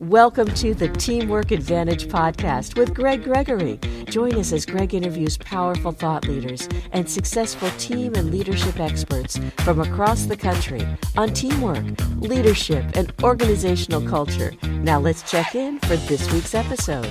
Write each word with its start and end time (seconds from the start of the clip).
Welcome 0.00 0.54
to 0.54 0.74
the 0.74 0.86
Teamwork 0.90 1.50
Advantage 1.50 2.06
podcast 2.06 2.78
with 2.78 2.94
Greg 2.94 3.24
Gregory. 3.24 3.80
Join 4.04 4.36
us 4.36 4.52
as 4.52 4.64
Greg 4.64 4.94
interviews 4.94 5.36
powerful 5.36 5.90
thought 5.90 6.28
leaders 6.28 6.68
and 6.92 7.10
successful 7.10 7.68
team 7.78 8.14
and 8.14 8.30
leadership 8.30 8.78
experts 8.78 9.40
from 9.64 9.80
across 9.80 10.26
the 10.26 10.36
country 10.36 10.86
on 11.16 11.30
teamwork, 11.30 11.84
leadership, 12.18 12.84
and 12.94 13.12
organizational 13.24 14.00
culture. 14.08 14.52
Now 14.62 15.00
let's 15.00 15.28
check 15.28 15.56
in 15.56 15.80
for 15.80 15.96
this 15.96 16.32
week's 16.32 16.54
episode. 16.54 17.10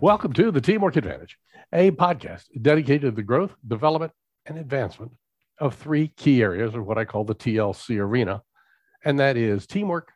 Welcome 0.00 0.32
to 0.34 0.52
the 0.52 0.60
Teamwork 0.60 0.94
Advantage, 0.94 1.36
a 1.72 1.90
podcast 1.90 2.44
dedicated 2.62 3.00
to 3.02 3.10
the 3.10 3.24
growth, 3.24 3.56
development, 3.66 4.12
and 4.46 4.56
advancement 4.56 5.10
of 5.58 5.74
three 5.74 6.12
key 6.16 6.42
areas 6.42 6.76
of 6.76 6.86
what 6.86 6.96
I 6.96 7.04
call 7.04 7.24
the 7.24 7.34
TLC 7.34 7.98
arena, 7.98 8.42
and 9.04 9.18
that 9.18 9.36
is 9.36 9.66
teamwork, 9.66 10.12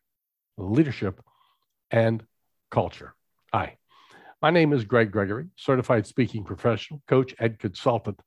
leadership, 0.57 1.21
and 1.91 2.25
culture. 2.71 3.15
Hi, 3.53 3.77
my 4.41 4.51
name 4.51 4.73
is 4.73 4.85
Greg 4.85 5.11
Gregory, 5.11 5.47
certified 5.57 6.07
speaking 6.07 6.45
professional, 6.45 7.03
coach, 7.07 7.35
and 7.39 7.59
consultant, 7.59 8.21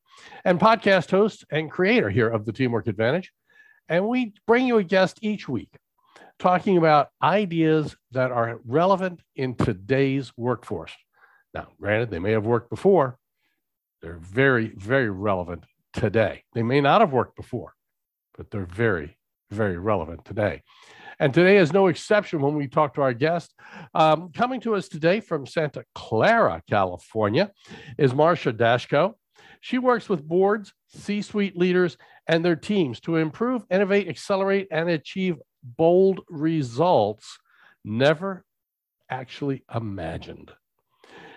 and 0.43 0.59
podcast 0.59 1.11
host 1.11 1.45
and 1.51 1.71
creator 1.71 2.09
here 2.09 2.29
of 2.29 2.45
the 2.45 2.53
Teamwork 2.53 2.87
Advantage. 2.87 3.31
And 3.89 4.07
we 4.07 4.33
bring 4.47 4.67
you 4.67 4.77
a 4.77 4.83
guest 4.83 5.19
each 5.21 5.47
week 5.47 5.69
talking 6.39 6.77
about 6.77 7.09
ideas 7.21 7.95
that 8.11 8.31
are 8.31 8.59
relevant 8.65 9.21
in 9.35 9.55
today's 9.55 10.31
workforce. 10.37 10.91
Now, 11.53 11.67
granted, 11.79 12.09
they 12.09 12.19
may 12.19 12.31
have 12.31 12.45
worked 12.45 12.69
before, 12.69 13.17
they're 14.01 14.17
very, 14.17 14.67
very 14.75 15.09
relevant 15.09 15.63
today. 15.93 16.43
They 16.53 16.63
may 16.63 16.81
not 16.81 17.01
have 17.01 17.13
worked 17.13 17.35
before, 17.35 17.73
but 18.37 18.51
they're 18.51 18.65
very, 18.65 19.17
very 19.49 19.77
relevant 19.77 20.25
today. 20.25 20.61
And 21.19 21.33
today 21.33 21.57
is 21.57 21.71
no 21.71 21.87
exception 21.87 22.41
when 22.41 22.55
we 22.55 22.67
talk 22.67 22.93
to 22.95 23.01
our 23.01 23.13
guest. 23.13 23.53
Um, 23.93 24.31
coming 24.33 24.59
to 24.61 24.75
us 24.75 24.87
today 24.87 25.19
from 25.19 25.45
Santa 25.45 25.83
Clara, 25.93 26.61
California, 26.69 27.51
is 27.97 28.13
Marcia 28.13 28.53
Daszko. 28.53 29.13
She 29.61 29.77
works 29.77 30.09
with 30.09 30.27
boards, 30.27 30.73
C 30.87 31.21
suite 31.21 31.57
leaders, 31.57 31.97
and 32.27 32.43
their 32.43 32.55
teams 32.55 32.99
to 33.01 33.17
improve, 33.17 33.63
innovate, 33.69 34.07
accelerate, 34.07 34.67
and 34.71 34.89
achieve 34.89 35.37
bold 35.63 36.21
results 36.29 37.37
never 37.83 38.43
actually 39.09 39.63
imagined. 39.73 40.51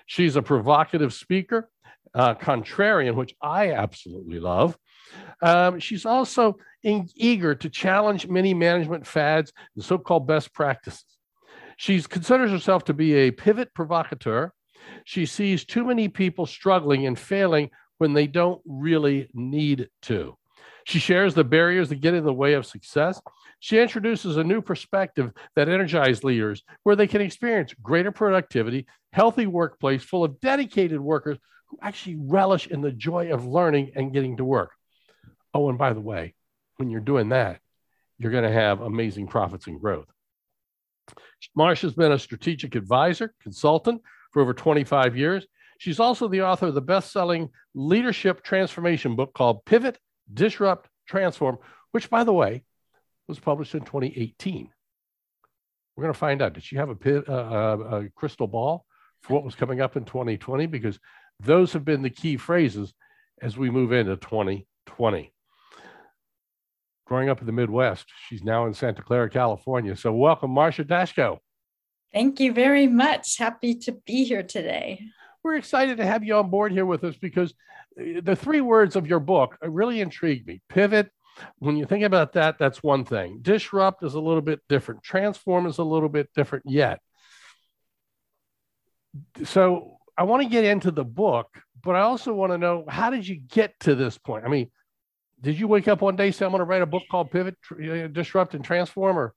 She's 0.06 0.36
a 0.36 0.42
provocative 0.42 1.12
speaker, 1.12 1.70
uh, 2.14 2.34
contrarian, 2.34 3.14
which 3.14 3.34
I 3.42 3.72
absolutely 3.72 4.40
love. 4.40 4.76
Um, 5.42 5.78
she's 5.78 6.06
also 6.06 6.56
in, 6.82 7.08
eager 7.14 7.54
to 7.54 7.68
challenge 7.68 8.28
many 8.28 8.54
management 8.54 9.06
fads 9.06 9.52
and 9.74 9.84
so 9.84 9.98
called 9.98 10.26
best 10.26 10.52
practices. 10.52 11.04
She 11.76 12.02
considers 12.02 12.50
herself 12.50 12.84
to 12.84 12.94
be 12.94 13.14
a 13.14 13.30
pivot 13.30 13.72
provocateur. 13.74 14.52
She 15.04 15.26
sees 15.26 15.64
too 15.64 15.84
many 15.84 16.08
people 16.08 16.46
struggling 16.46 17.06
and 17.06 17.18
failing 17.18 17.70
when 17.98 18.14
they 18.14 18.26
don't 18.26 18.60
really 18.64 19.28
need 19.32 19.88
to. 20.02 20.36
She 20.84 20.98
shares 20.98 21.34
the 21.34 21.44
barriers 21.44 21.90
that 21.90 22.00
get 22.00 22.14
in 22.14 22.24
the 22.24 22.32
way 22.32 22.54
of 22.54 22.64
success. 22.64 23.20
She 23.60 23.78
introduces 23.78 24.36
a 24.36 24.44
new 24.44 24.62
perspective 24.62 25.32
that 25.54 25.68
energizes 25.68 26.24
leaders 26.24 26.62
where 26.82 26.96
they 26.96 27.06
can 27.06 27.20
experience 27.20 27.74
greater 27.82 28.10
productivity, 28.10 28.86
healthy 29.12 29.46
workplace 29.46 30.02
full 30.02 30.24
of 30.24 30.40
dedicated 30.40 31.00
workers 31.00 31.38
who 31.66 31.78
actually 31.82 32.16
relish 32.16 32.68
in 32.68 32.80
the 32.80 32.92
joy 32.92 33.32
of 33.32 33.46
learning 33.46 33.92
and 33.96 34.12
getting 34.12 34.36
to 34.38 34.44
work. 34.44 34.70
Oh, 35.54 35.68
and 35.68 35.78
by 35.78 35.92
the 35.92 36.00
way, 36.00 36.34
when 36.76 36.90
you're 36.90 37.00
doing 37.00 37.30
that, 37.30 37.60
you're 38.18 38.32
going 38.32 38.44
to 38.44 38.52
have 38.52 38.80
amazing 38.80 39.26
profits 39.26 39.66
and 39.66 39.80
growth. 39.80 40.08
Marcia's 41.54 41.94
been 41.94 42.12
a 42.12 42.18
strategic 42.18 42.74
advisor, 42.74 43.34
consultant 43.42 44.02
for 44.32 44.42
over 44.42 44.52
25 44.52 45.16
years. 45.16 45.46
She's 45.78 46.00
also 46.00 46.28
the 46.28 46.42
author 46.42 46.66
of 46.66 46.74
the 46.74 46.80
best 46.80 47.12
selling 47.12 47.50
leadership 47.74 48.42
transformation 48.42 49.16
book 49.16 49.32
called 49.32 49.64
Pivot, 49.64 49.98
Disrupt, 50.32 50.88
Transform, 51.06 51.58
which, 51.92 52.10
by 52.10 52.24
the 52.24 52.32
way, 52.32 52.64
was 53.28 53.38
published 53.38 53.74
in 53.74 53.80
2018. 53.80 54.68
We're 55.96 56.02
going 56.02 56.12
to 56.12 56.18
find 56.18 56.42
out. 56.42 56.52
Did 56.52 56.64
she 56.64 56.76
have 56.76 56.90
a, 56.90 57.32
uh, 57.32 57.76
a 58.02 58.08
crystal 58.14 58.46
ball 58.46 58.84
for 59.22 59.34
what 59.34 59.44
was 59.44 59.54
coming 59.54 59.80
up 59.80 59.96
in 59.96 60.04
2020? 60.04 60.66
Because 60.66 60.98
those 61.40 61.72
have 61.72 61.84
been 61.84 62.02
the 62.02 62.10
key 62.10 62.36
phrases 62.36 62.92
as 63.40 63.56
we 63.56 63.70
move 63.70 63.92
into 63.92 64.16
2020 64.16 65.32
growing 67.08 67.30
up 67.30 67.40
in 67.40 67.46
the 67.46 67.52
Midwest. 67.52 68.06
She's 68.28 68.44
now 68.44 68.66
in 68.66 68.74
Santa 68.74 69.02
Clara, 69.02 69.30
California. 69.30 69.96
So, 69.96 70.12
welcome, 70.12 70.50
Marcia 70.50 70.84
Daszko. 70.84 71.38
Thank 72.12 72.38
you 72.38 72.52
very 72.52 72.86
much. 72.86 73.38
Happy 73.38 73.74
to 73.76 73.92
be 73.92 74.24
here 74.24 74.42
today. 74.42 75.02
We're 75.42 75.56
excited 75.56 75.96
to 75.96 76.06
have 76.06 76.22
you 76.22 76.36
on 76.36 76.50
board 76.50 76.72
here 76.72 76.86
with 76.86 77.04
us 77.04 77.16
because 77.16 77.54
uh, 77.98 78.20
the 78.22 78.36
three 78.36 78.60
words 78.60 78.94
of 78.94 79.06
your 79.06 79.20
book 79.20 79.56
really 79.62 80.00
intrigued 80.00 80.46
me. 80.46 80.60
Pivot, 80.68 81.10
when 81.58 81.76
you 81.76 81.86
think 81.86 82.04
about 82.04 82.34
that, 82.34 82.58
that's 82.58 82.82
one 82.82 83.04
thing. 83.04 83.38
Disrupt 83.40 84.04
is 84.04 84.14
a 84.14 84.20
little 84.20 84.42
bit 84.42 84.60
different. 84.68 85.02
Transform 85.02 85.66
is 85.66 85.78
a 85.78 85.84
little 85.84 86.08
bit 86.08 86.28
different 86.34 86.64
yet. 86.68 87.00
So, 89.44 89.96
I 90.16 90.24
want 90.24 90.42
to 90.42 90.48
get 90.48 90.64
into 90.64 90.90
the 90.90 91.04
book, 91.04 91.62
but 91.82 91.94
I 91.94 92.00
also 92.00 92.34
want 92.34 92.52
to 92.52 92.58
know 92.58 92.84
how 92.88 93.08
did 93.08 93.26
you 93.26 93.36
get 93.36 93.78
to 93.80 93.94
this 93.94 94.18
point? 94.18 94.44
I 94.44 94.48
mean, 94.48 94.70
did 95.42 95.58
you 95.58 95.68
wake 95.68 95.88
up 95.88 96.00
one 96.00 96.16
day 96.16 96.30
say, 96.30 96.44
I'm 96.44 96.52
going 96.52 96.60
to 96.60 96.64
write 96.64 96.82
a 96.82 96.86
book 96.86 97.04
called 97.10 97.30
Pivot, 97.30 97.56
uh, 97.72 98.08
Disrupt, 98.08 98.54
and 98.54 98.64
Transform? 98.64 99.18
Or 99.18 99.34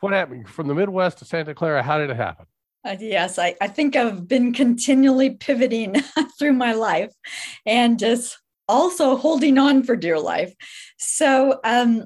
what 0.00 0.12
happened 0.12 0.48
from 0.48 0.68
the 0.68 0.74
Midwest 0.74 1.18
to 1.18 1.24
Santa 1.24 1.54
Clara? 1.54 1.82
How 1.82 1.98
did 1.98 2.10
it 2.10 2.16
happen? 2.16 2.46
Uh, 2.84 2.96
yes, 3.00 3.38
I, 3.38 3.56
I 3.60 3.68
think 3.68 3.96
I've 3.96 4.28
been 4.28 4.52
continually 4.52 5.30
pivoting 5.30 5.96
through 6.38 6.52
my 6.52 6.72
life 6.72 7.12
and 7.66 7.98
just 7.98 8.38
also 8.68 9.16
holding 9.16 9.58
on 9.58 9.82
for 9.82 9.96
dear 9.96 10.20
life. 10.20 10.54
So 10.98 11.58
um, 11.64 12.04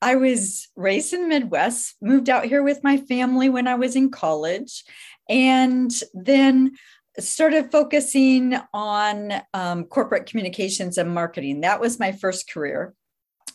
I 0.00 0.16
was 0.16 0.68
raised 0.76 1.12
in 1.12 1.22
the 1.22 1.28
Midwest, 1.28 1.96
moved 2.00 2.30
out 2.30 2.46
here 2.46 2.62
with 2.62 2.82
my 2.82 2.96
family 2.96 3.50
when 3.50 3.66
I 3.66 3.74
was 3.74 3.96
in 3.96 4.10
college. 4.10 4.84
And 5.28 5.92
then 6.14 6.72
started 7.18 7.70
focusing 7.70 8.56
on 8.72 9.32
um, 9.52 9.84
corporate 9.84 10.26
communications 10.26 10.98
and 10.98 11.14
marketing. 11.14 11.60
That 11.60 11.80
was 11.80 12.00
my 12.00 12.12
first 12.12 12.50
career. 12.50 12.94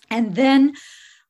And 0.10 0.36
then 0.36 0.74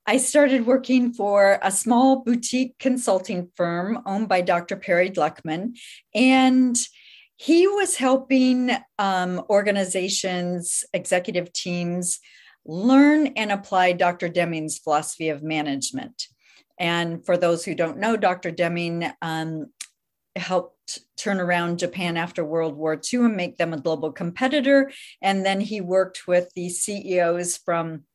I 0.06 0.18
started 0.18 0.66
working 0.66 1.14
for 1.14 1.60
a 1.62 1.72
small 1.72 2.24
boutique 2.24 2.78
consulting 2.80 3.52
firm 3.56 4.02
owned 4.06 4.28
by 4.28 4.42
Dr. 4.42 4.76
Perry 4.76 5.10
Gluckman. 5.10 5.78
And 6.16 6.78
he 7.36 7.68
was 7.68 7.96
helping 7.96 8.72
um, 8.98 9.44
organizations, 9.50 10.84
executive 10.94 11.54
teams 11.54 12.20
learn 12.66 13.28
and 13.28 13.52
apply 13.52 13.94
Dr. 13.94 14.30
Deming's 14.30 14.78
philosophy 14.78 15.30
of 15.30 15.42
management. 15.42 16.28
And 16.80 17.26
for 17.26 17.38
those 17.38 17.64
who 17.64 17.76
don't 17.76 17.98
know, 17.98 18.18
Dr. 18.18 18.52
Deming 18.52 19.12
um, 19.22 19.68
helped 20.40 21.00
turn 21.18 21.40
around 21.40 21.80
Japan 21.80 22.18
after 22.18 22.44
World 22.44 22.76
War 22.76 23.00
II 23.14 23.26
and 23.26 23.38
make 23.38 23.58
them 23.58 23.74
a 23.74 23.80
global 23.80 24.12
competitor. 24.12 24.92
And 25.22 25.46
then 25.46 25.62
he 25.62 25.82
worked 25.82 26.28
with 26.28 26.52
the 26.56 26.70
CEOs 26.70 27.58
from 27.58 28.06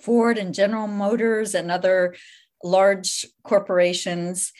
Ford 0.00 0.38
and 0.38 0.54
General 0.54 0.86
Motors 0.86 1.54
and 1.54 1.70
other 1.70 2.16
large 2.62 3.26
corporations 3.42 4.52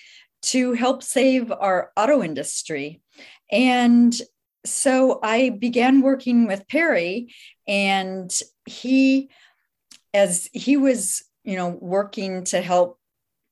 to 0.42 0.72
help 0.72 1.02
save 1.02 1.52
our 1.52 1.92
auto 1.96 2.22
industry. 2.22 3.02
And 3.50 4.14
so 4.64 5.20
I 5.22 5.50
began 5.50 6.02
working 6.02 6.46
with 6.46 6.68
Perry, 6.68 7.34
and 7.66 8.30
he, 8.66 9.30
as 10.12 10.48
he 10.52 10.76
was, 10.76 11.24
you 11.44 11.56
know, 11.56 11.68
working 11.68 12.44
to 12.44 12.60
help 12.60 12.99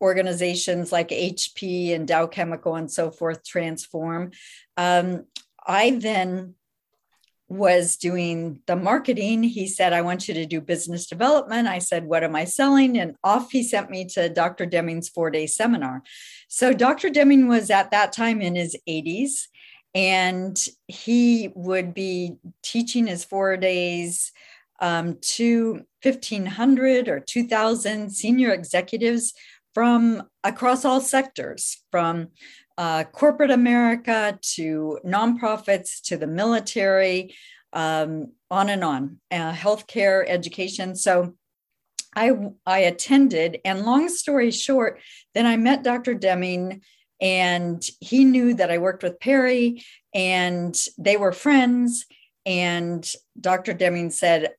organizations 0.00 0.92
like 0.92 1.08
HP 1.08 1.94
and 1.94 2.06
Dow 2.06 2.26
Chemical 2.26 2.76
and 2.76 2.90
so 2.90 3.10
forth 3.10 3.44
transform. 3.44 4.32
Um, 4.76 5.24
I 5.66 5.90
then 5.90 6.54
was 7.48 7.96
doing 7.96 8.60
the 8.66 8.76
marketing. 8.76 9.42
He 9.42 9.66
said, 9.66 9.92
I 9.92 10.02
want 10.02 10.28
you 10.28 10.34
to 10.34 10.46
do 10.46 10.60
business 10.60 11.06
development. 11.06 11.66
I 11.66 11.78
said, 11.78 12.04
What 12.04 12.22
am 12.22 12.36
I 12.36 12.44
selling? 12.44 12.98
And 12.98 13.16
off 13.24 13.50
he 13.50 13.62
sent 13.62 13.90
me 13.90 14.04
to 14.06 14.28
Dr. 14.28 14.66
Deming's 14.66 15.08
four 15.08 15.30
day 15.30 15.46
seminar. 15.46 16.02
So 16.48 16.72
Dr. 16.72 17.08
Deming 17.08 17.48
was 17.48 17.70
at 17.70 17.90
that 17.90 18.12
time 18.12 18.42
in 18.42 18.54
his 18.54 18.76
80s, 18.88 19.48
and 19.94 20.62
he 20.86 21.50
would 21.54 21.94
be 21.94 22.36
teaching 22.62 23.06
his 23.06 23.24
four 23.24 23.56
days 23.56 24.30
um, 24.80 25.18
to 25.20 25.84
1,500 26.02 27.08
or 27.08 27.18
2,000 27.18 28.10
senior 28.10 28.52
executives 28.52 29.34
from 29.74 30.22
across 30.44 30.84
all 30.84 31.00
sectors, 31.00 31.82
from 31.90 32.28
uh, 32.76 33.04
corporate 33.04 33.50
America 33.50 34.38
to 34.40 34.98
nonprofits 35.04 36.00
to 36.02 36.16
the 36.16 36.26
military, 36.26 37.34
um, 37.72 38.32
on 38.50 38.68
and 38.70 38.82
on, 38.82 39.18
uh, 39.30 39.52
healthcare, 39.52 40.24
education. 40.26 40.94
So 40.94 41.34
I 42.14 42.32
I 42.66 42.80
attended, 42.80 43.60
and 43.64 43.84
long 43.84 44.08
story 44.08 44.50
short, 44.50 45.00
then 45.34 45.46
I 45.46 45.56
met 45.56 45.82
Dr. 45.82 46.14
Deming, 46.14 46.82
and 47.20 47.82
he 48.00 48.24
knew 48.24 48.54
that 48.54 48.70
I 48.70 48.78
worked 48.78 49.02
with 49.02 49.20
Perry, 49.20 49.84
and 50.14 50.76
they 50.96 51.16
were 51.16 51.32
friends. 51.32 52.06
And 52.46 53.08
Dr. 53.38 53.74
Deming 53.74 54.10
said, 54.10 54.54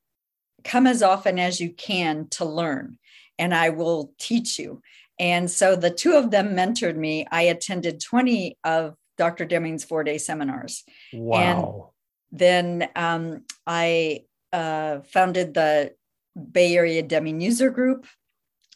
"Come 0.63 0.85
as 0.87 1.01
often 1.01 1.39
as 1.39 1.59
you 1.59 1.71
can 1.71 2.27
to 2.31 2.45
learn, 2.45 2.99
and 3.39 3.53
I 3.55 3.69
will 3.69 4.13
teach 4.19 4.59
you." 4.59 4.81
And 5.19 5.51
so 5.51 5.75
the 5.75 5.89
two 5.89 6.13
of 6.15 6.31
them 6.31 6.55
mentored 6.55 6.95
me. 6.95 7.27
I 7.29 7.43
attended 7.43 8.01
20 8.01 8.57
of 8.63 8.95
Dr. 9.17 9.45
Deming's 9.45 9.83
four 9.83 10.03
day 10.03 10.17
seminars. 10.17 10.83
Wow. 11.13 11.91
And 12.31 12.39
then 12.39 12.89
um, 12.95 13.43
I 13.67 14.23
uh, 14.53 15.01
founded 15.01 15.53
the 15.53 15.93
Bay 16.51 16.75
Area 16.75 17.01
Deming 17.01 17.41
User 17.41 17.69
Group, 17.69 18.05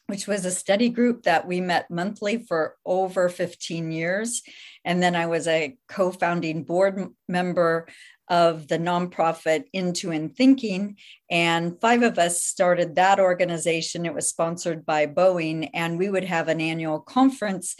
which 0.07 0.27
was 0.27 0.45
a 0.45 0.51
study 0.51 0.89
group 0.89 1.23
that 1.23 1.47
we 1.47 1.61
met 1.61 1.89
monthly 1.89 2.37
for 2.37 2.75
over 2.85 3.29
15 3.29 3.91
years. 3.91 4.41
And 4.83 5.01
then 5.01 5.15
I 5.15 5.27
was 5.27 5.47
a 5.47 5.77
co 5.87 6.11
founding 6.11 6.63
board 6.63 7.07
member 7.29 7.87
of 8.29 8.67
the 8.67 8.77
nonprofit 8.77 9.65
In2:InThinking. 9.75 10.95
And 11.29 11.79
five 11.81 12.03
of 12.03 12.17
us 12.17 12.43
started 12.43 12.95
that 12.95 13.19
organization. 13.19 14.05
It 14.05 14.13
was 14.13 14.29
sponsored 14.29 14.85
by 14.85 15.07
Boeing, 15.07 15.69
and 15.73 15.97
we 15.97 16.09
would 16.09 16.23
have 16.23 16.47
an 16.47 16.61
annual 16.61 16.99
conference 16.99 17.75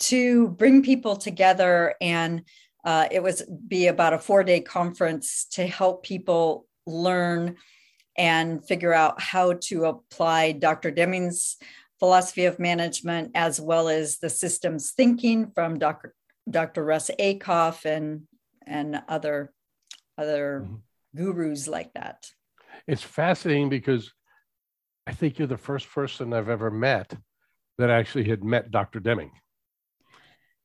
to 0.00 0.48
bring 0.48 0.82
people 0.82 1.16
together. 1.16 1.94
And 2.00 2.42
uh, 2.84 3.08
it 3.10 3.22
was 3.22 3.42
be 3.42 3.88
about 3.88 4.12
a 4.12 4.18
four 4.18 4.44
day 4.44 4.60
conference 4.60 5.46
to 5.52 5.66
help 5.66 6.04
people 6.04 6.66
learn 6.86 7.56
and 8.16 8.66
figure 8.66 8.92
out 8.92 9.20
how 9.20 9.54
to 9.54 9.84
apply 9.84 10.52
Dr. 10.52 10.90
Deming's 10.90 11.56
philosophy 11.98 12.44
of 12.44 12.58
management 12.58 13.32
as 13.34 13.60
well 13.60 13.88
as 13.88 14.18
the 14.18 14.30
systems 14.30 14.92
thinking 14.92 15.50
from 15.54 15.78
Dr. 15.78 16.14
Dr. 16.48 16.84
Russ 16.84 17.10
Ackoff 17.18 17.84
and 17.84 18.22
and 18.66 19.02
other 19.08 19.52
other 20.18 20.64
mm-hmm. 20.64 20.76
gurus 21.16 21.68
like 21.68 21.92
that. 21.94 22.30
It's 22.86 23.02
fascinating 23.02 23.68
because 23.68 24.12
I 25.06 25.12
think 25.12 25.38
you're 25.38 25.48
the 25.48 25.56
first 25.56 25.90
person 25.90 26.32
I've 26.32 26.48
ever 26.48 26.70
met 26.70 27.14
that 27.78 27.90
actually 27.90 28.28
had 28.28 28.44
met 28.44 28.70
Dr. 28.70 29.00
Deming. 29.00 29.30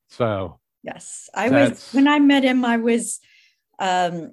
So 0.08 0.60
yes, 0.82 1.30
I 1.34 1.48
was 1.48 1.90
when 1.92 2.08
I 2.08 2.18
met 2.18 2.44
him, 2.44 2.64
I 2.64 2.76
was 2.76 3.20
um, 3.78 4.32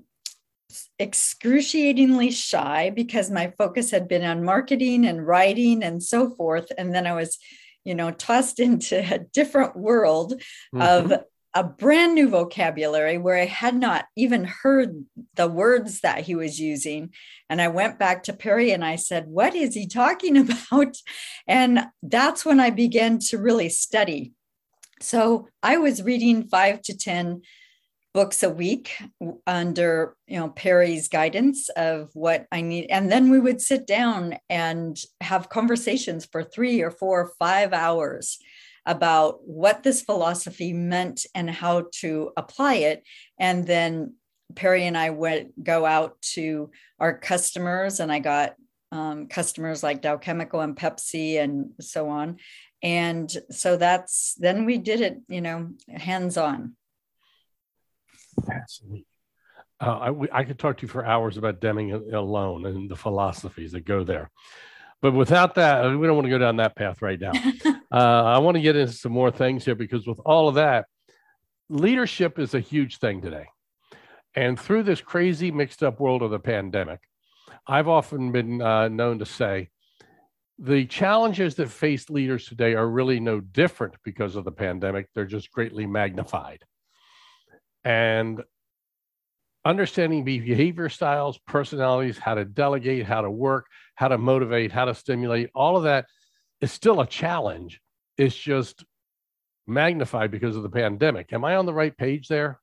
excruciatingly 1.00 2.32
shy 2.32 2.92
because 2.92 3.32
my 3.32 3.54
focus 3.58 3.92
had 3.92 4.08
been 4.08 4.24
on 4.24 4.44
marketing 4.44 5.06
and 5.06 5.26
writing 5.26 5.84
and 5.84 6.02
so 6.04 6.30
forth. 6.30 6.72
And 6.78 6.94
then 6.94 7.08
I 7.08 7.14
was, 7.14 7.38
you 7.84 7.96
know, 7.96 8.12
tossed 8.12 8.60
into 8.68 9.00
a 9.00 9.20
different 9.20 9.76
world 9.76 10.34
mm-hmm. 10.74 10.82
of 10.82 11.24
a 11.54 11.64
brand 11.64 12.16
new 12.16 12.30
vocabulary 12.30 13.18
where 13.18 13.38
I 13.38 13.46
had 13.46 13.76
not 13.76 14.06
even 14.16 14.46
heard 14.46 15.06
the 15.36 15.48
words 15.48 16.02
that 16.02 16.22
he 16.22 16.36
was 16.36 16.60
using. 16.60 17.12
And 17.50 17.62
I 17.62 17.68
went 17.68 18.00
back 18.00 18.24
to 18.24 18.34
Perry 18.34 18.72
and 18.72 18.86
I 18.86 18.96
said, 18.96 19.28
What 19.28 19.54
is 19.56 19.74
he 19.74 19.88
talking 19.88 20.38
about? 20.72 20.96
And 21.48 21.88
that's 22.02 22.46
when 22.46 22.60
I 22.60 22.70
began 22.70 23.20
to 23.30 23.38
really 23.38 23.70
study. 23.70 24.34
So 25.02 25.48
I 25.62 25.78
was 25.78 26.04
reading 26.04 26.48
five 26.48 26.82
to 26.84 26.98
10 26.98 27.42
books 28.14 28.44
a 28.44 28.50
week 28.50 28.92
under 29.48 30.16
you 30.28 30.38
know 30.38 30.50
perry's 30.50 31.08
guidance 31.08 31.70
of 31.70 32.10
what 32.14 32.46
i 32.52 32.60
need 32.60 32.88
and 32.90 33.10
then 33.10 33.30
we 33.30 33.40
would 33.40 33.62
sit 33.62 33.88
down 33.88 34.36
and 34.50 34.98
have 35.22 35.48
conversations 35.48 36.26
for 36.26 36.44
three 36.44 36.82
or 36.82 36.92
four 36.92 37.22
or 37.22 37.32
five 37.40 37.72
hours 37.72 38.38
about 38.86 39.40
what 39.48 39.84
this 39.84 40.02
philosophy 40.02 40.74
meant 40.74 41.26
and 41.36 41.50
how 41.50 41.86
to 41.92 42.32
apply 42.36 42.76
it 42.76 43.04
and 43.40 43.66
then 43.68 44.14
perry 44.56 44.86
and 44.86 44.98
i 44.98 45.10
went 45.10 45.64
go 45.64 45.86
out 45.86 46.20
to 46.22 46.72
our 47.00 47.18
customers 47.18 48.00
and 48.00 48.12
i 48.12 48.20
got 48.20 48.56
um, 48.94 49.28
customers 49.28 49.84
like 49.84 50.02
dow 50.02 50.18
chemical 50.18 50.60
and 50.60 50.76
pepsi 50.76 51.42
and 51.42 51.72
so 51.80 52.10
on 52.10 52.38
and 52.84 53.38
so 53.50 53.78
that's 53.78 54.36
then 54.40 54.66
we 54.66 54.78
did 54.78 55.00
it 55.00 55.22
you 55.30 55.42
know 55.42 55.70
hands 55.88 56.38
on 56.38 56.76
Fascinating. 58.46 59.06
Uh, 59.80 60.12
I, 60.32 60.40
I 60.40 60.44
could 60.44 60.60
talk 60.60 60.78
to 60.78 60.82
you 60.84 60.88
for 60.88 61.06
hours 61.06 61.38
about 61.38 61.60
Deming 61.60 61.92
alone 61.92 62.66
and 62.66 62.90
the 62.90 62.96
philosophies 62.96 63.72
that 63.72 63.86
go 63.86 64.04
there. 64.04 64.30
But 65.02 65.14
without 65.14 65.56
that, 65.56 65.98
we 65.98 66.06
don't 66.06 66.16
want 66.16 66.26
to 66.26 66.32
go 66.32 66.38
down 66.38 66.58
that 66.58 66.76
path 66.76 67.02
right 67.02 67.20
now. 67.20 67.32
uh, 67.92 67.96
I 67.96 68.38
want 68.40 68.56
to 68.56 68.62
get 68.62 68.76
into 68.76 68.94
some 68.94 69.12
more 69.12 69.32
things 69.32 69.66
here 69.66 69.76
because 69.76 70.06
with 70.06 70.20
all 70.26 70.48
of 70.48 70.56
that, 70.56 70.86
leadership 71.70 72.38
is 72.38 72.54
a 72.54 72.60
huge 72.60 73.00
thing 73.00 73.22
today. 73.22 73.48
And 74.36 74.60
through 74.60 74.84
this 74.84 75.02
crazy 75.02 75.52
mixed 75.52 75.84
up 75.84 76.00
world 76.00 76.22
of 76.22 76.32
the 76.32 76.40
pandemic, 76.40 77.00
I've 77.68 77.88
often 77.88 78.32
been 78.32 78.62
uh, 78.62 78.88
known 78.88 79.20
to 79.20 79.26
say 79.26 79.70
the 80.60 80.86
challenges 80.86 81.56
that 81.56 81.70
face 81.70 82.10
leaders 82.10 82.46
today 82.46 82.76
are 82.76 82.88
really 82.88 83.20
no 83.20 83.40
different 83.40 83.96
because 84.04 84.36
of 84.36 84.46
the 84.46 84.52
pandemic. 84.52 85.08
They're 85.16 85.26
just 85.26 85.52
greatly 85.52 85.88
magnified 85.88 86.64
and 87.84 88.44
understanding 89.64 90.24
behavior 90.24 90.90
styles, 90.90 91.38
personalities, 91.48 92.18
how 92.18 92.36
to 92.36 92.46
delegate, 92.46 93.06
how 93.06 93.22
to 93.22 93.30
work, 93.30 93.68
how 93.96 94.08
to 94.08 94.18
motivate, 94.18 94.72
how 94.72 94.86
to 94.86 94.96
stimulate, 94.96 95.50
all 95.54 95.78
of 95.78 95.84
that 95.84 96.06
is 96.62 96.72
still 96.72 97.02
a 97.02 97.08
challenge. 97.08 97.80
It's 98.18 98.36
just 98.36 98.84
magnified 99.68 100.32
because 100.32 100.56
of 100.56 100.64
the 100.64 100.70
pandemic. 100.70 101.32
Am 101.34 101.46
I 101.46 101.56
on 101.56 101.66
the 101.66 101.74
right 101.74 101.96
page 101.96 102.28
there? 102.28 102.60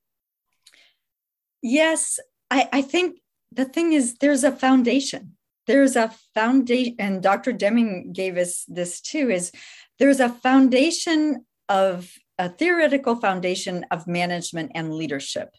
Yes. 1.62 2.18
I, 2.50 2.68
I 2.72 2.82
think 2.82 3.18
the 3.52 3.64
thing 3.64 3.92
is, 3.92 4.16
there's 4.18 4.44
a 4.44 4.52
foundation. 4.52 5.36
There's 5.66 5.96
a 5.96 6.14
foundation, 6.34 6.96
and 6.98 7.22
Dr. 7.22 7.52
Deming 7.52 8.12
gave 8.12 8.36
us 8.36 8.64
this 8.68 9.00
too 9.00 9.30
is 9.30 9.52
there's 9.98 10.20
a 10.20 10.28
foundation 10.28 11.44
of 11.68 12.10
a 12.38 12.48
theoretical 12.48 13.16
foundation 13.16 13.84
of 13.90 14.06
management 14.06 14.72
and 14.74 14.94
leadership. 14.94 15.50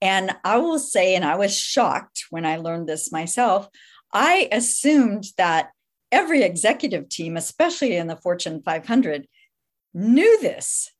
And 0.00 0.32
I 0.44 0.58
will 0.58 0.78
say, 0.78 1.14
and 1.14 1.24
I 1.24 1.36
was 1.36 1.56
shocked 1.56 2.26
when 2.30 2.44
I 2.44 2.56
learned 2.56 2.88
this 2.88 3.10
myself, 3.10 3.68
I 4.12 4.48
assumed 4.52 5.24
that 5.38 5.70
every 6.12 6.42
executive 6.42 7.08
team, 7.08 7.36
especially 7.36 7.96
in 7.96 8.06
the 8.06 8.16
Fortune 8.16 8.62
500, 8.62 9.26
knew 9.94 10.40
this 10.40 10.92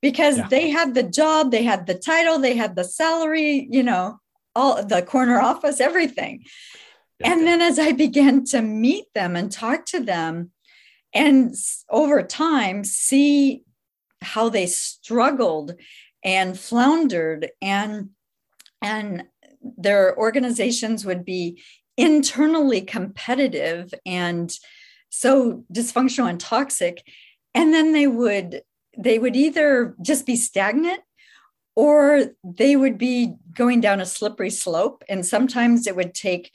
because 0.00 0.38
yeah. 0.38 0.48
they 0.48 0.70
had 0.70 0.94
the 0.94 1.02
job, 1.02 1.50
they 1.50 1.62
had 1.62 1.86
the 1.86 1.94
title, 1.94 2.38
they 2.38 2.56
had 2.56 2.76
the 2.76 2.84
salary, 2.84 3.66
you 3.70 3.82
know, 3.82 4.18
all 4.54 4.82
the 4.82 5.02
corner 5.02 5.40
office, 5.40 5.80
everything. 5.80 6.44
Yeah. 7.20 7.32
And 7.32 7.46
then 7.46 7.60
as 7.60 7.78
I 7.78 7.92
began 7.92 8.44
to 8.46 8.62
meet 8.62 9.06
them 9.14 9.36
and 9.36 9.50
talk 9.50 9.86
to 9.86 10.00
them, 10.00 10.52
and 11.14 11.54
over 11.90 12.22
time 12.22 12.84
see 12.84 13.62
how 14.20 14.48
they 14.48 14.66
struggled 14.66 15.74
and 16.24 16.58
floundered. 16.58 17.50
And 17.60 18.10
and 18.82 19.24
their 19.76 20.16
organizations 20.16 21.04
would 21.04 21.24
be 21.24 21.62
internally 21.96 22.80
competitive 22.80 23.92
and 24.06 24.56
so 25.10 25.64
dysfunctional 25.72 26.28
and 26.30 26.38
toxic. 26.38 27.02
And 27.54 27.74
then 27.74 27.92
they 27.92 28.06
would 28.06 28.62
they 28.96 29.18
would 29.18 29.36
either 29.36 29.94
just 30.02 30.26
be 30.26 30.36
stagnant 30.36 31.00
or 31.76 32.26
they 32.42 32.74
would 32.74 32.98
be 32.98 33.34
going 33.52 33.80
down 33.80 34.00
a 34.00 34.06
slippery 34.06 34.50
slope. 34.50 35.04
And 35.08 35.24
sometimes 35.24 35.86
it 35.86 35.94
would 35.94 36.14
take 36.14 36.50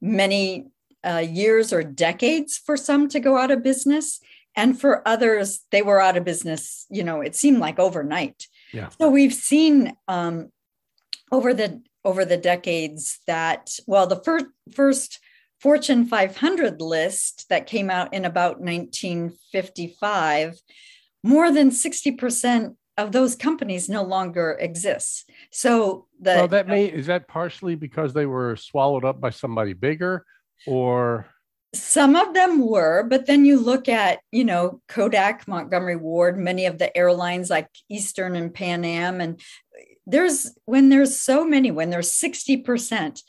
many 0.00 0.68
uh, 1.04 1.18
years 1.18 1.72
or 1.72 1.82
decades 1.82 2.56
for 2.56 2.76
some 2.76 3.08
to 3.08 3.20
go 3.20 3.36
out 3.36 3.50
of 3.50 3.62
business. 3.62 4.20
And 4.54 4.80
for 4.80 5.06
others 5.06 5.60
they 5.70 5.82
were 5.82 6.00
out 6.00 6.16
of 6.16 6.24
business 6.24 6.86
you 6.90 7.04
know 7.04 7.20
it 7.20 7.36
seemed 7.36 7.58
like 7.58 7.78
overnight 7.78 8.46
yeah. 8.72 8.88
So 9.00 9.08
we've 9.08 9.34
seen 9.34 9.96
um, 10.08 10.50
over 11.32 11.54
the 11.54 11.82
over 12.04 12.24
the 12.24 12.36
decades 12.36 13.18
that 13.26 13.70
well 13.86 14.06
the 14.06 14.22
first 14.22 14.46
first 14.72 15.18
fortune 15.60 16.06
500 16.06 16.80
list 16.80 17.46
that 17.48 17.66
came 17.66 17.90
out 17.90 18.14
in 18.14 18.24
about 18.24 18.60
1955 18.60 20.58
more 21.24 21.50
than 21.50 21.70
60% 21.70 22.76
of 22.98 23.10
those 23.10 23.34
companies 23.34 23.88
no 23.88 24.02
longer 24.02 24.56
exists 24.60 25.24
so 25.50 26.06
the 26.20 26.34
well 26.34 26.48
that 26.48 26.68
may 26.68 26.86
is 26.86 27.06
that 27.06 27.26
partially 27.26 27.74
because 27.74 28.12
they 28.14 28.26
were 28.26 28.56
swallowed 28.56 29.04
up 29.04 29.20
by 29.20 29.30
somebody 29.30 29.72
bigger 29.72 30.24
or 30.66 31.26
some 31.78 32.16
of 32.16 32.34
them 32.34 32.66
were, 32.66 33.04
but 33.04 33.26
then 33.26 33.44
you 33.44 33.58
look 33.58 33.88
at, 33.88 34.20
you 34.32 34.44
know, 34.44 34.80
Kodak, 34.88 35.46
Montgomery 35.46 35.96
Ward, 35.96 36.38
many 36.38 36.66
of 36.66 36.78
the 36.78 36.96
airlines 36.96 37.50
like 37.50 37.68
Eastern 37.88 38.36
and 38.36 38.52
Pan 38.52 38.84
Am. 38.84 39.20
And 39.20 39.40
there's 40.06 40.56
when 40.64 40.88
there's 40.88 41.20
so 41.20 41.44
many, 41.44 41.70
when 41.70 41.90
there's 41.90 42.12
60%, 42.12 43.20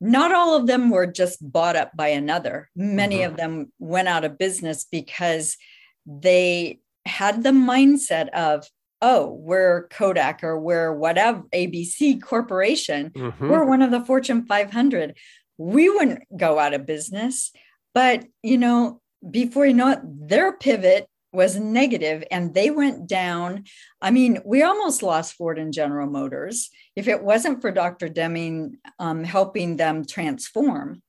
not 0.00 0.34
all 0.34 0.56
of 0.56 0.66
them 0.66 0.90
were 0.90 1.06
just 1.06 1.38
bought 1.40 1.76
up 1.76 1.96
by 1.96 2.08
another. 2.08 2.68
Many 2.76 3.18
mm-hmm. 3.18 3.30
of 3.30 3.36
them 3.36 3.72
went 3.78 4.08
out 4.08 4.24
of 4.24 4.38
business 4.38 4.86
because 4.90 5.56
they 6.04 6.80
had 7.06 7.42
the 7.42 7.50
mindset 7.50 8.28
of, 8.30 8.68
oh, 9.00 9.32
we're 9.40 9.88
Kodak 9.88 10.42
or 10.42 10.58
we're 10.58 10.92
whatever, 10.92 11.42
ABC 11.54 12.20
Corporation, 12.20 13.10
mm-hmm. 13.10 13.48
we're 13.48 13.64
one 13.64 13.82
of 13.82 13.90
the 13.90 14.04
Fortune 14.04 14.46
500. 14.46 15.16
We 15.58 15.88
wouldn't 15.88 16.24
go 16.36 16.58
out 16.58 16.74
of 16.74 16.86
business. 16.86 17.52
But, 17.96 18.26
you 18.42 18.58
know, 18.58 19.00
before 19.30 19.64
you 19.64 19.72
know 19.72 19.92
it, 19.92 20.00
their 20.04 20.52
pivot 20.52 21.06
was 21.32 21.56
negative 21.56 22.22
and 22.30 22.52
they 22.52 22.68
went 22.68 23.06
down. 23.06 23.64
I 24.02 24.10
mean, 24.10 24.38
we 24.44 24.62
almost 24.62 25.02
lost 25.02 25.32
Ford 25.32 25.58
and 25.58 25.72
General 25.72 26.06
Motors. 26.06 26.68
If 26.94 27.08
it 27.08 27.22
wasn't 27.22 27.62
for 27.62 27.70
Dr. 27.70 28.10
Deming 28.10 28.76
um, 28.98 29.24
helping 29.24 29.78
them 29.78 30.04
transform, 30.04 31.02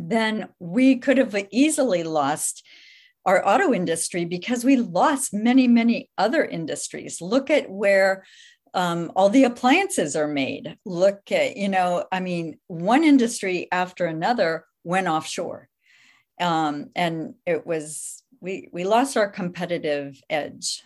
then 0.00 0.48
we 0.58 0.96
could 0.96 1.18
have 1.18 1.36
easily 1.52 2.02
lost 2.02 2.66
our 3.24 3.46
auto 3.48 3.72
industry 3.72 4.24
because 4.24 4.64
we 4.64 4.78
lost 4.78 5.32
many, 5.32 5.68
many 5.68 6.10
other 6.18 6.44
industries. 6.44 7.20
Look 7.20 7.50
at 7.50 7.70
where 7.70 8.24
um, 8.74 9.12
all 9.14 9.28
the 9.28 9.44
appliances 9.44 10.16
are 10.16 10.26
made. 10.26 10.76
Look 10.84 11.30
at, 11.30 11.56
you 11.56 11.68
know, 11.68 12.04
I 12.10 12.18
mean, 12.18 12.58
one 12.66 13.04
industry 13.04 13.68
after 13.70 14.06
another 14.06 14.64
went 14.82 15.06
offshore. 15.06 15.69
Um, 16.40 16.90
and 16.96 17.34
it 17.46 17.66
was, 17.66 18.22
we, 18.40 18.68
we 18.72 18.84
lost 18.84 19.16
our 19.16 19.28
competitive 19.28 20.20
edge. 20.28 20.82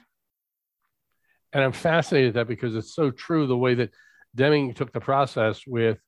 And 1.53 1.63
I'm 1.63 1.73
fascinated 1.73 2.35
that 2.35 2.49
because 2.49 2.75
it's 2.75 2.95
so 2.95 3.11
true 3.11 3.47
the 3.47 3.57
way 3.57 3.75
that 3.75 3.91
Deming 4.35 4.75
took 4.75 4.93
the 4.93 5.01
process 5.01 5.63
with 5.67 5.99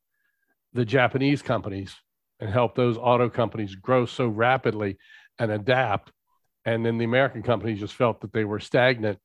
the 0.72 0.84
Japanese 0.84 1.42
companies 1.42 1.94
and 2.40 2.50
helped 2.50 2.74
those 2.74 2.98
auto 2.98 3.30
companies 3.30 3.76
grow 3.76 4.04
so 4.04 4.26
rapidly 4.26 4.98
and 5.38 5.52
adapt 5.52 6.10
and 6.66 6.84
then 6.84 6.98
the 6.98 7.04
American 7.04 7.42
companies 7.42 7.78
just 7.78 7.94
felt 7.94 8.20
that 8.20 8.32
they 8.32 8.44
were 8.44 8.58
stagnant. 8.58 9.18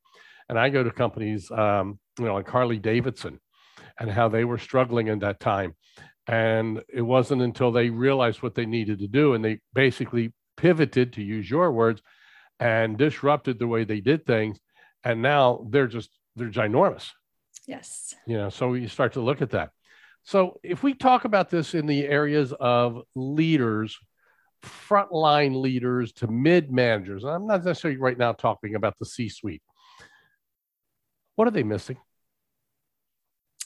And 0.47 0.59
I 0.59 0.69
go 0.69 0.83
to 0.83 0.91
companies, 0.91 1.49
um, 1.51 1.99
you 2.19 2.25
know, 2.25 2.35
like 2.35 2.47
Harley 2.47 2.77
Davidson, 2.77 3.39
and 3.99 4.09
how 4.09 4.29
they 4.29 4.45
were 4.45 4.59
struggling 4.59 5.07
in 5.07 5.19
that 5.19 5.39
time. 5.39 5.75
And 6.27 6.81
it 6.93 7.01
wasn't 7.01 7.41
until 7.41 7.71
they 7.71 7.89
realized 7.89 8.41
what 8.41 8.55
they 8.55 8.65
needed 8.65 8.99
to 8.99 9.07
do, 9.07 9.33
and 9.33 9.43
they 9.43 9.59
basically 9.73 10.33
pivoted, 10.55 11.13
to 11.13 11.23
use 11.23 11.49
your 11.49 11.71
words, 11.71 12.01
and 12.59 12.97
disrupted 12.97 13.57
the 13.57 13.67
way 13.67 13.83
they 13.83 14.01
did 14.01 14.25
things. 14.25 14.59
And 15.03 15.21
now 15.21 15.65
they're 15.69 15.87
just 15.87 16.11
they're 16.35 16.49
ginormous. 16.49 17.09
Yes. 17.67 18.13
You 18.27 18.37
know, 18.37 18.49
so 18.49 18.73
you 18.73 18.87
start 18.87 19.13
to 19.13 19.21
look 19.21 19.41
at 19.41 19.51
that. 19.51 19.71
So 20.23 20.59
if 20.63 20.83
we 20.83 20.93
talk 20.93 21.25
about 21.25 21.49
this 21.49 21.73
in 21.73 21.87
the 21.87 22.05
areas 22.05 22.53
of 22.59 23.01
leaders 23.15 23.97
frontline 24.61 25.59
leaders 25.59 26.11
to 26.13 26.27
mid 26.27 26.71
managers. 26.71 27.23
I'm 27.23 27.47
not 27.47 27.63
necessarily 27.63 27.99
right 27.99 28.17
now 28.17 28.33
talking 28.33 28.75
about 28.75 28.97
the 28.99 29.05
C 29.05 29.29
suite. 29.29 29.63
What 31.35 31.47
are 31.47 31.51
they 31.51 31.63
missing? 31.63 31.97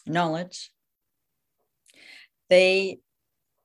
Knowledge. 0.06 0.72
They, 2.50 3.00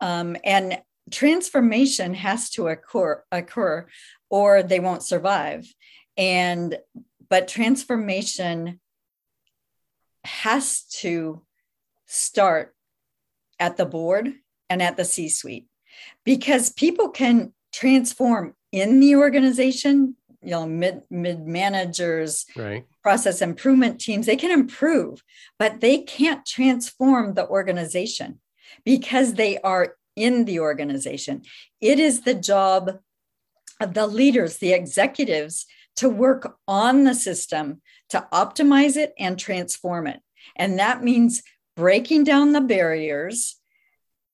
um, 0.01 0.37
and 0.45 0.81
transformation 1.11 2.15
has 2.15 2.51
to 2.51 2.69
occur, 2.69 3.23
occur 3.33 3.87
or 4.29 4.63
they 4.63 4.81
won't 4.81 5.03
survive. 5.03 5.67
And, 6.17 6.79
but 7.29 7.49
transformation 7.49 8.81
has 10.25 10.83
to 11.01 11.43
start 12.07 12.75
at 13.59 13.77
the 13.77 13.87
board 13.87 14.33
and 14.69 14.83
at 14.83 14.97
the 14.97 15.05
C 15.05 15.29
suite 15.29 15.67
because 16.25 16.73
people 16.73 17.09
can 17.09 17.53
transform 17.73 18.55
in 18.73 19.01
the 19.01 19.17
organization 19.17 20.17
you 20.43 20.51
know 20.51 20.67
mid 20.67 21.03
mid 21.11 21.47
managers 21.47 22.47
right. 22.57 22.85
process 23.03 23.43
improvement 23.43 24.01
teams 24.01 24.27
they 24.27 24.37
can 24.37 24.51
improve 24.51 25.23
but 25.59 25.81
they 25.81 25.99
can't 25.99 26.47
transform 26.47 27.35
the 27.35 27.47
organization 27.47 28.41
because 28.85 29.35
they 29.35 29.59
are 29.59 29.97
in 30.17 30.45
the 30.45 30.61
organization 30.61 31.43
it 31.81 31.99
is 31.99 32.23
the 32.23 32.35
job 32.35 32.99
of 33.81 33.95
the 33.95 34.07
leaders 34.07 34.59
the 34.59 34.73
executives 34.73 35.67
to 35.97 36.09
work 36.09 36.57
on 36.67 37.05
the 37.05 37.15
system 37.15 37.81
to 38.09 38.27
optimize 38.33 38.97
it 38.97 39.13
and 39.19 39.39
transform 39.39 40.07
it 40.07 40.21
and 40.57 40.79
that 40.79 41.03
means 41.03 41.43
breaking 41.77 42.25
down 42.25 42.53
the 42.53 42.61
barriers 42.61 43.57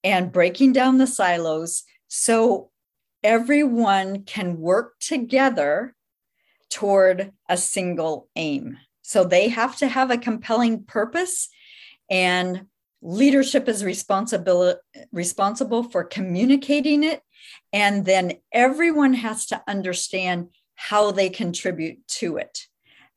and 0.03 0.33
breaking 0.33 0.73
down 0.73 0.99
the 0.99 1.07
silos 1.07 1.85
so 2.09 2.71
everyone 3.23 4.23
can 4.23 4.59
work 4.59 4.95
together 5.01 5.95
toward 6.71 7.33
a 7.49 7.57
single 7.57 8.29
aim. 8.37 8.79
So 9.03 9.25
they 9.25 9.49
have 9.49 9.77
to 9.79 9.89
have 9.89 10.11
a 10.11 10.19
compelling 10.19 10.85
purpose 10.85 11.49
and 12.11 12.67
leadership 13.03 13.69
is 13.69 13.85
responsible 13.85 14.75
responsible 15.13 15.83
for 15.83 16.05
communicating 16.05 17.03
it 17.03 17.23
and 17.73 18.05
then 18.05 18.33
everyone 18.53 19.15
has 19.15 19.47
to 19.47 19.63
understand 19.69 20.49
how 20.75 21.11
they 21.11 21.29
contribute 21.29 22.07
to 22.07 22.37
it. 22.37 22.67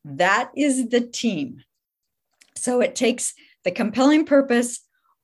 That 0.06 0.52
is 0.56 0.90
the 0.90 1.02
team. 1.02 1.64
So 2.56 2.82
it 2.82 2.96
takes 2.96 3.34
the 3.64 3.72
compelling 3.72 4.26
purpose, 4.26 4.82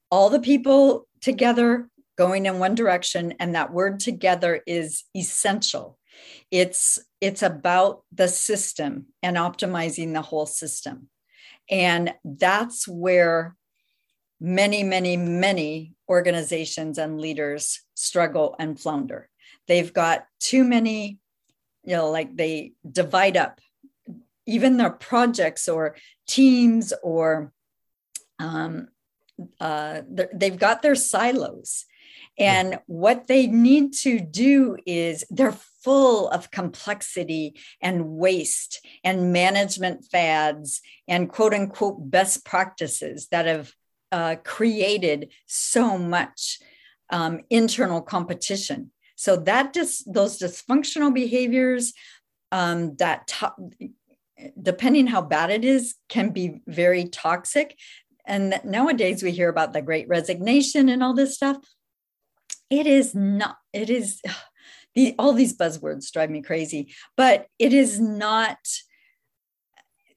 all 0.10 0.30
the 0.30 0.40
people 0.40 1.08
together 1.22 1.90
going 2.18 2.46
in 2.46 2.60
one 2.60 2.76
direction 2.76 3.34
and 3.40 3.56
that 3.56 3.74
word 3.74 4.00
together 4.00 4.62
is 4.66 5.04
essential 5.16 5.98
it's 6.52 7.00
it's 7.20 7.42
about 7.42 8.04
the 8.14 8.28
system 8.28 9.08
and 9.22 9.38
optimizing 9.38 10.14
the 10.14 10.22
whole 10.22 10.46
system 10.46 11.10
and 11.70 12.14
that's 12.24 12.88
where 12.88 13.56
many 14.40 14.84
many 14.84 15.18
many 15.18 15.94
organizations 16.10 16.98
and 16.98 17.20
leaders 17.20 17.82
struggle 17.96 18.56
and 18.60 18.80
flounder 18.80 19.30
they've 19.68 19.94
got 19.94 20.26
too 20.40 20.64
many 20.64 21.20
you 21.84 21.96
know 21.96 22.10
like 22.10 22.36
they 22.36 22.74
divide 22.92 23.38
up 23.38 23.60
even 24.46 24.78
their 24.78 24.92
projects 24.92 25.68
or 25.68 25.96
teams 26.28 26.94
or 27.02 27.52
um, 28.40 28.90
uh, 29.60 30.02
they've 30.34 30.58
got 30.58 30.82
their 30.82 30.96
silos. 30.96 31.86
And 32.38 32.80
what 32.86 33.28
they 33.28 33.48
need 33.48 33.94
to 34.02 34.20
do 34.20 34.78
is 34.86 35.24
they're 35.30 35.58
full 35.84 36.30
of 36.30 36.52
complexity 36.52 37.56
and 37.82 38.10
waste 38.10 38.86
and 39.04 39.32
management 39.32 40.06
fads 40.06 40.82
and 41.08 41.30
quote 41.30 41.54
unquote 41.54 42.10
best 42.10 42.46
practices 42.46 43.28
that 43.32 43.46
have 43.46 43.74
uh, 44.16 44.36
created 44.44 45.30
so 45.46 45.98
much 45.98 46.60
um, 47.10 47.42
internal 47.50 48.02
competition. 48.02 48.92
So 49.16 49.36
that 49.50 49.74
just 49.74 50.12
those 50.12 50.40
dysfunctional 50.40 51.14
behaviors 51.14 51.94
um, 52.52 52.96
that 52.98 53.28
to- 53.28 53.56
depending 54.62 55.08
how 55.08 55.22
bad 55.22 55.50
it 55.50 55.66
is 55.66 55.96
can 56.08 56.30
be 56.30 56.62
very 56.68 57.06
toxic 57.10 57.78
and 58.26 58.60
nowadays 58.64 59.22
we 59.22 59.32
hear 59.32 59.50
about 59.50 59.74
the 59.74 59.82
great 59.82 60.08
resignation 60.08 60.90
and 60.90 61.04
all 61.04 61.14
this 61.14 61.36
stuff. 61.36 61.58
It 62.70 62.88
is 62.88 63.14
not, 63.14 63.58
it 63.72 63.90
is, 63.90 64.22
the, 64.96 65.14
all 65.20 65.34
these 65.34 65.58
buzzwords 65.58 66.12
drive 66.12 66.30
me 66.30 66.42
crazy, 66.42 66.94
but 67.18 67.48
it 67.60 67.74
is 67.74 68.00
not, 68.00 68.58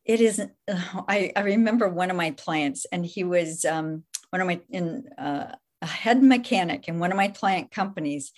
it 0.08 0.20
isn't. 0.20 0.50
I, 0.68 1.32
I 1.36 1.40
remember 1.42 1.88
one 1.88 2.10
of 2.10 2.16
my 2.16 2.32
clients, 2.32 2.84
and 2.90 3.06
he 3.06 3.22
was 3.22 3.64
um, 3.64 4.02
one 4.30 4.40
of 4.40 4.48
my, 4.48 4.60
in 4.70 5.04
uh, 5.16 5.54
a 5.80 5.86
head 5.86 6.20
mechanic 6.20 6.88
in 6.88 6.98
one 6.98 7.12
of 7.12 7.16
my 7.16 7.28
client 7.28 7.70
companies. 7.70 8.32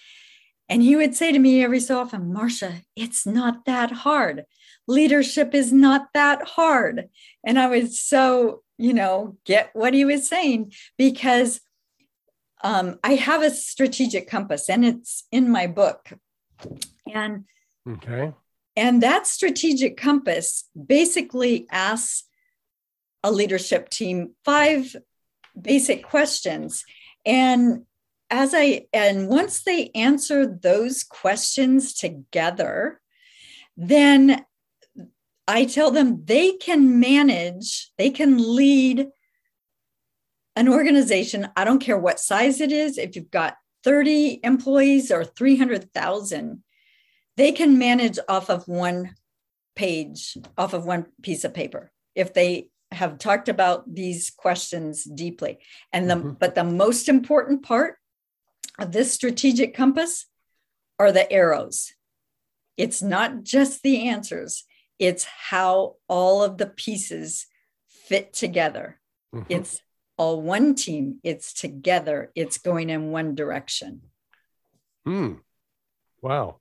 And 0.69 0.83
he 0.83 0.95
would 0.95 1.15
say 1.15 1.33
to 1.33 1.39
me 1.39 1.65
every 1.65 1.81
so 1.81 1.99
often, 1.99 2.33
Marcia, 2.33 2.83
it's 2.95 3.27
not 3.27 3.65
that 3.65 3.91
hard. 3.91 4.45
Leadership 4.87 5.55
is 5.55 5.73
not 5.73 6.09
that 6.15 6.47
hard. 6.47 7.09
And 7.45 7.59
I 7.59 7.67
was 7.67 7.99
so 7.99 8.62
you 8.81 8.95
know, 8.95 9.37
get 9.45 9.69
what 9.75 9.93
he 9.93 10.07
was 10.07 10.27
saying 10.27 10.73
because 10.97 11.61
um, 12.65 12.99
I 13.05 13.12
have 13.12 13.43
a 13.43 13.50
strategic 13.50 14.27
compass 14.27 14.71
and 14.71 14.87
it's 14.87 15.25
in 15.31 15.50
my 15.50 15.67
book. 15.67 16.09
And 17.12 17.45
okay. 17.87 18.33
And 18.77 19.03
that 19.03 19.27
strategic 19.27 19.97
compass 19.97 20.69
basically 20.87 21.67
asks 21.71 22.25
a 23.23 23.31
leadership 23.31 23.89
team 23.91 24.35
five 24.45 24.97
basic 25.61 26.05
questions. 26.05 26.85
And 27.27 27.85
as 28.31 28.55
I 28.55 28.87
and 28.93 29.29
once 29.29 29.62
they 29.62 29.91
answer 29.95 30.47
those 30.47 31.03
questions 31.05 31.95
together, 31.95 33.00
then 33.77 34.45
I 35.49 35.65
tell 35.65 35.91
them 35.91 36.25
they 36.25 36.53
can 36.53 37.00
manage, 37.00 37.91
they 37.99 38.11
can 38.11 38.39
lead 38.39 39.09
an 40.57 40.69
organization, 40.69 41.49
I 41.57 41.65
don't 41.65 41.81
care 41.81 41.99
what 41.99 42.21
size 42.21 42.61
it 42.61 42.71
is, 42.71 42.99
if 42.99 43.17
you've 43.17 43.31
got 43.31 43.57
30 43.85 44.41
employees 44.45 45.11
or 45.11 45.25
300,000, 45.25 46.62
they 47.40 47.52
can 47.52 47.78
manage 47.78 48.18
off 48.28 48.50
of 48.50 48.68
one 48.68 49.14
page, 49.75 50.37
off 50.59 50.75
of 50.75 50.85
one 50.85 51.06
piece 51.23 51.42
of 51.44 51.54
paper 51.54 51.90
if 52.14 52.35
they 52.35 52.68
have 52.90 53.18
talked 53.18 53.49
about 53.49 53.94
these 53.94 54.28
questions 54.28 55.04
deeply. 55.04 55.59
And 55.90 56.11
the 56.11 56.16
mm-hmm. 56.16 56.30
but 56.38 56.54
the 56.54 56.64
most 56.64 57.09
important 57.09 57.62
part 57.62 57.97
of 58.78 58.92
this 58.92 59.14
strategic 59.14 59.75
compass 59.75 60.26
are 60.99 61.12
the 61.12 61.32
arrows. 61.32 61.94
It's 62.76 63.00
not 63.00 63.42
just 63.42 63.82
the 63.82 64.09
answers, 64.09 64.64
it's 64.99 65.25
how 65.25 65.97
all 66.09 66.42
of 66.42 66.59
the 66.59 66.66
pieces 66.66 67.47
fit 67.87 68.35
together. 68.35 69.00
Mm-hmm. 69.35 69.50
It's 69.50 69.80
all 70.18 70.42
one 70.42 70.75
team, 70.75 71.20
it's 71.23 71.54
together, 71.54 72.32
it's 72.35 72.59
going 72.59 72.90
in 72.90 73.12
one 73.12 73.35
direction. 73.35 74.02
Hmm. 75.06 75.37
Wow. 76.20 76.61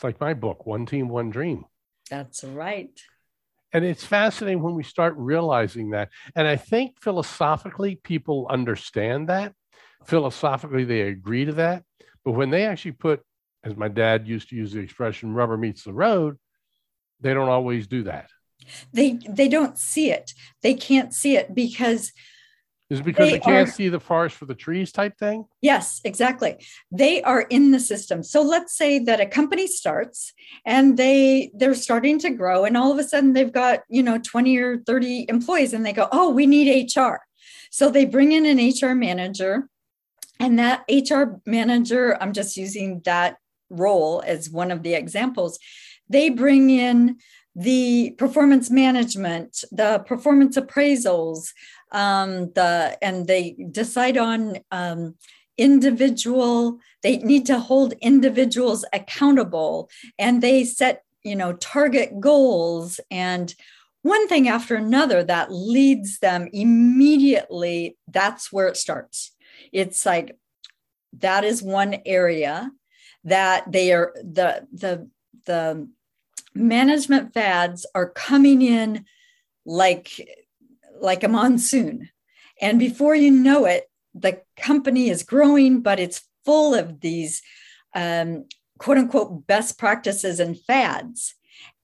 It's 0.00 0.04
like 0.04 0.18
my 0.18 0.32
book, 0.32 0.64
One 0.64 0.86
Team, 0.86 1.10
One 1.10 1.28
Dream. 1.28 1.66
That's 2.08 2.42
right. 2.42 2.98
And 3.74 3.84
it's 3.84 4.02
fascinating 4.02 4.62
when 4.62 4.74
we 4.74 4.82
start 4.82 5.12
realizing 5.18 5.90
that. 5.90 6.08
And 6.34 6.48
I 6.48 6.56
think 6.56 6.98
philosophically, 7.02 7.96
people 7.96 8.46
understand 8.48 9.28
that. 9.28 9.52
Philosophically, 10.06 10.84
they 10.84 11.02
agree 11.02 11.44
to 11.44 11.52
that. 11.52 11.84
But 12.24 12.32
when 12.32 12.48
they 12.48 12.64
actually 12.64 12.92
put, 12.92 13.20
as 13.62 13.76
my 13.76 13.88
dad 13.88 14.26
used 14.26 14.48
to 14.48 14.56
use 14.56 14.72
the 14.72 14.80
expression, 14.80 15.34
rubber 15.34 15.58
meets 15.58 15.84
the 15.84 15.92
road, 15.92 16.38
they 17.20 17.34
don't 17.34 17.50
always 17.50 17.86
do 17.86 18.04
that. 18.04 18.30
They 18.94 19.18
they 19.28 19.48
don't 19.48 19.76
see 19.76 20.10
it. 20.10 20.32
They 20.62 20.72
can't 20.72 21.12
see 21.12 21.36
it 21.36 21.54
because 21.54 22.12
is 22.90 23.00
it 23.00 23.04
because 23.04 23.28
they, 23.28 23.38
they 23.38 23.40
can't 23.40 23.68
are, 23.68 23.72
see 23.72 23.88
the 23.88 24.00
forest 24.00 24.36
for 24.36 24.46
the 24.46 24.54
trees 24.54 24.90
type 24.90 25.16
thing? 25.16 25.46
Yes, 25.62 26.00
exactly. 26.04 26.56
They 26.90 27.22
are 27.22 27.42
in 27.42 27.70
the 27.70 27.78
system. 27.78 28.22
So 28.24 28.42
let's 28.42 28.76
say 28.76 28.98
that 28.98 29.20
a 29.20 29.26
company 29.26 29.68
starts 29.68 30.32
and 30.66 30.96
they 30.96 31.52
they're 31.54 31.74
starting 31.74 32.18
to 32.20 32.30
grow 32.30 32.64
and 32.64 32.76
all 32.76 32.90
of 32.90 32.98
a 32.98 33.04
sudden 33.04 33.32
they've 33.32 33.52
got, 33.52 33.80
you 33.88 34.02
know, 34.02 34.18
20 34.18 34.58
or 34.58 34.78
30 34.78 35.26
employees 35.28 35.72
and 35.72 35.86
they 35.86 35.92
go, 35.92 36.08
"Oh, 36.10 36.30
we 36.30 36.46
need 36.46 36.90
HR." 36.94 37.20
So 37.70 37.90
they 37.90 38.04
bring 38.04 38.32
in 38.32 38.44
an 38.44 38.58
HR 38.58 38.94
manager 38.94 39.68
and 40.40 40.58
that 40.58 40.84
HR 40.88 41.40
manager, 41.46 42.16
I'm 42.20 42.32
just 42.32 42.56
using 42.56 43.02
that 43.04 43.36
role 43.68 44.22
as 44.26 44.50
one 44.50 44.72
of 44.72 44.82
the 44.82 44.94
examples. 44.94 45.58
They 46.08 46.30
bring 46.30 46.70
in 46.70 47.18
the 47.54 48.14
performance 48.18 48.70
management, 48.70 49.64
the 49.70 50.02
performance 50.06 50.56
appraisals, 50.56 51.52
um, 51.92 52.52
the 52.52 52.96
and 53.02 53.26
they 53.26 53.56
decide 53.70 54.16
on 54.16 54.58
um, 54.70 55.14
individual 55.58 56.78
they 57.02 57.18
need 57.18 57.46
to 57.46 57.58
hold 57.58 57.92
individuals 58.00 58.84
accountable 58.92 59.90
and 60.18 60.42
they 60.42 60.64
set 60.64 61.04
you 61.22 61.36
know 61.36 61.52
target 61.54 62.20
goals. 62.20 63.00
And 63.10 63.54
one 64.02 64.28
thing 64.28 64.48
after 64.48 64.76
another 64.76 65.22
that 65.24 65.52
leads 65.52 66.18
them 66.20 66.48
immediately 66.52 67.96
that's 68.08 68.52
where 68.52 68.68
it 68.68 68.76
starts. 68.76 69.32
It's 69.72 70.06
like 70.06 70.36
that 71.18 71.44
is 71.44 71.62
one 71.62 71.96
area 72.06 72.70
that 73.24 73.70
they 73.70 73.92
are 73.92 74.14
the 74.16 74.66
the 74.72 75.08
the 75.46 75.88
management 76.54 77.32
fads 77.34 77.86
are 77.94 78.08
coming 78.10 78.62
in 78.62 79.04
like 79.66 80.28
like 81.00 81.24
a 81.24 81.28
monsoon. 81.28 82.10
And 82.60 82.78
before 82.78 83.14
you 83.14 83.30
know 83.30 83.64
it, 83.64 83.84
the 84.14 84.42
company 84.56 85.08
is 85.08 85.22
growing, 85.22 85.80
but 85.80 86.00
it's 86.00 86.22
full 86.44 86.74
of 86.74 87.00
these 87.00 87.42
um, 87.94 88.46
quote 88.78 88.98
unquote 88.98 89.46
best 89.46 89.78
practices 89.78 90.40
and 90.40 90.58
fads. 90.58 91.34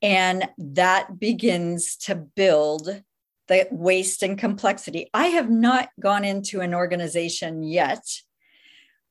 And 0.03 0.49
that 0.59 1.19
begins 1.19 1.97
to 1.99 2.15
build 2.15 3.03
the 3.49 3.69
waste 3.71 4.23
and 4.23 4.37
complexity. 4.37 5.09
I 5.15 5.29
have 5.29 5.51
not 5.51 5.89
gone 6.01 6.25
into 6.25 6.61
an 6.61 6.75
organization 6.75 7.63
yet. 7.63 8.05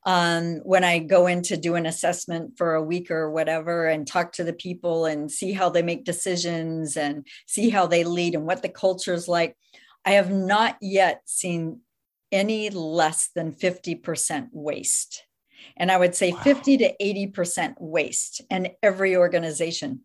Um, 0.08 0.58
when 0.58 0.84
I 0.84 1.00
go 1.00 1.26
in 1.26 1.42
to 1.44 1.58
do 1.58 1.74
an 1.74 1.88
assessment 1.88 2.60
for 2.60 2.76
a 2.76 2.84
week 2.84 3.10
or 3.10 3.32
whatever 3.32 3.88
and 3.88 4.06
talk 4.06 4.34
to 4.34 4.44
the 4.44 4.54
people 4.54 5.06
and 5.06 5.32
see 5.32 5.52
how 5.52 5.70
they 5.70 5.82
make 5.82 6.06
decisions 6.06 6.96
and 6.96 7.26
see 7.48 7.72
how 7.72 7.88
they 7.88 8.04
lead 8.04 8.36
and 8.36 8.46
what 8.46 8.62
the 8.62 8.70
culture 8.70 9.16
is 9.16 9.28
like, 9.28 9.58
I 10.06 10.12
have 10.12 10.32
not 10.32 10.78
yet 10.82 11.24
seen 11.26 11.82
any 12.32 12.70
less 12.70 13.30
than 13.36 13.52
50% 13.52 14.50
waste. 14.52 15.24
And 15.78 15.92
I 15.92 15.98
would 15.98 16.16
say 16.16 16.32
wow. 16.32 16.40
50 16.40 16.78
to 16.78 16.94
80% 17.02 17.76
waste 17.80 18.42
in 18.50 18.72
every 18.84 19.16
organization. 19.16 20.02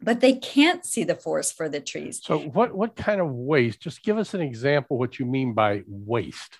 But 0.00 0.20
they 0.20 0.34
can't 0.34 0.84
see 0.84 1.04
the 1.04 1.14
forest 1.14 1.56
for 1.56 1.68
the 1.68 1.80
trees. 1.80 2.20
So, 2.24 2.38
what, 2.38 2.74
what 2.74 2.96
kind 2.96 3.20
of 3.20 3.30
waste? 3.30 3.80
Just 3.80 4.02
give 4.02 4.18
us 4.18 4.34
an 4.34 4.40
example 4.40 4.98
what 4.98 5.18
you 5.18 5.26
mean 5.26 5.54
by 5.54 5.82
waste. 5.86 6.58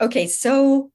Okay, 0.00 0.26
so 0.26 0.90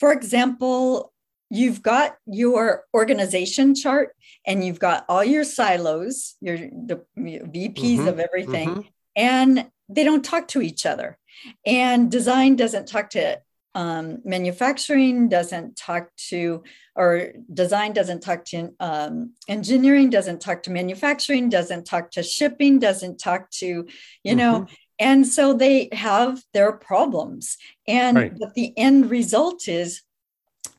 for 0.00 0.12
example, 0.12 1.12
you've 1.50 1.82
got 1.82 2.16
your 2.26 2.84
organization 2.94 3.74
chart 3.74 4.16
and 4.46 4.64
you've 4.64 4.80
got 4.80 5.04
all 5.08 5.22
your 5.22 5.44
silos, 5.44 6.34
your 6.40 6.56
the 6.56 7.04
VPs 7.16 7.74
mm-hmm, 7.74 8.08
of 8.08 8.18
everything, 8.18 8.68
mm-hmm. 8.68 8.88
and 9.14 9.70
they 9.90 10.04
don't 10.04 10.24
talk 10.24 10.48
to 10.48 10.62
each 10.62 10.86
other. 10.86 11.18
And 11.66 12.10
design 12.10 12.56
doesn't 12.56 12.86
talk 12.86 13.10
to 13.10 13.40
um, 13.74 14.18
manufacturing, 14.24 15.28
doesn't 15.28 15.76
talk 15.76 16.10
to, 16.28 16.62
or 16.96 17.32
design 17.52 17.92
doesn't 17.92 18.20
talk 18.20 18.44
to 18.46 18.74
um, 18.80 19.34
engineering, 19.48 20.10
doesn't 20.10 20.40
talk 20.40 20.64
to 20.64 20.70
manufacturing, 20.70 21.48
doesn't 21.48 21.84
talk 21.84 22.10
to 22.12 22.22
shipping, 22.22 22.78
doesn't 22.78 23.18
talk 23.18 23.50
to, 23.50 23.66
you 23.66 23.86
mm-hmm. 24.24 24.36
know, 24.36 24.66
and 25.00 25.26
so 25.26 25.54
they 25.54 25.88
have 25.92 26.42
their 26.52 26.72
problems. 26.72 27.56
And 27.88 28.16
right. 28.16 28.32
but 28.38 28.54
the 28.54 28.76
end 28.76 29.10
result 29.10 29.66
is 29.66 30.02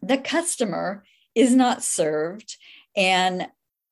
the 0.01 0.17
customer 0.17 1.03
is 1.33 1.55
not 1.55 1.83
served 1.83 2.57
and 2.95 3.47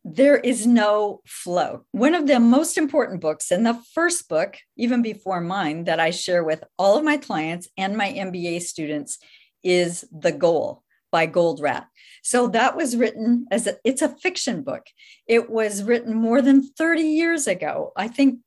there 0.06 0.38
is 0.38 0.66
no 0.66 1.22
flow. 1.26 1.86
One 1.92 2.16
of 2.16 2.28
the 2.28 2.40
most 2.40 2.78
important 2.78 3.22
books, 3.22 3.52
and 3.52 3.66
the 3.66 3.82
first 3.94 4.30
book, 4.30 4.58
even 4.78 5.02
before 5.02 5.42
mine, 5.42 5.84
that 5.86 6.00
I 6.00 6.12
share 6.12 6.44
with 6.44 6.64
all 6.78 6.98
of 6.98 7.04
my 7.04 7.18
clients 7.18 7.68
and 7.78 7.98
my 7.98 8.12
MBA 8.12 8.62
students 8.62 9.20
is 9.64 10.06
The 10.12 10.32
Goal 10.32 10.84
by 11.12 11.28
Goldratt. 11.28 11.86
So 12.24 12.48
that 12.50 12.76
was 12.76 12.96
written 12.96 13.46
as 13.52 13.68
a, 13.68 13.78
it's 13.84 14.02
a 14.02 14.10
fiction 14.10 14.62
book. 14.62 14.86
It 15.28 15.50
was 15.50 15.84
written 15.84 16.14
more 16.16 16.42
than 16.42 16.68
30 16.68 17.02
years 17.02 17.48
ago. 17.48 17.92
I 17.96 18.08
think 18.08 18.40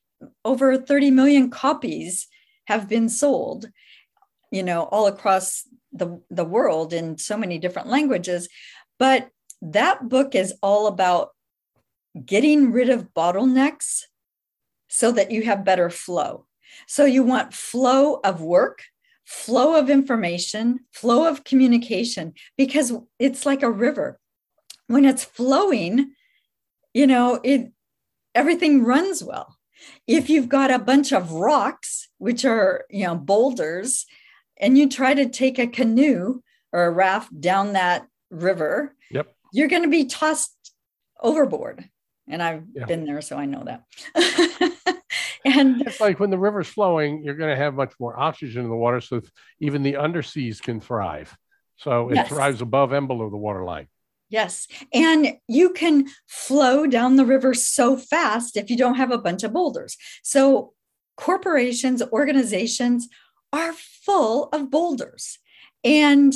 over 0.45 0.77
30 0.77 1.11
million 1.11 1.51
copies 1.51 2.29
have 2.67 2.89
been 2.89 3.09
sold, 3.09 3.69
you 4.51 4.63
know, 4.63 4.85
all 4.85 5.07
across 5.07 5.65
the, 5.93 6.21
the 6.31 6.45
world 6.45 6.93
in 6.93 7.19
so 7.19 7.37
many 7.37 7.59
different 7.59 7.89
languages. 7.89 8.49
But 8.99 9.29
that 9.61 10.09
book 10.09 10.35
is 10.35 10.55
all 10.63 10.87
about 10.87 11.31
getting 12.25 12.73
rid 12.73 12.91
of 12.91 13.15
bottlenecks 13.15 14.03
so 14.89 15.13
that 15.13 15.31
you 15.31 15.43
have 15.43 15.65
better 15.65 15.89
flow. 15.91 16.47
So 16.87 17.05
you 17.05 17.23
want 17.23 17.55
flow 17.55 18.21
of 18.25 18.41
work, 18.41 18.83
flow 19.25 19.79
of 19.79 19.89
information, 19.89 20.81
flow 20.93 21.27
of 21.29 21.45
communication, 21.45 22.35
because 22.57 22.93
it's 23.19 23.47
like 23.47 23.63
a 23.63 23.71
river. 23.71 24.19
When 24.87 25.05
it's 25.05 25.25
flowing, 25.25 26.13
you 26.93 27.07
know, 27.07 27.41
it 27.43 27.73
everything 28.35 28.85
runs 28.85 29.23
well. 29.23 29.57
If 30.07 30.29
you've 30.31 30.49
got 30.49 30.71
a 30.71 30.79
bunch 30.79 31.13
of 31.13 31.33
rocks, 31.33 32.09
which 32.19 32.45
are, 32.45 32.85
you 32.91 33.07
know, 33.07 33.15
boulders, 33.15 34.07
and 34.59 34.77
you 34.77 34.89
try 34.89 35.15
to 35.15 35.29
take 35.29 35.59
a 35.59 35.67
canoe 35.67 36.41
or 36.73 36.85
a 36.85 36.91
raft 36.91 37.41
down 37.41 37.73
that 37.73 38.07
river, 38.31 38.95
yep. 39.11 39.35
you're 39.53 39.69
going 39.69 39.83
to 39.83 39.89
be 39.89 40.05
tossed 40.05 40.73
overboard 41.21 41.89
and 42.29 42.43
I've 42.43 42.65
yeah. 42.75 42.85
been 42.87 43.05
there, 43.05 43.21
so 43.21 43.37
I 43.37 43.47
know 43.47 43.65
that. 43.65 43.85
and 45.45 45.83
it's 45.83 46.01
like 46.01 46.21
when 46.21 46.31
the 46.31 46.39
river's 46.39 46.69
flowing, 46.69 47.23
you're 47.25 47.35
going 47.35 47.51
to 47.51 47.63
have 47.63 47.75
much 47.75 47.93
more 47.99 48.19
oxygen 48.19 48.65
in 48.65 48.71
the 48.71 48.77
water, 48.77 49.01
so 49.01 49.21
even 49.61 49.83
the 49.83 49.95
underseas 49.95 50.61
can 50.61 50.81
thrive. 50.81 51.37
So 51.77 52.11
it 52.11 52.17
yes. 52.17 52.29
thrives 52.29 52.61
above 52.61 52.93
and 52.93 53.09
below 53.09 53.29
the 53.29 53.37
waterline. 53.37 53.89
Yes. 54.29 54.67
And 54.95 55.35
you 55.47 55.71
can 55.71 56.07
flow 56.27 56.87
down 56.87 57.17
the 57.17 57.27
river 57.27 57.53
so 57.53 57.99
fast 57.99 58.57
if 58.57 58.71
you 58.71 58.79
don't 58.79 58.95
have 58.95 59.11
a 59.11 59.19
bunch 59.19 59.43
of 59.43 59.53
boulders. 59.53 59.99
So 60.23 60.73
corporations, 61.19 62.03
organizations 62.13 63.09
are 63.53 63.75
full 63.75 64.49
of 64.53 64.71
boulders. 64.71 65.39
And 65.85 66.33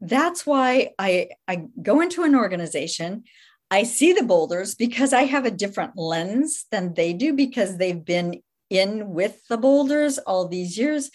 that's 0.00 0.46
why 0.46 0.92
I, 0.98 1.28
I 1.46 1.64
go 1.82 2.00
into 2.00 2.22
an 2.22 2.34
organization. 2.34 3.24
I 3.70 3.84
see 3.84 4.12
the 4.12 4.24
boulders 4.24 4.74
because 4.74 5.12
I 5.12 5.22
have 5.22 5.44
a 5.44 5.50
different 5.50 5.96
lens 5.96 6.66
than 6.70 6.94
they 6.94 7.12
do 7.12 7.32
because 7.32 7.76
they've 7.76 8.04
been 8.04 8.42
in 8.68 9.10
with 9.10 9.46
the 9.48 9.56
boulders 9.56 10.18
all 10.18 10.48
these 10.48 10.76
years. 10.76 11.10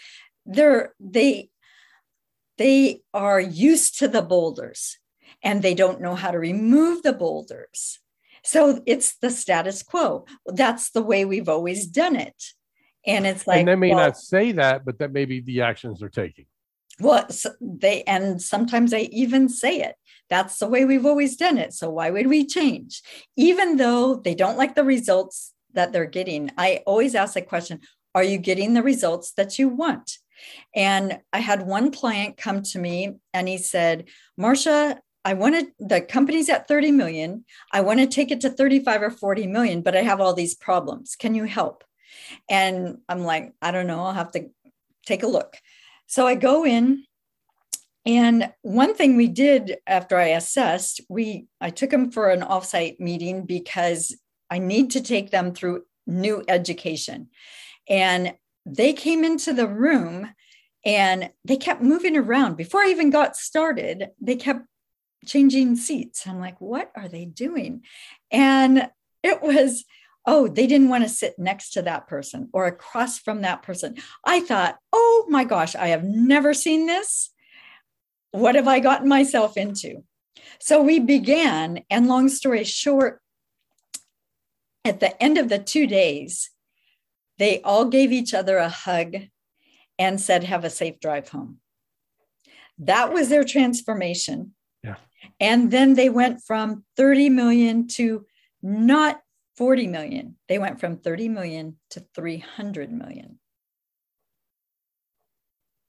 They're 0.46 0.94
they 1.00 1.50
they 2.58 3.02
are 3.14 3.42
used 3.42 4.00
to 4.00 4.08
the 4.08 4.22
boulders 4.22 4.98
and 5.44 5.62
they 5.62 5.74
don't 5.74 6.00
know 6.00 6.16
how 6.16 6.32
to 6.32 6.40
remove 6.40 7.04
the 7.04 7.12
boulders. 7.14 8.00
So 8.44 8.82
it's 8.86 9.18
the 9.18 9.32
status 9.32 9.84
quo. 9.84 10.26
That's 10.46 10.92
the 10.92 11.02
way 11.02 11.26
we've 11.26 11.50
always 11.50 11.88
done 11.88 12.16
it. 12.16 12.42
And 13.06 13.28
it's 13.28 13.46
like 13.46 13.60
and 13.60 13.68
they 13.68 13.76
may 13.76 13.90
well, 13.90 14.06
not 14.06 14.18
say 14.18 14.54
that 14.54 14.86
but 14.86 15.00
that 15.00 15.12
may 15.12 15.26
be 15.26 15.42
the 15.42 15.62
actions 15.62 16.00
they're 16.00 16.10
taking. 16.10 16.46
Well 17.02 17.28
they 17.60 18.04
and 18.04 18.42
sometimes 18.42 18.92
they 18.92 19.08
even 19.08 19.50
say 19.50 19.82
it 19.82 19.96
that's 20.30 20.60
the 20.60 20.68
way 20.68 20.86
we've 20.86 21.06
always 21.06 21.36
done 21.36 21.58
it 21.58 21.74
so 21.74 21.90
why 21.90 22.10
would 22.10 22.28
we 22.28 22.46
change 22.46 23.02
even 23.36 23.78
though 23.78 24.16
they 24.16 24.36
don't 24.36 24.58
like 24.58 24.76
the 24.76 24.84
results 24.84 25.54
that 25.74 25.92
they're 25.92 26.06
getting 26.06 26.50
i 26.58 26.82
always 26.86 27.16
ask 27.16 27.34
the 27.34 27.42
question 27.42 27.80
are 28.14 28.24
you 28.24 28.38
getting 28.38 28.74
the 28.74 28.84
results 28.84 29.34
that 29.34 29.60
you 29.60 29.70
want 29.70 30.18
and 30.76 31.20
i 31.34 31.40
had 31.40 31.66
one 31.66 31.92
client 31.92 32.38
come 32.38 32.62
to 32.62 32.80
me 32.80 33.16
and 33.34 33.48
he 33.48 33.58
said 33.58 34.06
marcia 34.38 35.00
I 35.28 35.34
wanted 35.34 35.72
the 35.80 36.02
company's 36.02 36.50
at 36.50 36.68
30 36.68 36.92
million. 36.92 37.46
I 37.74 37.82
want 37.82 38.00
to 38.00 38.06
take 38.06 38.30
it 38.30 38.42
to 38.42 38.50
35 38.52 39.02
or 39.02 39.10
40 39.10 39.48
million, 39.48 39.82
but 39.82 39.98
I 39.98 40.04
have 40.04 40.22
all 40.22 40.36
these 40.36 40.54
problems. 40.54 41.16
Can 41.16 41.34
you 41.34 41.46
help? 41.46 41.84
And 42.48 43.00
I'm 43.10 43.24
like, 43.24 43.54
I 43.60 43.72
don't 43.72 43.88
know. 43.88 44.04
I'll 44.04 44.14
have 44.14 44.32
to 44.34 44.50
take 45.06 45.24
a 45.24 45.28
look. 45.28 45.58
So 46.06 46.28
I 46.28 46.36
go 46.36 46.64
in 46.64 47.06
and 48.06 48.52
one 48.62 48.94
thing 48.94 49.16
we 49.16 49.28
did 49.28 49.78
after 49.88 50.18
I 50.18 50.28
assessed, 50.28 51.02
we 51.10 51.48
I 51.60 51.72
took 51.72 51.90
them 51.90 52.12
for 52.12 52.30
an 52.30 52.42
offsite 52.42 53.00
meeting 53.00 53.46
because 53.46 54.16
I 54.50 54.60
need 54.60 54.92
to 54.92 55.02
take 55.02 55.32
them 55.32 55.54
through 55.54 55.84
new 56.06 56.44
education. 56.48 57.30
And 57.90 58.36
they 58.66 58.94
came 58.94 59.24
into 59.24 59.54
the 59.54 59.68
room 59.68 60.34
and 60.86 61.32
they 61.44 61.58
kept 61.58 61.82
moving 61.82 62.16
around. 62.16 62.58
Before 62.58 62.82
I 62.82 62.90
even 62.90 63.10
got 63.10 63.36
started, 63.36 64.10
they 64.22 64.36
kept 64.36 64.68
changing 65.26 65.76
seats. 65.76 66.28
I'm 66.28 66.40
like, 66.40 66.62
what 66.62 66.92
are 66.96 67.08
they 67.08 67.26
doing? 67.26 67.82
And 68.32 68.90
it 69.24 69.42
was 69.42 69.84
oh, 70.28 70.48
they 70.48 70.66
didn't 70.66 70.90
want 70.90 71.04
to 71.04 71.10
sit 71.10 71.38
next 71.38 71.72
to 71.72 71.84
that 71.84 72.08
person 72.08 72.50
or 72.52 72.66
across 72.66 73.20
from 73.20 73.44
that 73.44 73.62
person. 73.62 73.96
I 74.24 74.40
thought, 74.40 74.78
oh 74.92 75.26
my 75.30 75.44
gosh, 75.44 75.76
I 75.76 75.90
have 75.90 76.04
never 76.04 76.54
seen 76.54 76.88
this. 76.88 77.32
What 78.36 78.56
have 78.56 78.68
I 78.68 78.80
gotten 78.80 79.08
myself 79.08 79.56
into? 79.56 80.04
So 80.60 80.82
we 80.82 81.00
began, 81.00 81.84
and 81.90 82.08
long 82.08 82.30
story 82.30 82.64
short, 82.64 83.22
at 84.84 85.00
the 85.00 85.22
end 85.22 85.38
of 85.38 85.50
the 85.50 85.60
two 85.60 85.88
days, 85.88 86.52
they 87.38 87.62
all 87.62 87.86
gave 87.86 88.12
each 88.12 88.34
other 88.34 88.58
a 88.58 88.70
hug 88.70 89.16
and 89.98 90.20
said, 90.20 90.44
Have 90.44 90.64
a 90.64 90.70
safe 90.70 91.00
drive 91.00 91.30
home. 91.30 91.60
That 92.78 93.14
was 93.14 93.30
their 93.30 93.44
transformation. 93.44 94.54
Yeah. 94.84 94.96
And 95.40 95.72
then 95.72 95.94
they 95.94 96.10
went 96.10 96.42
from 96.42 96.84
30 96.98 97.30
million 97.30 97.88
to 97.90 98.26
not 98.62 99.22
40 99.58 99.88
million. 99.88 100.36
They 100.50 100.60
went 100.60 100.80
from 100.80 100.98
30 100.98 101.30
million 101.30 101.78
to 101.92 102.06
300 102.14 102.92
million. 102.92 103.40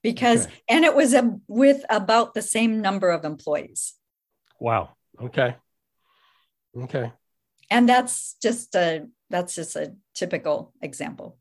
Because, 0.09 0.45
okay. 0.45 0.55
and 0.69 0.85
it 0.85 0.95
was 0.95 1.13
a, 1.13 1.37
with 1.47 1.83
about 1.89 2.33
the 2.33 2.41
same 2.41 2.81
number 2.81 3.09
of 3.09 3.25
employees. 3.25 3.93
Wow. 4.57 4.95
Okay. 5.21 5.55
Okay. 6.77 7.11
And 7.69 7.89
that's 7.89 8.37
just 8.41 8.73
a, 8.75 9.07
that's 9.29 9.53
just 9.53 9.75
a 9.75 9.95
typical 10.13 10.73
example. 10.81 11.37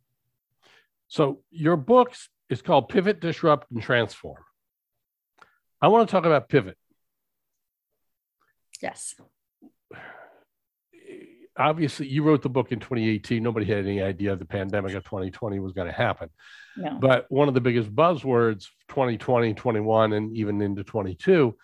So 1.07 1.43
your 1.51 1.77
book 1.77 2.13
is 2.51 2.61
called 2.61 2.89
Pivot, 2.89 3.21
Disrupt, 3.21 3.71
and 3.71 3.81
Transform. 3.81 4.43
I 5.81 5.87
want 5.87 6.09
to 6.09 6.11
talk 6.11 6.25
about 6.25 6.49
pivot. 6.49 6.77
Yes 8.83 9.15
obviously 11.59 12.07
you 12.07 12.23
wrote 12.23 12.43
the 12.43 12.49
book 12.49 12.73
in 12.73 12.79
2018 12.79 13.43
nobody 13.43 13.67
had 13.67 13.79
any 13.79 14.03
idea 14.03 14.37
the 14.37 14.45
pandemic 14.45 14.95
of 14.95 15.05
2020 15.05 15.59
was 15.61 15.73
going 15.73 15.87
to 15.87 15.93
happen. 15.93 16.29
No. 16.77 16.99
but 17.01 17.27
one 17.31 17.49
of 17.49 17.55
the 17.55 17.61
biggest 17.61 17.95
buzzwords 17.95 18.67
2020 18.89 19.55
21 19.55 20.13
and 20.13 20.37
even 20.37 20.61
into 20.61 20.85
22 20.85 21.57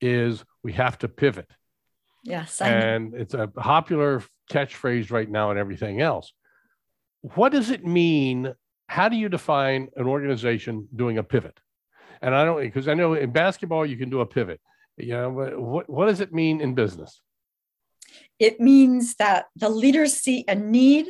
is 0.00 0.44
we 0.62 0.72
have 0.72 0.98
to 0.98 1.08
pivot. 1.08 1.50
Yes 2.24 2.60
and 2.60 3.14
it's 3.14 3.34
a 3.34 3.48
popular 3.48 4.22
catchphrase 4.50 5.10
right 5.10 5.28
now 5.28 5.50
and 5.50 5.58
everything 5.58 6.00
else. 6.00 6.32
What 7.22 7.52
does 7.52 7.70
it 7.70 7.84
mean? 7.84 8.52
How 8.86 9.08
do 9.08 9.16
you 9.16 9.28
define 9.28 9.88
an 9.96 10.06
organization 10.06 10.88
doing 10.94 11.18
a 11.18 11.22
pivot? 11.22 11.58
And 12.22 12.34
i 12.34 12.44
don't 12.44 12.60
because 12.60 12.86
i 12.86 12.94
know 12.94 13.14
in 13.14 13.32
basketball 13.32 13.84
you 13.86 13.96
can 13.96 14.10
do 14.10 14.20
a 14.20 14.26
pivot. 14.26 14.60
You 14.96 15.14
know 15.14 15.30
what, 15.30 15.88
what 15.88 16.06
does 16.06 16.20
it 16.20 16.32
mean 16.32 16.60
in 16.60 16.74
business 16.74 17.20
it 18.40 18.58
means 18.58 19.14
that 19.16 19.46
the 19.54 19.68
leaders 19.68 20.14
see 20.14 20.44
a 20.48 20.54
need 20.54 21.08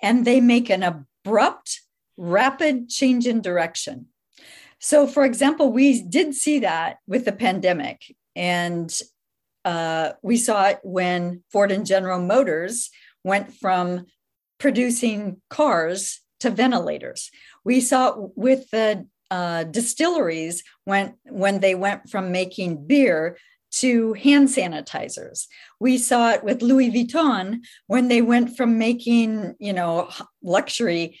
and 0.00 0.24
they 0.24 0.40
make 0.40 0.70
an 0.70 0.82
abrupt, 0.82 1.80
rapid 2.16 2.88
change 2.90 3.26
in 3.26 3.40
direction. 3.40 4.06
So, 4.78 5.06
for 5.06 5.24
example, 5.24 5.72
we 5.72 6.02
did 6.02 6.34
see 6.34 6.60
that 6.60 6.98
with 7.06 7.24
the 7.24 7.32
pandemic, 7.32 8.14
and 8.36 8.92
uh, 9.64 10.12
we 10.22 10.36
saw 10.36 10.68
it 10.68 10.80
when 10.82 11.42
Ford 11.50 11.72
and 11.72 11.86
General 11.86 12.20
Motors 12.20 12.90
went 13.24 13.54
from 13.54 14.04
producing 14.58 15.40
cars 15.48 16.20
to 16.40 16.50
ventilators. 16.50 17.30
We 17.64 17.80
saw 17.80 18.08
it 18.08 18.30
with 18.36 18.70
the 18.70 19.06
uh, 19.30 19.64
distilleries 19.64 20.62
when 20.84 21.14
when 21.24 21.60
they 21.60 21.74
went 21.74 22.08
from 22.10 22.30
making 22.30 22.86
beer 22.86 23.38
to 23.72 24.12
hand 24.14 24.48
sanitizers. 24.48 25.46
We 25.80 25.98
saw 25.98 26.30
it 26.30 26.44
with 26.44 26.62
Louis 26.62 26.90
Vuitton 26.90 27.60
when 27.86 28.08
they 28.08 28.22
went 28.22 28.56
from 28.56 28.78
making, 28.78 29.54
you 29.58 29.72
know, 29.72 30.08
luxury 30.42 31.18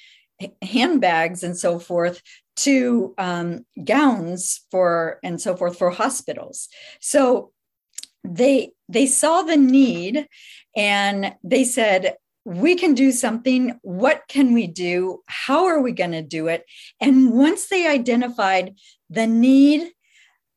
handbags 0.62 1.42
and 1.42 1.56
so 1.56 1.78
forth 1.78 2.22
to 2.56 3.14
um, 3.18 3.64
gowns 3.84 4.60
for 4.70 5.18
and 5.22 5.40
so 5.40 5.56
forth 5.56 5.78
for 5.78 5.90
hospitals. 5.90 6.68
So 7.00 7.52
they 8.24 8.72
they 8.88 9.06
saw 9.06 9.42
the 9.42 9.56
need 9.56 10.26
and 10.76 11.34
they 11.44 11.64
said 11.64 12.16
we 12.44 12.74
can 12.76 12.94
do 12.94 13.10
something 13.12 13.78
what 13.82 14.22
can 14.28 14.52
we 14.52 14.66
do 14.66 15.20
how 15.26 15.66
are 15.66 15.80
we 15.80 15.92
going 15.92 16.12
to 16.12 16.22
do 16.22 16.48
it 16.48 16.64
and 17.00 17.32
once 17.32 17.68
they 17.68 17.86
identified 17.86 18.74
the 19.10 19.26
need 19.26 19.88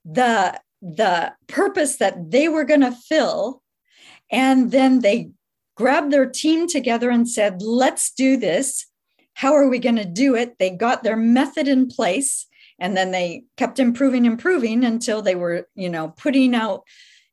the 0.05 0.59
the 0.81 1.33
purpose 1.47 1.97
that 1.97 2.31
they 2.31 2.47
were 2.47 2.63
going 2.63 2.81
to 2.81 2.91
fill. 2.91 3.61
And 4.31 4.71
then 4.71 4.99
they 4.99 5.31
grabbed 5.75 6.11
their 6.11 6.25
team 6.25 6.67
together 6.67 7.09
and 7.09 7.29
said, 7.29 7.61
let's 7.61 8.11
do 8.11 8.37
this. 8.37 8.85
How 9.33 9.53
are 9.53 9.67
we 9.67 9.79
going 9.79 9.95
to 9.95 10.05
do 10.05 10.35
it? 10.35 10.57
They 10.59 10.69
got 10.69 11.03
their 11.03 11.15
method 11.15 11.67
in 11.67 11.87
place 11.87 12.45
and 12.79 12.95
then 12.95 13.11
they 13.11 13.43
kept 13.57 13.79
improving, 13.79 14.25
improving 14.25 14.83
until 14.83 15.21
they 15.21 15.35
were, 15.35 15.67
you 15.75 15.89
know, 15.89 16.09
putting 16.09 16.55
out, 16.55 16.83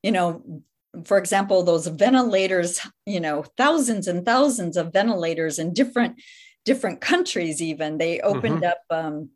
you 0.02 0.12
know, 0.12 0.62
for 1.04 1.18
example, 1.18 1.62
those 1.62 1.86
ventilators, 1.86 2.80
you 3.04 3.20
know, 3.20 3.44
thousands 3.56 4.08
and 4.08 4.24
thousands 4.24 4.76
of 4.76 4.92
ventilators 4.92 5.58
in 5.58 5.72
different 5.72 6.20
different 6.64 7.00
countries 7.00 7.62
even 7.62 7.96
they 7.96 8.20
opened 8.20 8.60
mm-hmm. 8.62 8.64
up 8.64 8.78
um, 8.90 9.30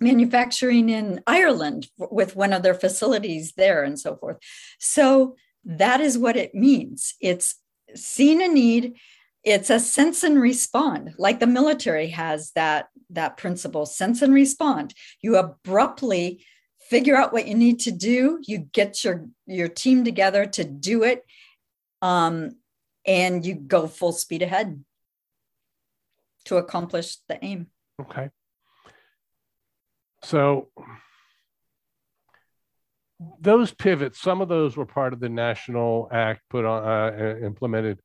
manufacturing 0.00 0.88
in 0.88 1.22
Ireland 1.26 1.88
with 1.98 2.36
one 2.36 2.52
of 2.52 2.62
their 2.62 2.74
facilities 2.74 3.52
there 3.56 3.82
and 3.82 3.98
so 3.98 4.16
forth. 4.16 4.38
So 4.78 5.36
that 5.64 6.00
is 6.00 6.18
what 6.18 6.36
it 6.36 6.54
means. 6.54 7.14
It's 7.20 7.56
seen 7.94 8.42
a 8.42 8.48
need. 8.48 8.94
It's 9.44 9.70
a 9.70 9.78
sense 9.78 10.22
and 10.22 10.40
respond, 10.40 11.14
like 11.18 11.38
the 11.38 11.46
military 11.46 12.08
has 12.08 12.50
that, 12.52 12.88
that 13.10 13.36
principle 13.36 13.84
sense 13.84 14.22
and 14.22 14.32
respond. 14.32 14.94
You 15.20 15.36
abruptly 15.36 16.44
figure 16.88 17.16
out 17.16 17.32
what 17.32 17.46
you 17.46 17.54
need 17.54 17.80
to 17.80 17.90
do, 17.90 18.38
you 18.42 18.58
get 18.58 19.04
your, 19.04 19.26
your 19.46 19.68
team 19.68 20.04
together 20.04 20.46
to 20.46 20.64
do 20.64 21.02
it, 21.02 21.24
um, 22.02 22.56
and 23.06 23.44
you 23.44 23.54
go 23.54 23.86
full 23.86 24.12
speed 24.12 24.42
ahead 24.42 24.82
to 26.44 26.56
accomplish 26.56 27.16
the 27.28 27.42
aim. 27.44 27.68
Okay. 28.00 28.30
So 30.24 30.68
those 33.40 33.72
pivots, 33.72 34.20
some 34.20 34.40
of 34.40 34.48
those 34.48 34.76
were 34.76 34.86
part 34.86 35.12
of 35.12 35.20
the 35.20 35.28
national 35.28 36.08
act 36.10 36.42
put 36.48 36.64
on, 36.64 36.82
uh, 36.82 37.36
implemented 37.42 38.00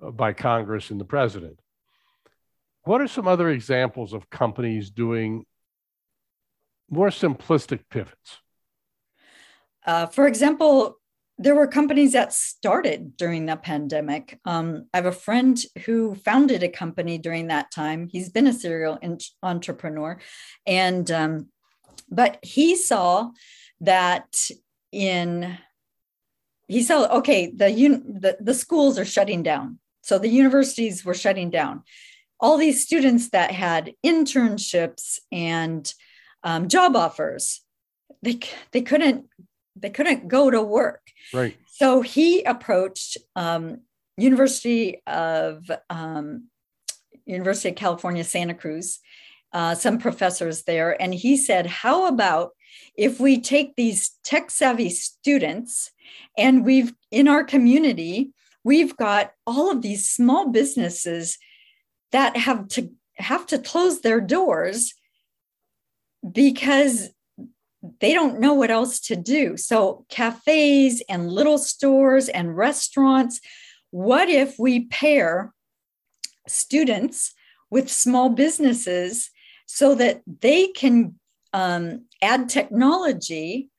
by 0.00 0.32
Congress 0.32 0.90
and 0.90 1.00
the 1.00 1.04
president. 1.04 1.60
What 2.84 3.00
are 3.00 3.08
some 3.08 3.28
other 3.28 3.50
examples 3.50 4.12
of 4.12 4.30
companies 4.30 4.90
doing 4.90 5.44
more 6.88 7.10
simplistic 7.10 7.80
pivots? 7.90 8.38
Uh, 9.86 10.06
for 10.06 10.26
example, 10.26 10.98
there 11.36 11.54
were 11.54 11.68
companies 11.68 12.12
that 12.12 12.32
started 12.32 13.16
during 13.16 13.46
the 13.46 13.56
pandemic. 13.56 14.40
Um, 14.44 14.86
I 14.92 14.96
have 14.96 15.06
a 15.06 15.12
friend 15.12 15.62
who 15.84 16.14
founded 16.16 16.62
a 16.62 16.68
company 16.68 17.18
during 17.18 17.48
that 17.48 17.70
time. 17.70 18.08
He's 18.10 18.28
been 18.28 18.48
a 18.48 18.52
serial 18.52 18.98
in- 19.00 19.18
entrepreneur, 19.42 20.18
and 20.66 21.08
um, 21.10 21.48
but 22.10 22.38
he 22.42 22.76
saw 22.76 23.30
that 23.80 24.50
in 24.92 25.58
he 26.66 26.82
saw 26.82 27.06
okay 27.18 27.50
the, 27.54 27.68
un, 27.68 28.20
the 28.20 28.36
the 28.40 28.54
schools 28.54 28.98
are 28.98 29.04
shutting 29.04 29.42
down, 29.42 29.78
so 30.02 30.18
the 30.18 30.28
universities 30.28 31.04
were 31.04 31.14
shutting 31.14 31.50
down. 31.50 31.82
All 32.40 32.56
these 32.56 32.84
students 32.84 33.30
that 33.30 33.50
had 33.50 33.94
internships 34.04 35.18
and 35.32 35.92
um, 36.44 36.68
job 36.68 36.94
offers, 36.94 37.62
they 38.22 38.38
they 38.72 38.82
couldn't 38.82 39.26
they 39.76 39.90
couldn't 39.90 40.28
go 40.28 40.50
to 40.50 40.62
work. 40.62 41.02
Right. 41.32 41.56
So 41.66 42.00
he 42.00 42.42
approached 42.42 43.18
um, 43.36 43.82
University 44.16 45.02
of 45.06 45.70
um, 45.88 46.48
University 47.24 47.68
of 47.68 47.76
California, 47.76 48.24
Santa 48.24 48.54
Cruz, 48.54 49.00
uh, 49.52 49.74
some 49.74 49.98
professors 49.98 50.64
there, 50.64 51.00
and 51.00 51.14
he 51.14 51.36
said, 51.36 51.66
"How 51.66 52.06
about 52.06 52.50
if 52.96 53.20
we 53.20 53.40
take 53.40 53.76
these 53.76 54.10
tech 54.24 54.50
savvy 54.50 54.90
students, 54.90 55.90
and 56.36 56.64
we've 56.64 56.92
in 57.10 57.28
our 57.28 57.44
community, 57.44 58.32
we've 58.64 58.96
got 58.96 59.32
all 59.46 59.70
of 59.70 59.82
these 59.82 60.10
small 60.10 60.48
businesses 60.48 61.38
that 62.12 62.36
have 62.36 62.68
to 62.68 62.90
have 63.16 63.46
to 63.46 63.58
close 63.58 64.00
their 64.00 64.20
doors 64.20 64.94
because 66.30 67.10
they 68.00 68.12
don't 68.12 68.40
know 68.40 68.54
what 68.54 68.70
else 68.70 69.00
to 69.00 69.16
do. 69.16 69.56
So, 69.56 70.04
cafes 70.08 71.02
and 71.08 71.30
little 71.30 71.58
stores 71.58 72.28
and 72.28 72.56
restaurants, 72.56 73.40
what 73.90 74.28
if 74.28 74.58
we 74.58 74.86
pair 74.86 75.52
students 76.46 77.34
with 77.70 77.90
small 77.90 78.30
businesses 78.30 79.30
so 79.68 79.94
that 79.94 80.22
they 80.40 80.68
can 80.68 81.14
um, 81.52 82.06
add 82.20 82.48
technology 82.48 83.70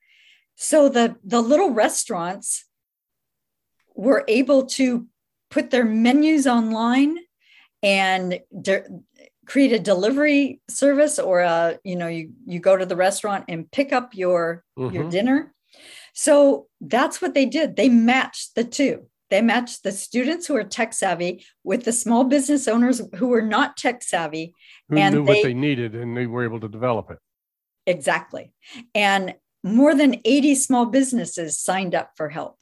so 0.62 0.90
the, 0.90 1.16
the 1.24 1.40
little 1.40 1.70
restaurants 1.70 2.66
were 3.94 4.24
able 4.28 4.66
to 4.66 5.06
put 5.50 5.70
their 5.70 5.84
menus 5.84 6.46
online 6.46 7.16
and 7.82 8.40
de- 8.60 8.84
create 9.46 9.72
a 9.72 9.78
delivery 9.78 10.60
service 10.68 11.18
or 11.18 11.40
a 11.40 11.78
you 11.82 11.96
know 11.96 12.06
you 12.06 12.32
you 12.46 12.60
go 12.60 12.76
to 12.76 12.86
the 12.86 12.94
restaurant 12.94 13.46
and 13.48 13.70
pick 13.70 13.92
up 13.92 14.14
your 14.14 14.64
mm-hmm. 14.78 14.94
your 14.94 15.08
dinner. 15.08 15.54
So 16.12 16.66
that's 16.80 17.22
what 17.22 17.34
they 17.34 17.46
did. 17.46 17.76
They 17.76 17.88
matched 17.88 18.54
the 18.54 18.64
two 18.64 19.06
they 19.30 19.40
matched 19.40 19.82
the 19.82 19.92
students 19.92 20.46
who 20.46 20.56
are 20.56 20.64
tech 20.64 20.92
savvy 20.92 21.44
with 21.64 21.84
the 21.84 21.92
small 21.92 22.24
business 22.24 22.66
owners 22.68 23.00
who 23.16 23.28
were 23.28 23.42
not 23.42 23.76
tech 23.76 24.02
savvy 24.02 24.54
who 24.88 24.98
and 24.98 25.14
knew 25.14 25.24
they, 25.24 25.32
what 25.32 25.42
they 25.42 25.54
needed 25.54 25.94
and 25.94 26.16
they 26.16 26.26
were 26.26 26.44
able 26.44 26.60
to 26.60 26.68
develop 26.68 27.10
it 27.10 27.18
exactly 27.86 28.52
and 28.94 29.34
more 29.62 29.94
than 29.94 30.20
80 30.24 30.54
small 30.54 30.86
businesses 30.86 31.58
signed 31.58 31.94
up 31.94 32.12
for 32.16 32.28
help 32.28 32.58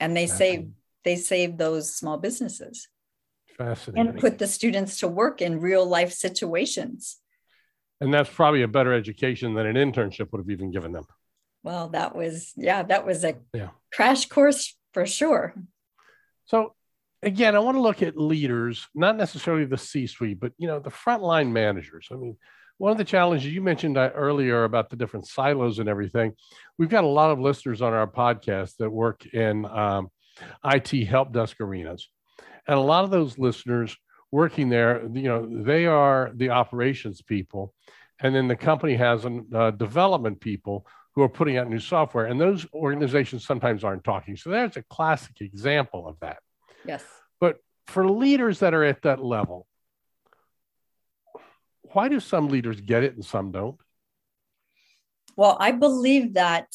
and 0.00 0.16
they 0.16 0.26
saved 0.26 0.72
they 1.04 1.16
saved 1.16 1.58
those 1.58 1.94
small 1.94 2.16
businesses 2.16 2.88
Fascinating. 3.56 4.08
And 4.10 4.18
put 4.18 4.38
the 4.38 4.46
students 4.46 4.98
to 5.00 5.08
work 5.08 5.40
in 5.40 5.60
real 5.60 5.86
life 5.86 6.12
situations. 6.12 7.18
And 8.00 8.12
that's 8.12 8.30
probably 8.30 8.62
a 8.62 8.68
better 8.68 8.92
education 8.92 9.54
than 9.54 9.66
an 9.66 9.76
internship 9.76 10.32
would 10.32 10.38
have 10.40 10.50
even 10.50 10.70
given 10.70 10.92
them. 10.92 11.04
Well, 11.62 11.88
that 11.90 12.14
was, 12.16 12.52
yeah, 12.56 12.82
that 12.82 13.06
was 13.06 13.24
a 13.24 13.36
yeah. 13.54 13.68
crash 13.92 14.26
course 14.26 14.76
for 14.92 15.06
sure. 15.06 15.54
So 16.46 16.74
again, 17.22 17.54
I 17.54 17.60
want 17.60 17.76
to 17.76 17.82
look 17.82 18.02
at 18.02 18.16
leaders, 18.16 18.88
not 18.94 19.16
necessarily 19.16 19.64
the 19.64 19.78
C-suite, 19.78 20.40
but 20.40 20.52
you 20.58 20.66
know, 20.66 20.80
the 20.80 20.90
frontline 20.90 21.52
managers. 21.52 22.08
I 22.10 22.16
mean, 22.16 22.36
one 22.78 22.90
of 22.90 22.98
the 22.98 23.04
challenges 23.04 23.52
you 23.52 23.62
mentioned 23.62 23.96
uh, 23.96 24.10
earlier 24.14 24.64
about 24.64 24.90
the 24.90 24.96
different 24.96 25.28
silos 25.28 25.78
and 25.78 25.88
everything, 25.88 26.32
we've 26.78 26.88
got 26.88 27.04
a 27.04 27.08
lot 27.08 27.30
of 27.30 27.38
listeners 27.38 27.80
on 27.80 27.92
our 27.92 28.08
podcast 28.08 28.76
that 28.78 28.90
work 28.90 29.24
in 29.26 29.64
um, 29.66 30.10
IT 30.64 30.90
help 31.06 31.32
desk 31.32 31.60
arenas. 31.60 32.08
And 32.66 32.76
a 32.76 32.82
lot 32.82 33.04
of 33.04 33.10
those 33.10 33.38
listeners 33.38 33.96
working 34.32 34.68
there, 34.68 35.02
you 35.12 35.22
know, 35.22 35.62
they 35.62 35.86
are 35.86 36.32
the 36.34 36.50
operations 36.50 37.22
people. 37.22 37.72
And 38.20 38.34
then 38.34 38.48
the 38.48 38.56
company 38.56 38.94
has 38.96 39.24
uh, 39.24 39.70
development 39.72 40.40
people 40.40 40.86
who 41.14 41.22
are 41.22 41.28
putting 41.28 41.56
out 41.56 41.68
new 41.68 41.78
software. 41.78 42.26
And 42.26 42.40
those 42.40 42.66
organizations 42.72 43.44
sometimes 43.44 43.84
aren't 43.84 44.04
talking. 44.04 44.36
So 44.36 44.50
there's 44.50 44.76
a 44.76 44.82
classic 44.82 45.40
example 45.40 46.06
of 46.08 46.18
that. 46.20 46.38
Yes. 46.86 47.04
But 47.40 47.58
for 47.86 48.08
leaders 48.08 48.60
that 48.60 48.74
are 48.74 48.84
at 48.84 49.02
that 49.02 49.22
level, 49.22 49.66
why 51.92 52.08
do 52.08 52.20
some 52.20 52.48
leaders 52.48 52.80
get 52.80 53.02
it 53.02 53.14
and 53.14 53.24
some 53.24 53.52
don't? 53.52 53.78
Well, 55.36 55.56
I 55.60 55.72
believe 55.72 56.34
that 56.34 56.68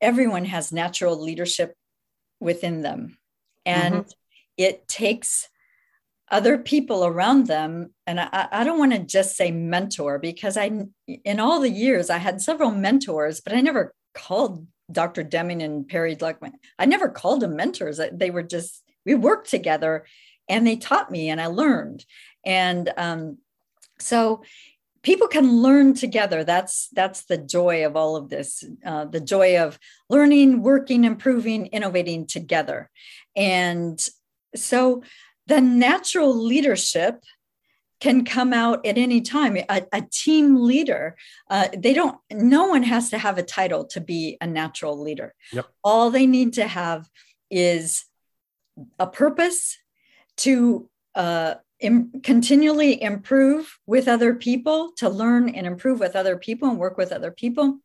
everyone 0.00 0.46
has 0.46 0.72
natural 0.72 1.20
leadership 1.20 1.74
within 2.40 2.82
them 2.82 3.18
and 3.64 3.94
mm-hmm. 3.94 4.10
it 4.56 4.88
takes 4.88 5.48
other 6.32 6.58
people 6.58 7.04
around 7.04 7.46
them. 7.46 7.92
And 8.06 8.18
i, 8.18 8.48
I 8.50 8.64
don't 8.64 8.78
want 8.78 8.92
to 8.92 8.98
just 8.98 9.36
say 9.36 9.52
mentor 9.52 10.18
because 10.18 10.56
i 10.56 10.70
in 11.06 11.38
all 11.38 11.60
the 11.60 11.70
years 11.70 12.10
i 12.10 12.18
had 12.18 12.40
several 12.40 12.70
mentors 12.72 13.40
but 13.40 13.52
i 13.52 13.60
never 13.60 13.94
called 14.14 14.66
dr 14.90 15.22
deming 15.24 15.62
and 15.62 15.86
perry 15.86 16.16
Gluckman. 16.16 16.54
i 16.78 16.86
never 16.86 17.08
called 17.08 17.40
them 17.40 17.54
mentors. 17.54 18.00
They 18.12 18.30
were 18.30 18.42
just 18.42 18.82
we 19.06 19.14
worked 19.14 19.50
together 19.50 20.04
and 20.48 20.66
they 20.66 20.76
taught 20.76 21.10
me 21.10 21.28
and 21.28 21.40
i 21.40 21.46
learned. 21.46 22.04
And 22.44 22.92
um, 22.96 23.38
so 24.00 24.42
people 25.02 25.28
can 25.28 25.62
learn 25.62 25.94
together. 25.94 26.44
That's 26.44 26.88
that's 26.92 27.24
the 27.24 27.38
joy 27.38 27.86
of 27.86 27.96
all 27.96 28.16
of 28.16 28.28
this 28.28 28.64
uh, 28.84 29.04
the 29.04 29.20
joy 29.20 29.58
of 29.58 29.78
learning 30.08 30.62
working 30.62 31.04
improving 31.04 31.66
innovating 31.66 32.26
together. 32.26 32.90
And 33.36 34.00
so 34.54 35.02
the 35.52 35.60
natural 35.60 36.34
leadership 36.34 37.22
can 38.00 38.24
come 38.24 38.54
out 38.54 38.86
at 38.86 38.96
any 38.96 39.20
time 39.20 39.54
a, 39.68 39.82
a 39.92 40.00
team 40.10 40.56
leader 40.56 41.14
uh, 41.50 41.68
they 41.76 41.92
don't 41.92 42.16
no 42.30 42.68
one 42.68 42.82
has 42.82 43.10
to 43.10 43.18
have 43.18 43.36
a 43.36 43.42
title 43.42 43.84
to 43.84 44.00
be 44.00 44.38
a 44.40 44.46
natural 44.46 44.98
leader 44.98 45.34
yep. 45.52 45.66
all 45.84 46.08
they 46.08 46.26
need 46.26 46.54
to 46.54 46.66
have 46.66 47.06
is 47.50 48.06
a 48.98 49.06
purpose 49.06 49.76
to 50.38 50.88
uh, 51.14 51.54
Im- 51.80 52.22
continually 52.22 53.02
improve 53.02 53.78
with 53.86 54.08
other 54.08 54.34
people 54.34 54.92
to 54.96 55.10
learn 55.10 55.50
and 55.50 55.66
improve 55.66 56.00
with 56.00 56.16
other 56.16 56.38
people 56.38 56.70
and 56.70 56.78
work 56.78 56.96
with 56.96 57.12
other 57.12 57.30
people 57.30 57.78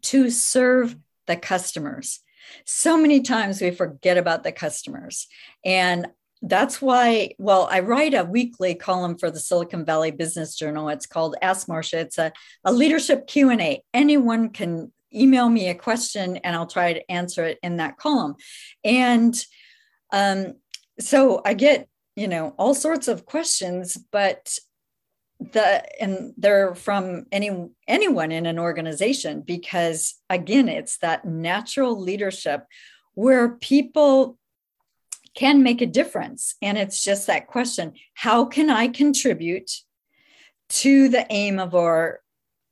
to 0.00 0.30
serve 0.30 0.96
the 1.26 1.36
customers 1.36 2.20
so 2.64 2.96
many 2.96 3.20
times 3.20 3.60
we 3.60 3.70
forget 3.70 4.18
about 4.18 4.44
the 4.44 4.52
customers. 4.52 5.26
And 5.64 6.08
that's 6.46 6.82
why, 6.82 7.30
well, 7.38 7.66
I 7.70 7.80
write 7.80 8.12
a 8.12 8.24
weekly 8.24 8.74
column 8.74 9.16
for 9.16 9.30
the 9.30 9.40
Silicon 9.40 9.84
Valley 9.84 10.10
Business 10.10 10.54
Journal. 10.56 10.90
It's 10.90 11.06
called 11.06 11.36
Ask 11.40 11.68
Marcia. 11.68 12.00
It's 12.00 12.18
a, 12.18 12.32
a 12.64 12.72
leadership 12.72 13.26
Q&A. 13.26 13.82
Anyone 13.94 14.50
can 14.50 14.92
email 15.14 15.48
me 15.48 15.68
a 15.68 15.74
question 15.74 16.36
and 16.38 16.54
I'll 16.54 16.66
try 16.66 16.92
to 16.92 17.10
answer 17.10 17.44
it 17.44 17.58
in 17.62 17.78
that 17.78 17.96
column. 17.96 18.34
And 18.84 19.34
um, 20.12 20.54
so 21.00 21.40
I 21.46 21.54
get, 21.54 21.88
you 22.14 22.28
know, 22.28 22.54
all 22.58 22.74
sorts 22.74 23.08
of 23.08 23.24
questions, 23.24 23.96
but 24.12 24.58
the 25.40 25.82
and 26.00 26.32
they're 26.36 26.74
from 26.74 27.24
any 27.32 27.68
anyone 27.88 28.30
in 28.30 28.46
an 28.46 28.58
organization 28.58 29.42
because 29.42 30.14
again 30.30 30.68
it's 30.68 30.98
that 30.98 31.24
natural 31.24 32.00
leadership 32.00 32.64
where 33.14 33.56
people 33.56 34.38
can 35.34 35.62
make 35.62 35.80
a 35.80 35.86
difference. 35.86 36.54
And 36.62 36.78
it's 36.78 37.02
just 37.02 37.26
that 37.26 37.46
question 37.46 37.94
how 38.14 38.44
can 38.44 38.70
i 38.70 38.88
contribute 38.88 39.70
to 40.68 41.08
the 41.08 41.26
aim 41.30 41.58
of 41.58 41.74
our 41.74 42.20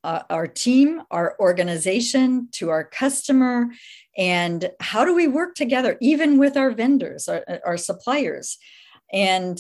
uh, 0.05 0.23
our 0.31 0.49
team 0.49 1.03
our 1.11 1.37
organization 1.39 2.49
to 2.53 2.71
our 2.71 2.85
customer? 2.85 3.69
And 4.17 4.71
how 4.81 5.05
do 5.05 5.15
we 5.15 5.29
work 5.29 5.55
together 5.55 5.97
even 6.01 6.39
with 6.39 6.57
our 6.57 6.71
vendors 6.73 7.29
our, 7.29 7.45
our 7.65 7.77
suppliers? 7.77 8.59
And 9.13 9.59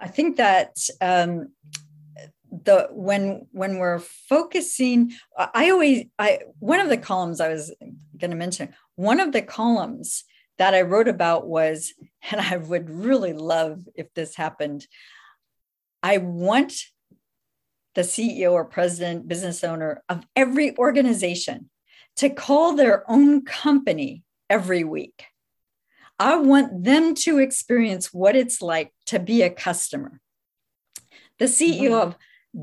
i 0.00 0.06
think 0.06 0.36
that 0.36 0.76
um, 1.00 1.48
the 2.50 2.88
when 2.90 3.46
when 3.52 3.78
we're 3.78 3.98
focusing 3.98 5.12
i 5.36 5.70
always 5.70 6.06
i 6.18 6.40
one 6.58 6.80
of 6.80 6.88
the 6.88 6.96
columns 6.96 7.40
i 7.40 7.48
was 7.48 7.74
going 8.16 8.30
to 8.30 8.36
mention 8.36 8.74
one 8.96 9.20
of 9.20 9.32
the 9.32 9.42
columns 9.42 10.24
that 10.58 10.74
i 10.74 10.82
wrote 10.82 11.08
about 11.08 11.46
was 11.46 11.92
and 12.30 12.40
i 12.40 12.56
would 12.56 12.90
really 12.90 13.32
love 13.32 13.80
if 13.94 14.12
this 14.14 14.36
happened 14.36 14.86
i 16.02 16.18
want 16.18 16.72
the 17.94 18.02
ceo 18.02 18.52
or 18.52 18.64
president 18.64 19.26
business 19.26 19.64
owner 19.64 20.02
of 20.08 20.24
every 20.36 20.76
organization 20.76 21.70
to 22.18 22.28
call 22.28 22.74
their 22.74 23.08
own 23.08 23.44
company 23.44 24.24
every 24.50 24.82
week. 24.82 25.26
I 26.18 26.36
want 26.36 26.82
them 26.82 27.14
to 27.14 27.38
experience 27.38 28.12
what 28.12 28.34
it's 28.34 28.60
like 28.60 28.92
to 29.06 29.20
be 29.20 29.42
a 29.42 29.50
customer. 29.50 30.20
The 31.38 31.44
CEO 31.44 31.90
mm-hmm. 31.90 31.94
of 31.94 32.16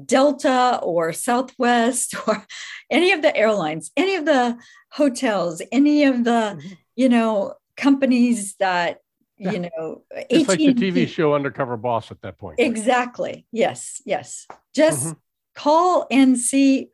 Delta 0.06 0.82
or 0.84 1.14
Southwest 1.14 2.16
or 2.28 2.46
any 2.92 3.14
of 3.14 3.22
the 3.22 3.36
airlines, 3.36 3.92
any 3.96 4.16
of 4.16 4.26
the 4.26 4.58
hotels, 4.92 5.62
any 5.72 6.04
of 6.04 6.26
the, 6.26 6.58
mm-hmm. 6.60 6.74
you 6.98 7.08
know, 7.08 7.54
companies 7.78 8.56
that, 8.56 9.00
yeah. 9.38 9.52
you 9.52 9.60
know, 9.60 10.04
it's 10.30 10.48
like 10.48 10.60
the 10.60 10.74
TV 10.74 11.08
show 11.08 11.34
Undercover 11.34 11.78
Boss 11.78 12.12
at 12.12 12.22
that 12.22 12.38
point. 12.38 12.60
Exactly. 12.60 13.46
Yes. 13.52 14.02
Yes. 14.06 14.48
Just 14.74 15.08
mm-hmm. 15.08 15.20
call 15.56 16.08
and 16.10 16.38
see 16.38 16.90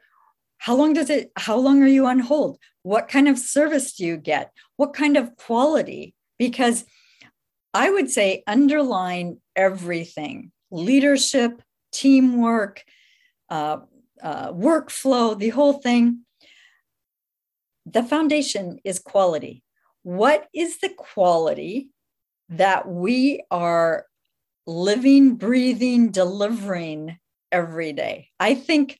how 0.57 0.75
long 0.75 0.93
does 0.93 1.09
it, 1.09 1.31
how 1.35 1.57
long 1.57 1.81
are 1.81 1.87
you 1.87 2.05
on 2.05 2.19
hold? 2.19 2.57
What 2.83 3.07
kind 3.07 3.27
of 3.27 3.37
service 3.37 3.93
do 3.93 4.05
you 4.05 4.17
get? 4.17 4.51
What 4.77 4.93
kind 4.93 5.17
of 5.17 5.35
quality? 5.35 6.13
Because 6.37 6.85
I 7.73 7.89
would 7.89 8.09
say 8.09 8.43
underline 8.47 9.39
everything 9.55 10.51
leadership, 10.71 11.61
teamwork, 11.91 12.83
uh, 13.49 13.77
uh, 14.21 14.51
workflow, 14.53 15.37
the 15.37 15.49
whole 15.49 15.73
thing. 15.73 16.21
The 17.85 18.03
foundation 18.03 18.79
is 18.83 18.99
quality. 18.99 19.63
What 20.03 20.47
is 20.53 20.79
the 20.79 20.89
quality 20.89 21.89
that 22.49 22.87
we 22.87 23.43
are 23.51 24.05
living, 24.65 25.35
breathing, 25.35 26.11
delivering 26.11 27.17
every 27.51 27.93
day? 27.93 28.29
I 28.39 28.55
think. 28.55 28.99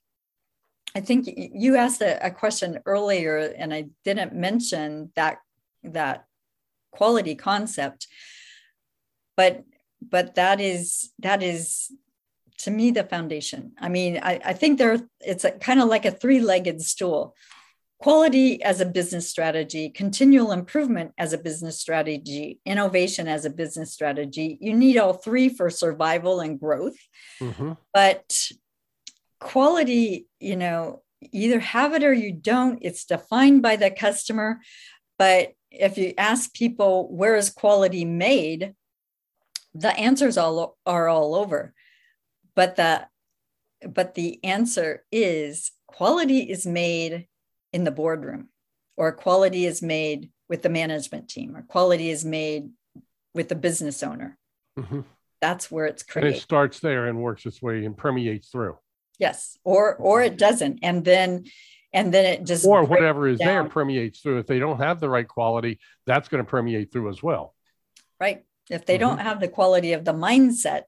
I 0.93 0.99
think 0.99 1.25
you 1.25 1.77
asked 1.77 2.01
a, 2.01 2.19
a 2.25 2.31
question 2.31 2.79
earlier, 2.85 3.37
and 3.37 3.73
I 3.73 3.85
didn't 4.03 4.35
mention 4.35 5.13
that 5.15 5.37
that 5.83 6.25
quality 6.91 7.33
concept, 7.35 8.07
but 9.37 9.63
but 10.01 10.35
that 10.35 10.59
is 10.59 11.11
that 11.19 11.41
is 11.43 11.91
to 12.59 12.71
me 12.71 12.91
the 12.91 13.03
foundation. 13.03 13.71
I 13.79 13.89
mean, 13.89 14.19
I, 14.21 14.39
I 14.43 14.53
think 14.53 14.77
there 14.77 14.99
it's 15.21 15.45
kind 15.61 15.81
of 15.81 15.87
like 15.87 16.05
a 16.05 16.11
three-legged 16.11 16.81
stool. 16.81 17.35
Quality 18.01 18.61
as 18.63 18.81
a 18.81 18.85
business 18.85 19.29
strategy, 19.29 19.89
continual 19.89 20.51
improvement 20.51 21.11
as 21.17 21.33
a 21.33 21.37
business 21.37 21.79
strategy, 21.79 22.59
innovation 22.65 23.27
as 23.27 23.45
a 23.45 23.49
business 23.49 23.93
strategy. 23.93 24.57
You 24.59 24.73
need 24.73 24.97
all 24.97 25.13
three 25.13 25.49
for 25.49 25.69
survival 25.69 26.39
and 26.39 26.59
growth. 26.59 26.97
Mm-hmm. 27.39 27.73
But 27.93 28.49
quality, 29.39 30.27
you 30.39 30.55
know, 30.55 31.03
either 31.31 31.59
have 31.59 31.93
it 31.93 32.03
or 32.03 32.13
you 32.13 32.31
don't. 32.31 32.79
It's 32.81 33.05
defined 33.05 33.61
by 33.61 33.75
the 33.75 33.91
customer. 33.91 34.59
But 35.19 35.53
if 35.69 35.97
you 35.97 36.13
ask 36.17 36.53
people 36.53 37.07
where 37.15 37.35
is 37.35 37.51
quality 37.51 38.03
made, 38.03 38.73
the 39.73 39.95
answers 39.97 40.37
all 40.37 40.77
are 40.85 41.07
all 41.07 41.35
over 41.35 41.73
but 42.55 42.75
the 42.75 43.07
but 43.87 44.13
the 44.13 44.43
answer 44.43 45.03
is 45.11 45.71
quality 45.87 46.39
is 46.39 46.65
made 46.65 47.27
in 47.73 47.83
the 47.83 47.91
boardroom 47.91 48.49
or 48.97 49.11
quality 49.11 49.65
is 49.65 49.81
made 49.81 50.29
with 50.49 50.61
the 50.61 50.69
management 50.69 51.29
team 51.29 51.55
or 51.55 51.61
quality 51.63 52.09
is 52.09 52.25
made 52.25 52.69
with 53.33 53.49
the 53.49 53.55
business 53.55 54.03
owner 54.03 54.37
mm-hmm. 54.77 55.01
that's 55.39 55.71
where 55.71 55.85
it's 55.85 56.03
created 56.03 56.29
and 56.29 56.37
it 56.37 56.41
starts 56.41 56.79
there 56.79 57.07
and 57.07 57.21
works 57.21 57.45
its 57.45 57.61
way 57.61 57.85
and 57.85 57.97
permeates 57.97 58.49
through 58.49 58.77
yes 59.19 59.57
or 59.63 59.95
or 59.95 60.21
it 60.21 60.37
doesn't 60.37 60.79
and 60.83 61.05
then 61.05 61.45
and 61.93 62.13
then 62.13 62.25
it 62.25 62.45
just 62.45 62.65
or 62.65 62.83
whatever 62.83 63.27
is 63.27 63.39
down. 63.39 63.47
there 63.47 63.63
permeates 63.65 64.19
through 64.19 64.39
if 64.39 64.47
they 64.47 64.59
don't 64.59 64.79
have 64.79 64.99
the 64.99 65.09
right 65.09 65.27
quality 65.27 65.79
that's 66.05 66.29
going 66.29 66.43
to 66.43 66.49
permeate 66.49 66.91
through 66.91 67.09
as 67.09 67.21
well 67.23 67.55
right 68.19 68.43
if 68.69 68.85
they 68.85 68.95
mm-hmm. 68.97 69.07
don't 69.07 69.19
have 69.19 69.39
the 69.39 69.47
quality 69.47 69.93
of 69.93 70.05
the 70.05 70.13
mindset 70.13 70.83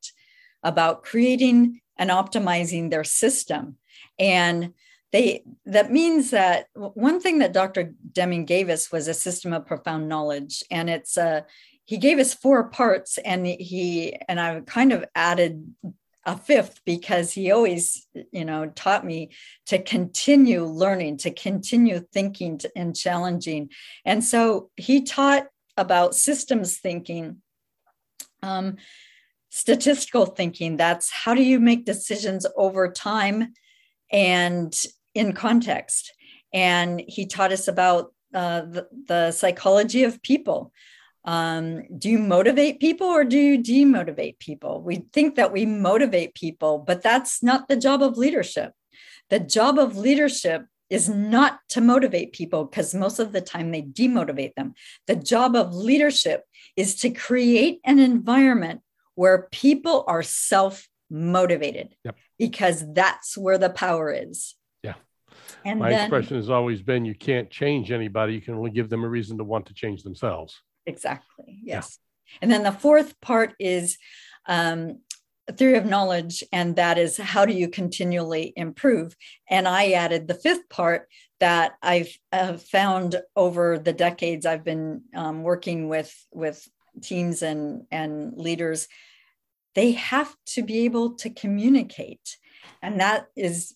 about 0.63 1.03
creating 1.03 1.81
and 1.97 2.09
optimizing 2.09 2.89
their 2.89 3.03
system. 3.03 3.77
And 4.17 4.73
they 5.13 5.43
that 5.67 5.91
means 5.91 6.31
that 6.31 6.65
one 6.73 7.21
thing 7.21 7.39
that 7.39 7.53
Dr. 7.53 7.93
Deming 8.11 8.45
gave 8.45 8.67
us 8.67 8.91
was 8.91 9.07
a 9.07 9.13
system 9.13 9.53
of 9.53 9.65
profound 9.65 10.09
knowledge. 10.09 10.63
And 10.69 10.89
it's 10.89 11.15
a 11.15 11.45
he 11.85 11.97
gave 11.97 12.17
us 12.17 12.33
four 12.33 12.69
parts 12.69 13.19
and 13.19 13.45
he 13.45 14.17
and 14.27 14.39
I 14.39 14.61
kind 14.61 14.91
of 14.91 15.05
added 15.15 15.71
a 16.25 16.35
fifth 16.35 16.81
because 16.85 17.31
he 17.31 17.51
always 17.51 18.07
you 18.31 18.43
know 18.43 18.67
taught 18.75 19.05
me 19.05 19.29
to 19.67 19.81
continue 19.81 20.63
learning 20.65 21.17
to 21.17 21.31
continue 21.31 21.99
thinking 21.99 22.59
and 22.75 22.95
challenging 22.95 23.69
and 24.05 24.23
so 24.23 24.69
he 24.77 25.03
taught 25.03 25.47
about 25.75 26.15
systems 26.15 26.77
thinking 26.77 27.41
um, 28.41 28.77
statistical 29.49 30.25
thinking 30.25 30.77
that's 30.77 31.11
how 31.11 31.33
do 31.33 31.43
you 31.43 31.59
make 31.59 31.83
decisions 31.83 32.45
over 32.55 32.89
time 32.89 33.53
and 34.09 34.85
in 35.13 35.33
context 35.33 36.13
and 36.53 37.03
he 37.07 37.25
taught 37.25 37.51
us 37.51 37.67
about 37.67 38.13
uh, 38.33 38.61
the, 38.61 38.87
the, 39.07 39.31
psychology 39.31 40.03
of 40.03 40.21
people 40.21 40.71
um, 41.25 41.83
do 41.97 42.09
you 42.09 42.19
motivate 42.19 42.79
people 42.79 43.07
or 43.07 43.23
do 43.23 43.37
you 43.37 43.59
demotivate 43.59 44.39
people 44.39 44.81
we 44.81 44.97
think 45.13 45.35
that 45.35 45.51
we 45.51 45.65
motivate 45.65 46.33
people 46.35 46.79
but 46.79 47.01
that's 47.01 47.43
not 47.43 47.67
the 47.67 47.77
job 47.77 48.01
of 48.01 48.17
leadership 48.17 48.73
the 49.29 49.39
job 49.39 49.79
of 49.79 49.97
leadership 49.97 50.65
is 50.93 51.09
not 51.09 51.59
to 51.69 51.81
motivate 51.81 52.33
people 52.33 52.65
because 52.65 52.93
most 52.93 53.17
of 53.17 53.31
the 53.31 53.41
time 53.41 53.71
they 53.71 53.81
demotivate 53.81 54.53
them. 54.53 54.75
The 55.07 55.15
job 55.15 55.55
of 55.55 55.73
leadership 55.73 56.43
is 56.75 56.95
to 56.97 57.09
create 57.09 57.79
an 57.83 57.97
environment 57.97 58.81
where 59.15 59.47
people 59.51 60.03
are 60.07 60.21
self 60.21 60.87
motivated 61.09 61.95
yep. 62.03 62.15
because 62.37 62.83
that's 62.93 63.35
where 63.35 63.57
the 63.57 63.71
power 63.71 64.11
is. 64.11 64.53
And 65.65 65.79
my 65.79 65.89
then, 65.89 66.01
expression 66.01 66.37
has 66.37 66.49
always 66.49 66.81
been 66.81 67.05
you 67.05 67.15
can't 67.15 67.49
change 67.49 67.91
anybody, 67.91 68.33
you 68.33 68.41
can 68.41 68.55
only 68.55 68.71
give 68.71 68.89
them 68.89 69.03
a 69.03 69.09
reason 69.09 69.37
to 69.37 69.43
want 69.43 69.65
to 69.67 69.73
change 69.73 70.03
themselves. 70.03 70.61
Exactly. 70.85 71.59
Yes. 71.63 71.97
Yeah. 72.25 72.37
And 72.41 72.51
then 72.51 72.63
the 72.63 72.71
fourth 72.71 73.19
part 73.21 73.53
is 73.59 73.97
um, 74.47 74.99
theory 75.51 75.77
of 75.77 75.85
knowledge, 75.85 76.43
and 76.51 76.75
that 76.77 76.97
is 76.97 77.17
how 77.17 77.45
do 77.45 77.53
you 77.53 77.67
continually 77.67 78.53
improve? 78.55 79.15
And 79.49 79.67
I 79.67 79.91
added 79.91 80.27
the 80.27 80.35
fifth 80.35 80.69
part 80.69 81.07
that 81.39 81.73
I've 81.81 82.17
uh, 82.31 82.57
found 82.57 83.21
over 83.35 83.77
the 83.77 83.93
decades 83.93 84.45
I've 84.45 84.63
been 84.63 85.03
um, 85.15 85.43
working 85.43 85.89
with 85.89 86.13
with 86.31 86.67
teams 87.01 87.41
and 87.41 87.83
and 87.91 88.33
leaders 88.37 88.87
they 89.75 89.93
have 89.93 90.33
to 90.45 90.63
be 90.63 90.85
able 90.85 91.15
to 91.15 91.29
communicate 91.29 92.37
and 92.81 92.99
that 92.99 93.27
is 93.35 93.75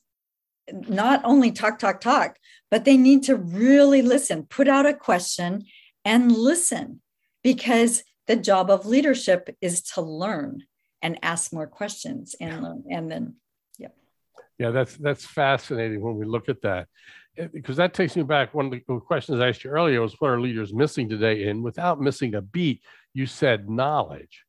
not 0.73 1.21
only 1.23 1.51
talk 1.51 1.80
talk 1.80 2.01
talk 2.01 2.38
but 2.69 2.86
they 2.86 2.97
need 2.97 3.23
to 3.23 3.36
really 3.36 4.01
listen 4.01 4.43
put 4.43 4.67
out 4.67 4.86
a 4.86 4.93
question 4.93 5.63
and 6.06 6.32
listen 6.32 7.01
because 7.43 8.03
the 8.27 8.36
job 8.36 8.69
of 8.69 8.86
leadership 8.86 9.56
is 9.62 9.82
to 9.82 10.01
learn 10.01 10.63
and 11.01 11.17
ask 11.21 11.53
more 11.53 11.67
questions 11.67 12.36
and 12.39 12.63
learn 12.63 12.84
and 12.89 13.12
then 13.12 13.36
yeah. 13.77 13.88
Yeah 14.60 14.71
that's 14.71 14.97
that's 14.97 15.25
fascinating 15.25 16.01
when 16.01 16.17
we 16.17 16.25
look 16.25 16.49
at 16.49 16.62
that 16.62 16.88
eh, 17.38 17.47
because 17.53 17.77
that 17.77 17.93
takes 17.93 18.15
me 18.15 18.23
back 18.23 18.53
one 18.53 18.65
of 18.65 18.71
the 18.71 18.99
questions 18.99 19.39
i 19.39 19.47
asked 19.47 19.63
you 19.63 19.69
earlier 19.69 20.01
was 20.01 20.15
what 20.19 20.32
are 20.32 20.41
leaders 20.41 20.73
missing 20.73 21.08
today? 21.08 21.47
And 21.47 21.63
without 21.63 22.01
missing 22.01 22.36
a 22.36 22.41
beat 22.41 22.82
you 23.17 23.25
said 23.25 23.67
knowledge. 23.67 24.43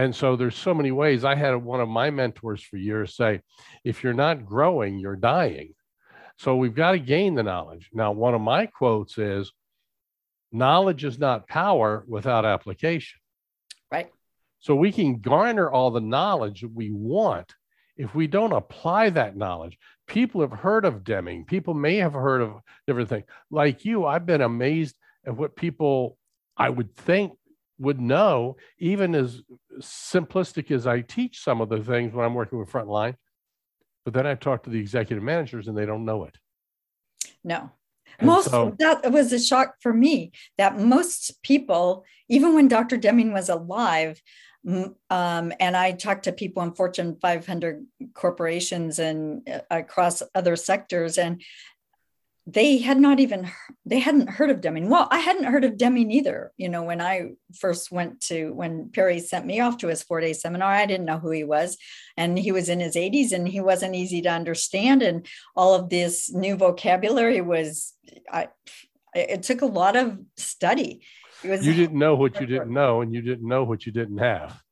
And 0.00 0.16
so 0.16 0.34
there's 0.34 0.56
so 0.56 0.72
many 0.72 0.92
ways. 0.92 1.26
I 1.26 1.34
had 1.34 1.54
one 1.56 1.82
of 1.82 1.88
my 1.90 2.08
mentors 2.08 2.62
for 2.62 2.78
years 2.78 3.14
say, 3.14 3.42
if 3.84 4.02
you're 4.02 4.14
not 4.14 4.46
growing, 4.46 4.98
you're 4.98 5.14
dying. 5.14 5.74
So 6.38 6.56
we've 6.56 6.74
got 6.74 6.92
to 6.92 6.98
gain 6.98 7.34
the 7.34 7.42
knowledge. 7.42 7.90
Now, 7.92 8.12
one 8.12 8.32
of 8.32 8.40
my 8.40 8.64
quotes 8.64 9.18
is, 9.18 9.52
knowledge 10.50 11.04
is 11.04 11.18
not 11.18 11.48
power 11.48 12.02
without 12.08 12.46
application. 12.46 13.20
Right. 13.92 14.10
So 14.60 14.74
we 14.74 14.90
can 14.90 15.20
garner 15.20 15.70
all 15.70 15.90
the 15.90 16.00
knowledge 16.00 16.62
that 16.62 16.74
we 16.74 16.90
want. 16.90 17.52
If 17.98 18.14
we 18.14 18.26
don't 18.26 18.52
apply 18.52 19.10
that 19.10 19.36
knowledge, 19.36 19.76
people 20.06 20.40
have 20.40 20.52
heard 20.52 20.86
of 20.86 21.04
Deming. 21.04 21.44
People 21.44 21.74
may 21.74 21.96
have 21.96 22.14
heard 22.14 22.40
of 22.40 22.54
different 22.86 23.10
things. 23.10 23.26
Like 23.50 23.84
you, 23.84 24.06
I've 24.06 24.24
been 24.24 24.40
amazed 24.40 24.96
at 25.26 25.36
what 25.36 25.56
people 25.56 26.16
I 26.56 26.70
would 26.70 26.96
think 26.96 27.34
would 27.80 28.00
know, 28.00 28.56
even 28.78 29.14
as 29.14 29.42
simplistic 29.80 30.70
as 30.70 30.86
I 30.86 31.00
teach 31.00 31.42
some 31.42 31.60
of 31.60 31.70
the 31.70 31.82
things 31.82 32.12
when 32.12 32.24
I'm 32.24 32.34
working 32.34 32.58
with 32.58 32.70
frontline. 32.70 33.16
But 34.04 34.14
then 34.14 34.26
I 34.26 34.34
talk 34.34 34.62
to 34.64 34.70
the 34.70 34.78
executive 34.78 35.24
managers 35.24 35.66
and 35.66 35.76
they 35.76 35.86
don't 35.86 36.04
know 36.04 36.24
it. 36.24 36.36
No. 37.42 37.70
And 38.18 38.26
most 38.26 38.50
so, 38.50 38.76
that 38.78 39.10
was 39.10 39.32
a 39.32 39.40
shock 39.40 39.76
for 39.80 39.92
me 39.92 40.32
that 40.58 40.78
most 40.78 41.42
people, 41.42 42.04
even 42.28 42.54
when 42.54 42.68
Dr. 42.68 42.96
Deming 42.96 43.32
was 43.32 43.48
alive, 43.48 44.20
um, 44.66 45.52
and 45.58 45.76
I 45.76 45.92
talked 45.92 46.24
to 46.24 46.32
people 46.32 46.62
in 46.62 46.74
Fortune 46.74 47.16
500 47.20 47.86
corporations 48.12 48.98
and 48.98 49.48
uh, 49.48 49.60
across 49.70 50.22
other 50.34 50.54
sectors, 50.56 51.16
and 51.16 51.40
they 52.46 52.78
had 52.78 52.98
not 52.98 53.20
even 53.20 53.50
they 53.84 53.98
hadn't 53.98 54.30
heard 54.30 54.50
of 54.50 54.60
deming 54.60 54.88
well 54.88 55.06
i 55.10 55.18
hadn't 55.18 55.44
heard 55.44 55.64
of 55.64 55.76
deming 55.76 56.10
either 56.10 56.52
you 56.56 56.68
know 56.68 56.82
when 56.82 57.00
i 57.00 57.28
first 57.54 57.92
went 57.92 58.20
to 58.20 58.50
when 58.54 58.90
perry 58.90 59.20
sent 59.20 59.44
me 59.46 59.60
off 59.60 59.76
to 59.76 59.88
his 59.88 60.02
four 60.02 60.20
day 60.20 60.32
seminar 60.32 60.72
i 60.72 60.86
didn't 60.86 61.06
know 61.06 61.18
who 61.18 61.30
he 61.30 61.44
was. 61.44 61.76
And 62.16 62.38
he 62.38 62.52
was 62.52 62.68
in 62.68 62.80
his 62.80 62.96
80s 62.96 63.32
and 63.32 63.48
he 63.48 63.60
wasn't 63.60 63.94
easy 63.94 64.22
to 64.22 64.28
understand. 64.28 65.02
And 65.02 65.26
all 65.56 65.74
of 65.74 65.88
this 65.88 66.32
new 66.32 66.56
vocabulary 66.56 67.40
was 67.40 67.94
i 68.30 68.48
it 69.12 69.42
took 69.42 69.62
a 69.62 69.66
lot 69.66 69.96
of 69.96 70.20
study. 70.36 71.00
Was, 71.44 71.66
you 71.66 71.74
didn't 71.74 71.98
know 71.98 72.14
what 72.14 72.40
you 72.40 72.46
didn't 72.46 72.72
know 72.72 73.00
and 73.00 73.12
you 73.12 73.22
didn't 73.22 73.48
know 73.48 73.64
what 73.64 73.84
you 73.84 73.90
didn't 73.90 74.18
have. 74.18 74.62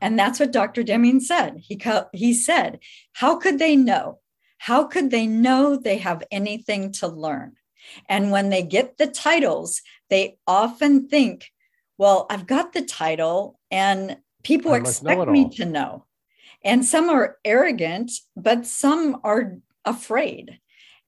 And 0.00 0.18
that's 0.18 0.40
what 0.40 0.52
dr 0.52 0.82
deming 0.82 1.20
said. 1.20 1.58
He, 1.58 1.80
he 2.12 2.34
said 2.34 2.78
how 3.12 3.36
could 3.36 3.58
they 3.58 3.76
know 3.76 4.20
how 4.64 4.84
could 4.84 5.10
they 5.10 5.26
know 5.26 5.76
they 5.76 5.98
have 5.98 6.22
anything 6.30 6.90
to 6.90 7.06
learn? 7.06 7.52
And 8.08 8.30
when 8.30 8.48
they 8.48 8.62
get 8.62 8.96
the 8.96 9.06
titles, 9.06 9.82
they 10.08 10.38
often 10.46 11.06
think, 11.06 11.50
well, 11.98 12.24
I've 12.30 12.46
got 12.46 12.72
the 12.72 12.80
title 12.80 13.60
and 13.70 14.16
people 14.42 14.72
I 14.72 14.78
expect 14.78 15.28
me 15.28 15.50
to 15.56 15.66
know. 15.66 16.06
And 16.64 16.82
some 16.82 17.10
are 17.10 17.36
arrogant, 17.44 18.10
but 18.38 18.64
some 18.64 19.20
are 19.22 19.58
afraid. 19.84 20.58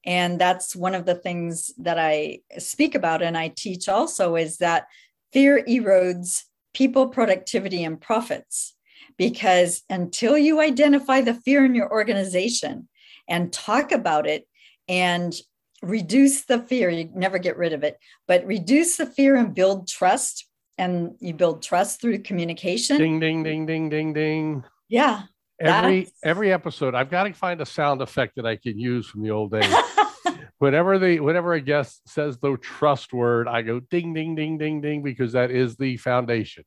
And 0.05 0.39
that's 0.39 0.75
one 0.75 0.93
of 0.93 1.07
the 1.07 1.15
things 1.15 1.71
that 1.79 1.97
I 1.97 2.41
speak 2.59 2.93
about 2.93 3.23
and 3.23 3.35
I 3.35 3.47
teach 3.47 3.89
also 3.89 4.35
is 4.35 4.57
that 4.57 4.85
fear 5.33 5.63
erodes 5.67 6.43
people 6.75 7.07
productivity 7.07 7.83
and 7.83 7.99
profits 7.99 8.75
because 9.17 9.81
until 9.89 10.37
you 10.37 10.61
identify 10.61 11.21
the 11.21 11.33
fear 11.33 11.65
in 11.65 11.73
your 11.73 11.91
organization 11.91 12.87
and 13.27 13.51
talk 13.51 13.91
about 13.91 14.27
it 14.27 14.47
and 14.87 15.33
reduce 15.81 16.45
the 16.45 16.59
fear. 16.59 16.89
You 16.89 17.09
never 17.13 17.37
get 17.37 17.57
rid 17.57 17.73
of 17.73 17.83
it, 17.83 17.97
but 18.27 18.45
reduce 18.45 18.97
the 18.97 19.05
fear 19.05 19.35
and 19.35 19.53
build 19.53 19.87
trust. 19.87 20.45
And 20.77 21.15
you 21.19 21.33
build 21.33 21.63
trust 21.63 22.01
through 22.01 22.19
communication. 22.19 22.97
Ding, 22.97 23.19
ding, 23.19 23.43
ding, 23.43 23.65
ding, 23.65 23.89
ding, 23.89 24.13
ding. 24.13 24.63
Yeah. 24.87 25.23
Every 25.59 26.03
that's... 26.03 26.13
every 26.23 26.53
episode, 26.53 26.93
I've 26.93 27.09
got 27.09 27.23
to 27.23 27.33
find 27.33 27.59
a 27.61 27.65
sound 27.65 28.01
effect 28.01 28.35
that 28.35 28.45
I 28.45 28.57
can 28.57 28.77
use 28.77 29.07
from 29.07 29.23
the 29.23 29.31
old 29.31 29.51
days. 29.51 29.73
whenever 30.59 30.99
the 30.99 31.19
whenever 31.19 31.53
a 31.53 31.61
guest 31.61 32.07
says 32.07 32.37
the 32.37 32.57
trust 32.57 33.13
word, 33.13 33.47
I 33.47 33.63
go 33.63 33.79
ding, 33.79 34.13
ding, 34.13 34.35
ding, 34.35 34.57
ding, 34.57 34.81
ding, 34.81 35.03
because 35.03 35.33
that 35.33 35.51
is 35.51 35.75
the 35.75 35.97
foundation. 35.97 36.63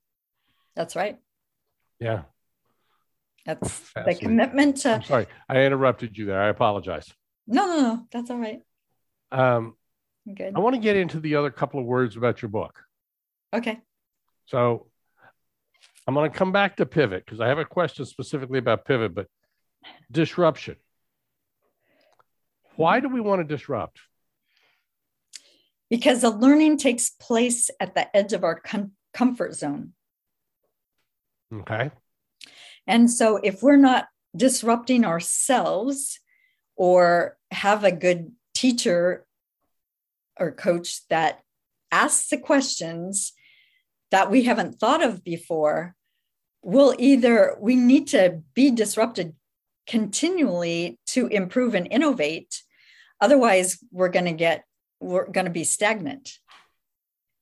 That's 0.75 0.97
right. 0.97 1.19
Yeah. 2.01 2.23
That's 3.47 3.93
the 3.95 4.15
commitment 4.15 4.79
to. 4.79 4.95
I'm 4.95 5.03
sorry, 5.03 5.27
I 5.49 5.61
interrupted 5.63 6.17
you 6.17 6.27
there. 6.27 6.41
I 6.41 6.49
apologize. 6.49 7.13
No, 7.47 7.67
no, 7.67 7.81
no, 7.81 8.07
that's 8.13 8.31
all 8.31 8.39
right. 8.39 8.61
Um, 9.33 9.75
Good. 10.33 10.55
I 10.55 10.61
want 10.61 10.75
to 10.75 10.81
get 10.81 10.97
into 10.97 11.21
the 11.21 11.37
other 11.37 11.51
couple 11.51 11.81
of 11.81 11.87
words 11.87 12.17
about 12.17 12.43
your 12.43 12.51
book. 12.51 12.79
Okay. 13.53 13.81
So 14.47 14.87
I'm 16.07 16.15
going 16.15 16.31
to 16.31 16.37
come 16.37 16.53
back 16.53 16.77
to 16.77 16.87
pivot 16.87 17.25
because 17.25 17.41
I 17.41 17.49
have 17.49 17.59
a 17.59 17.65
question 17.65 18.05
specifically 18.05 18.59
about 18.59 18.85
pivot, 18.85 19.15
but 19.15 19.27
disruption. 20.11 20.77
Why 22.77 23.01
do 23.01 23.09
we 23.09 23.21
want 23.21 23.41
to 23.41 23.45
disrupt? 23.45 23.99
Because 25.89 26.21
the 26.21 26.31
learning 26.31 26.79
takes 26.79 27.11
place 27.11 27.71
at 27.81 27.95
the 27.95 28.15
edge 28.17 28.33
of 28.33 28.45
our 28.45 28.61
com- 28.61 28.93
comfort 29.13 29.55
zone. 29.55 29.93
Okay. 31.53 31.91
And 32.91 33.09
so 33.09 33.37
if 33.37 33.63
we're 33.63 33.77
not 33.77 34.09
disrupting 34.37 35.05
ourselves 35.05 36.19
or 36.75 37.37
have 37.53 37.85
a 37.85 37.93
good 37.93 38.33
teacher 38.53 39.25
or 40.37 40.51
coach 40.51 41.07
that 41.09 41.41
asks 41.93 42.29
the 42.31 42.37
questions 42.37 43.33
that 44.11 44.29
we 44.29 44.43
haven't 44.43 44.81
thought 44.81 45.05
of 45.05 45.23
before, 45.23 45.95
we'll 46.63 46.97
either, 46.99 47.57
we 47.61 47.77
need 47.77 48.09
to 48.09 48.43
be 48.55 48.73
disrupted 48.73 49.37
continually 49.87 50.99
to 51.07 51.29
improve 51.29 51.77
and 51.77 51.87
innovate. 51.93 52.61
Otherwise, 53.21 53.79
we're 53.93 54.09
going 54.09 54.25
to 54.25 54.33
get, 54.33 54.65
we're 54.99 55.31
going 55.31 55.47
to 55.47 55.53
be 55.53 55.63
stagnant 55.63 56.39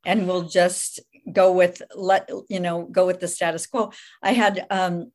and 0.05 0.29
we'll 0.29 0.43
just 0.43 1.01
go 1.33 1.53
with 1.53 1.83
let 1.95 2.31
you 2.49 2.61
know 2.61 2.85
go 2.85 3.05
with 3.05 3.21
the 3.21 3.29
status 3.29 3.67
quo 3.67 3.93
i 4.23 4.33
had 4.33 4.67
um, 4.71 5.13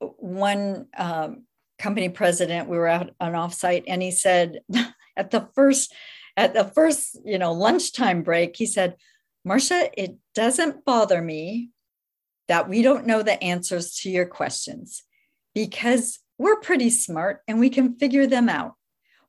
one 0.00 0.86
um, 0.96 1.44
company 1.78 2.08
president, 2.08 2.68
we 2.68 2.76
were 2.76 2.86
at 2.86 3.10
an 3.20 3.32
offsite, 3.32 3.84
and 3.86 4.02
he 4.02 4.10
said 4.10 4.60
at 5.16 5.30
the 5.30 5.48
first 5.54 5.94
at 6.36 6.52
the 6.52 6.64
first 6.64 7.18
you 7.24 7.38
know 7.38 7.52
lunchtime 7.52 8.22
break, 8.22 8.56
he 8.56 8.66
said, 8.66 8.96
"Marcia, 9.44 9.90
it 10.00 10.16
doesn't 10.34 10.84
bother 10.84 11.22
me 11.22 11.70
that 12.48 12.68
we 12.68 12.82
don't 12.82 13.06
know 13.06 13.22
the 13.22 13.42
answers 13.42 13.96
to 13.96 14.10
your 14.10 14.26
questions 14.26 15.02
because 15.54 16.20
we're 16.38 16.60
pretty 16.60 16.90
smart 16.90 17.40
and 17.48 17.58
we 17.58 17.70
can 17.70 17.98
figure 17.98 18.26
them 18.26 18.48
out. 18.48 18.74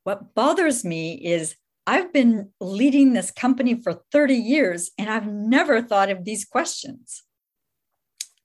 What 0.04 0.34
bothers 0.36 0.84
me 0.84 1.14
is." 1.14 1.56
I've 1.90 2.12
been 2.12 2.50
leading 2.60 3.14
this 3.14 3.32
company 3.32 3.82
for 3.82 4.02
30 4.12 4.36
years 4.36 4.92
and 4.98 5.10
I've 5.10 5.26
never 5.26 5.82
thought 5.82 6.10
of 6.10 6.26
these 6.26 6.44
questions. 6.44 7.24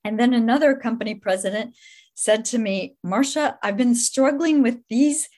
And 0.05 0.19
then 0.19 0.33
another 0.33 0.77
company 0.77 1.17
president 1.17 1.75
said 2.15 2.45
to 2.47 2.59
me, 2.59 2.97
Marcia, 3.03 3.59
I've 3.63 3.77
been 3.77 3.95
struggling 3.95 4.63
with 4.63 4.79
these 4.89 5.29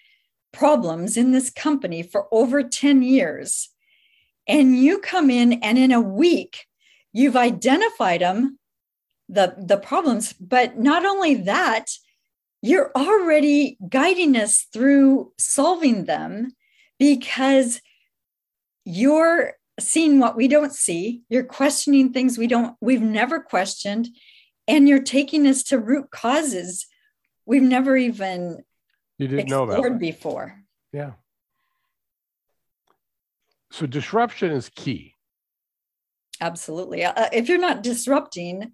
problems 0.52 1.16
in 1.16 1.32
this 1.32 1.50
company 1.50 2.02
for 2.02 2.26
over 2.32 2.62
10 2.62 3.02
years. 3.02 3.70
And 4.46 4.76
you 4.76 4.98
come 4.98 5.30
in 5.30 5.54
and 5.54 5.78
in 5.78 5.92
a 5.92 6.00
week, 6.00 6.66
you've 7.12 7.36
identified 7.36 8.20
them, 8.20 8.58
the, 9.28 9.54
the 9.58 9.78
problems, 9.78 10.32
but 10.34 10.78
not 10.78 11.04
only 11.04 11.34
that, 11.34 11.86
you're 12.60 12.90
already 12.96 13.76
guiding 13.88 14.36
us 14.36 14.66
through 14.72 15.32
solving 15.38 16.04
them 16.04 16.54
because 16.98 17.80
you're 18.84 19.54
seeing 19.80 20.20
what 20.20 20.36
we 20.36 20.46
don't 20.46 20.72
see 20.72 21.22
you're 21.28 21.44
questioning 21.44 22.12
things 22.12 22.38
we 22.38 22.46
don't 22.46 22.76
we've 22.80 23.02
never 23.02 23.40
questioned 23.40 24.08
and 24.66 24.88
you're 24.88 25.02
taking 25.02 25.46
us 25.46 25.62
to 25.64 25.78
root 25.78 26.10
causes 26.10 26.86
we've 27.46 27.62
never 27.62 27.96
even 27.96 28.64
you 29.18 29.28
didn't 29.28 29.48
know 29.48 29.64
about 29.64 29.98
before. 29.98 30.60
Yeah. 30.92 31.12
So 33.70 33.86
disruption 33.86 34.50
is 34.50 34.68
key. 34.68 35.14
Absolutely. 36.40 37.04
Uh, 37.04 37.28
if 37.32 37.48
you're 37.48 37.58
not 37.58 37.82
disrupting, 37.82 38.72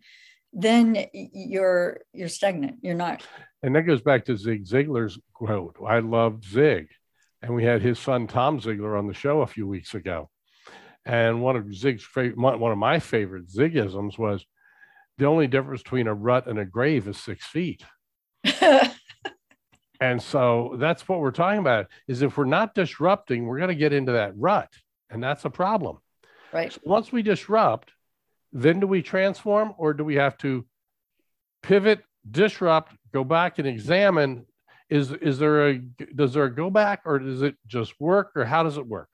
then 0.52 1.06
you're 1.12 2.00
you're 2.12 2.28
stagnant. 2.28 2.78
You're 2.82 2.94
not. 2.94 3.26
And 3.62 3.76
that 3.76 3.82
goes 3.82 4.00
back 4.00 4.24
to 4.26 4.36
Zig 4.36 4.64
Ziglar's 4.64 5.18
quote. 5.32 5.76
I 5.86 6.00
love 6.00 6.44
Zig, 6.44 6.88
and 7.42 7.54
we 7.54 7.64
had 7.64 7.82
his 7.82 7.98
son 7.98 8.26
Tom 8.26 8.60
Ziglar 8.60 8.98
on 8.98 9.06
the 9.06 9.14
show 9.14 9.42
a 9.42 9.46
few 9.46 9.66
weeks 9.66 9.94
ago. 9.94 10.30
And 11.04 11.42
one 11.42 11.56
of 11.56 11.74
Zig's 11.74 12.04
favorite 12.04 12.38
one 12.38 12.72
of 12.72 12.78
my 12.78 12.98
favorite 12.98 13.48
Zigisms 13.48 14.18
was 14.18 14.44
the 15.20 15.26
only 15.26 15.46
difference 15.46 15.82
between 15.82 16.06
a 16.06 16.14
rut 16.14 16.46
and 16.46 16.58
a 16.58 16.64
grave 16.64 17.06
is 17.06 17.18
six 17.18 17.46
feet. 17.46 17.84
and 20.00 20.22
so 20.22 20.76
that's 20.78 21.06
what 21.06 21.20
we're 21.20 21.30
talking 21.30 21.60
about 21.60 21.88
is 22.08 22.22
if 22.22 22.38
we're 22.38 22.46
not 22.46 22.74
disrupting, 22.74 23.44
we're 23.44 23.58
going 23.58 23.68
to 23.68 23.74
get 23.74 23.92
into 23.92 24.12
that 24.12 24.32
rut. 24.34 24.72
And 25.10 25.22
that's 25.22 25.44
a 25.44 25.50
problem. 25.50 25.98
Right. 26.54 26.72
So 26.72 26.80
once 26.84 27.12
we 27.12 27.20
disrupt, 27.22 27.92
then 28.54 28.80
do 28.80 28.86
we 28.86 29.02
transform 29.02 29.74
or 29.76 29.92
do 29.92 30.04
we 30.04 30.14
have 30.14 30.38
to 30.38 30.64
pivot, 31.62 32.00
disrupt, 32.28 32.94
go 33.12 33.22
back 33.22 33.58
and 33.58 33.68
examine? 33.68 34.46
Is 34.88 35.12
is 35.12 35.38
there 35.38 35.68
a 35.68 35.78
does 36.16 36.32
there 36.32 36.44
a 36.44 36.54
go 36.54 36.70
back 36.70 37.02
or 37.04 37.18
does 37.18 37.42
it 37.42 37.56
just 37.66 37.92
work 38.00 38.32
or 38.36 38.46
how 38.46 38.62
does 38.62 38.78
it 38.78 38.86
work? 38.86 39.10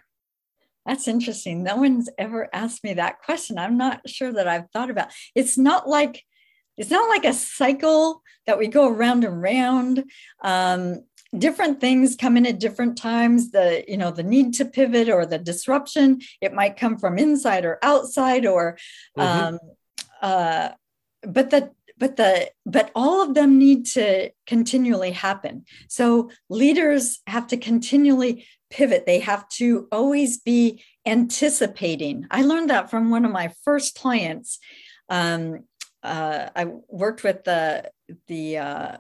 That's 0.86 1.08
interesting. 1.08 1.62
No 1.62 1.76
one's 1.76 2.08
ever 2.16 2.48
asked 2.52 2.84
me 2.84 2.94
that 2.94 3.20
question. 3.20 3.58
I'm 3.58 3.76
not 3.76 4.08
sure 4.08 4.32
that 4.32 4.46
I've 4.46 4.70
thought 4.70 4.90
about. 4.90 5.08
It's 5.34 5.58
not 5.58 5.88
like 5.88 6.22
it's 6.76 6.90
not 6.90 7.08
like 7.08 7.24
a 7.24 7.32
cycle 7.32 8.22
that 8.46 8.58
we 8.58 8.68
go 8.68 8.88
around 8.88 9.24
and 9.24 9.40
round. 9.42 10.04
Um, 10.42 11.04
different 11.36 11.80
things 11.80 12.16
come 12.16 12.36
in 12.36 12.46
at 12.46 12.60
different 12.60 12.96
times. 12.96 13.50
The 13.50 13.84
you 13.88 13.96
know 13.96 14.12
the 14.12 14.22
need 14.22 14.54
to 14.54 14.64
pivot 14.64 15.08
or 15.08 15.26
the 15.26 15.38
disruption. 15.38 16.20
It 16.40 16.54
might 16.54 16.76
come 16.76 16.98
from 16.98 17.18
inside 17.18 17.64
or 17.64 17.78
outside 17.82 18.46
or, 18.46 18.78
mm-hmm. 19.18 19.54
um, 19.54 19.58
uh, 20.22 20.68
but 21.22 21.50
the 21.50 21.72
but 21.98 22.16
the 22.16 22.50
but 22.64 22.90
all 22.94 23.22
of 23.22 23.34
them 23.34 23.58
need 23.58 23.86
to 23.86 24.30
continually 24.46 25.12
happen 25.12 25.64
so 25.88 26.30
leaders 26.48 27.20
have 27.26 27.46
to 27.46 27.56
continually 27.56 28.46
pivot. 28.70 29.06
They 29.06 29.20
have 29.20 29.48
to 29.50 29.88
always 29.92 30.38
be 30.38 30.82
anticipating. 31.06 32.26
I 32.30 32.42
learned 32.42 32.70
that 32.70 32.90
from 32.90 33.10
one 33.10 33.24
of 33.24 33.32
my 33.32 33.52
first 33.64 33.96
clients. 33.96 34.58
Um, 35.08 35.64
uh, 36.02 36.50
I 36.54 36.66
worked 36.88 37.24
with 37.24 37.44
the 37.44 37.90
the 38.28 38.58
uh, 38.58 38.96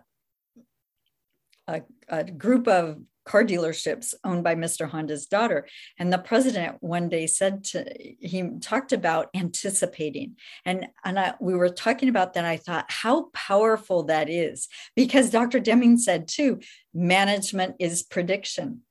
a, 1.68 1.82
a 2.08 2.24
group 2.24 2.68
of 2.68 2.98
car 3.26 3.44
dealerships 3.44 4.14
owned 4.24 4.44
by 4.44 4.54
Mr. 4.54 4.88
Honda's 4.88 5.26
daughter. 5.26 5.66
And 5.98 6.12
the 6.12 6.18
president 6.18 6.76
one 6.80 7.08
day 7.08 7.26
said 7.26 7.64
to 7.64 7.84
he 8.20 8.48
talked 8.60 8.92
about 8.92 9.28
anticipating. 9.34 10.36
And, 10.64 10.86
and 11.04 11.18
I, 11.18 11.34
we 11.40 11.54
were 11.54 11.68
talking 11.68 12.08
about 12.08 12.34
that. 12.34 12.44
I 12.44 12.56
thought 12.56 12.86
how 12.88 13.26
powerful 13.34 14.04
that 14.04 14.30
is 14.30 14.68
because 14.94 15.30
Dr. 15.30 15.58
Deming 15.58 15.98
said 15.98 16.28
too, 16.28 16.60
management 16.94 17.76
is 17.78 18.02
prediction. 18.04 18.82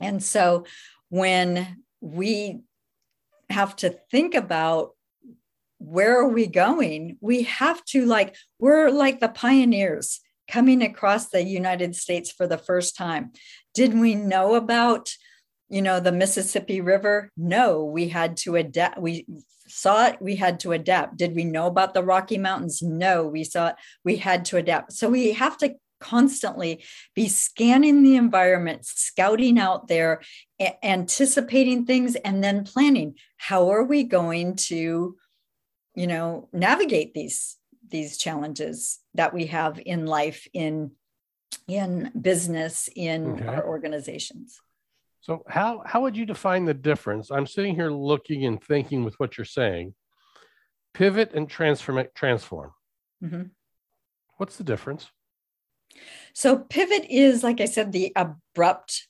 And 0.00 0.22
so 0.22 0.64
when 1.08 1.82
we 2.00 2.60
have 3.50 3.74
to 3.76 3.90
think 3.90 4.34
about 4.34 4.90
where 5.78 6.18
are 6.20 6.28
we 6.28 6.46
going, 6.46 7.16
we 7.20 7.44
have 7.44 7.84
to 7.86 8.04
like, 8.04 8.36
we're 8.58 8.90
like 8.90 9.20
the 9.20 9.28
pioneers 9.28 10.20
coming 10.50 10.82
across 10.82 11.28
the 11.28 11.42
United 11.42 11.94
States 11.94 12.32
for 12.32 12.46
the 12.46 12.58
first 12.58 12.96
time. 12.96 13.32
Did 13.74 13.98
we 13.98 14.14
know 14.14 14.54
about, 14.54 15.10
you 15.68 15.82
know, 15.82 16.00
the 16.00 16.12
Mississippi 16.12 16.80
River? 16.80 17.30
No, 17.36 17.84
we 17.84 18.08
had 18.08 18.36
to 18.38 18.56
adapt. 18.56 18.98
We 18.98 19.26
saw 19.68 20.06
it, 20.06 20.16
we 20.20 20.36
had 20.36 20.60
to 20.60 20.72
adapt. 20.72 21.16
Did 21.16 21.34
we 21.34 21.44
know 21.44 21.66
about 21.66 21.94
the 21.94 22.02
Rocky 22.02 22.38
Mountains? 22.38 22.82
No, 22.82 23.26
we 23.26 23.44
saw 23.44 23.68
it, 23.68 23.76
we 24.04 24.16
had 24.16 24.46
to 24.46 24.56
adapt. 24.56 24.92
So 24.94 25.08
we 25.08 25.32
have 25.34 25.58
to 25.58 25.74
constantly 26.00 26.84
be 27.14 27.28
scanning 27.28 28.02
the 28.02 28.16
environment, 28.16 28.84
scouting 28.84 29.58
out 29.58 29.88
there, 29.88 30.20
a- 30.60 30.84
anticipating 30.84 31.86
things, 31.86 32.14
and 32.16 32.42
then 32.42 32.64
planning. 32.64 33.14
How 33.36 33.70
are 33.70 33.84
we 33.84 34.04
going 34.04 34.56
to, 34.56 35.16
you 35.94 36.06
know, 36.06 36.48
navigate 36.52 37.14
these 37.14 37.56
these 37.90 38.18
challenges 38.18 38.98
that 39.14 39.32
we 39.32 39.46
have 39.46 39.80
in 39.84 40.06
life, 40.06 40.46
in 40.52 40.92
in 41.66 42.10
business, 42.20 42.88
in 42.94 43.32
okay. 43.32 43.46
our 43.46 43.66
organizations? 43.66 44.60
So 45.20 45.42
how 45.48 45.82
how 45.84 46.02
would 46.02 46.16
you 46.16 46.26
define 46.26 46.64
the 46.64 46.74
difference? 46.74 47.30
I'm 47.30 47.46
sitting 47.46 47.74
here 47.74 47.90
looking 47.90 48.46
and 48.46 48.62
thinking 48.62 49.04
with 49.04 49.14
what 49.18 49.36
you're 49.36 49.44
saying. 49.44 49.94
Pivot 50.94 51.32
and 51.34 51.48
transform 51.48 52.06
transform. 52.14 52.72
Mm-hmm. 53.22 53.42
What's 54.38 54.56
the 54.56 54.64
difference? 54.64 55.10
So 56.32 56.58
pivot 56.58 57.06
is, 57.08 57.42
like 57.42 57.60
I 57.60 57.64
said, 57.64 57.92
the 57.92 58.12
abrupt 58.14 59.08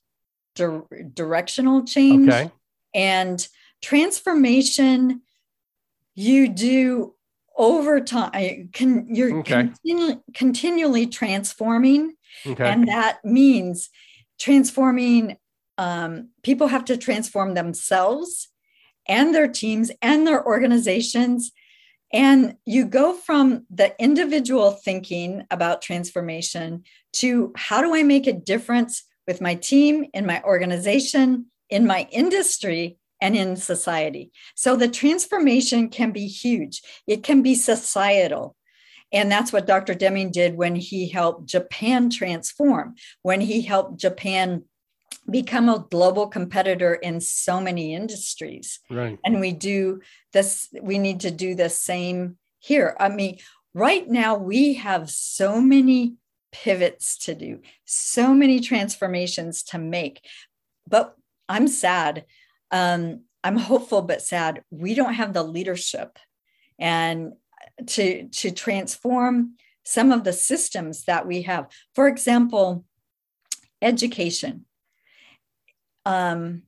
di- 0.55 0.81
directional 1.13 1.85
change. 1.85 2.29
Okay. 2.29 2.51
And 2.95 3.47
transformation, 3.83 5.23
you 6.15 6.49
do 6.49 7.15
over 7.57 8.01
time. 8.01 8.71
Can, 8.73 9.15
you're 9.15 9.39
okay. 9.41 9.71
continu- 9.85 10.23
continually 10.35 11.07
transforming. 11.07 12.15
Okay. 12.47 12.69
And 12.69 12.89
that 12.89 13.25
means 13.25 13.91
transforming, 14.39 15.37
um, 15.77 16.31
people 16.43 16.69
have 16.69 16.85
to 16.87 16.97
transform 16.97 17.55
themselves 17.55 18.49
and 19.07 19.35
their 19.35 19.49
teams 19.49 19.91
and 20.03 20.27
their 20.27 20.45
organizations 20.45 21.53
and 22.13 22.57
you 22.65 22.87
go 22.87 23.15
from 23.15 23.67
the 23.71 23.95
individual 24.03 24.73
thinking 24.73 25.45
about 25.51 25.83
transformation 25.83 26.85
to 27.15 27.53
how 27.57 27.83
do 27.83 27.95
I 27.95 28.03
make 28.03 28.27
a 28.27 28.33
difference 28.33 29.05
with 29.27 29.41
my 29.41 29.55
team, 29.55 30.07
in 30.15 30.25
my 30.25 30.43
organization, 30.43 31.47
in 31.69 31.87
my 31.87 32.09
industry, 32.11 32.99
and 33.21 33.37
in 33.37 33.57
society. 33.57 34.31
So 34.55 34.77
the 34.77 34.89
transformation 34.89 35.91
can 35.91 36.13
be 36.13 36.27
huge, 36.27 36.83
it 37.07 37.23
can 37.23 37.43
be 37.43 37.55
societal. 37.55 38.57
And 39.11 39.33
that's 39.33 39.53
what 39.55 39.67
Dr. 39.67 39.95
Deming 39.95 40.31
did 40.31 40.57
when 40.57 40.77
he 40.77 41.09
helped 41.09 41.47
Japan 41.47 42.11
transform, 42.11 42.95
when 43.23 43.41
he 43.41 43.63
helped 43.63 43.99
Japan 43.99 44.65
become 45.31 45.69
a 45.69 45.85
global 45.91 46.27
competitor 46.27 46.95
in 46.95 47.21
so 47.21 47.61
many 47.61 47.95
industries. 47.95 48.81
Right. 48.91 49.19
And 49.25 49.41
we 49.41 49.53
do 49.53 50.01
this, 50.33 50.69
we 50.81 50.99
need 50.99 51.21
to 51.21 51.31
do 51.31 51.55
the 51.55 51.69
same 51.69 52.39
here. 52.59 52.97
I 52.99 53.09
mean, 53.09 53.39
right 53.75 54.09
now 54.09 54.37
we 54.37 54.75
have 54.75 55.11
so 55.11 55.61
many 55.61 56.15
pivots 56.53 57.19
to 57.19 57.35
do, 57.35 57.61
so 57.85 58.35
many 58.35 58.61
transformations 58.61 59.63
to 59.65 59.79
make. 59.79 60.21
But 60.89 61.15
I'm 61.49 61.69
sad. 61.69 62.25
Um, 62.71 63.25
I'm 63.45 63.57
hopeful 63.57 64.03
but 64.03 64.23
sad. 64.23 64.63
We 64.71 64.95
don't 64.95 65.15
have 65.15 65.33
the 65.33 65.43
leadership 65.43 66.19
and 66.79 67.33
to 67.87 68.29
to 68.29 68.51
transform 68.51 69.55
some 69.85 70.13
of 70.13 70.25
the 70.25 70.33
systems 70.33 71.05
that 71.05 71.27
we 71.27 71.43
have. 71.43 71.67
For 71.95 72.09
example, 72.09 72.85
education 73.81 74.67
um, 76.09 76.63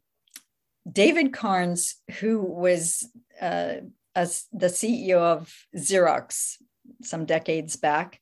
David 0.91 1.33
Kearns, 1.33 1.97
who 2.19 2.43
was 2.43 3.09
uh, 3.41 3.77
the 4.15 4.67
CEO 4.67 5.17
of 5.17 5.53
Xerox 5.75 6.57
some 7.03 7.25
decades 7.25 7.77
back, 7.77 8.21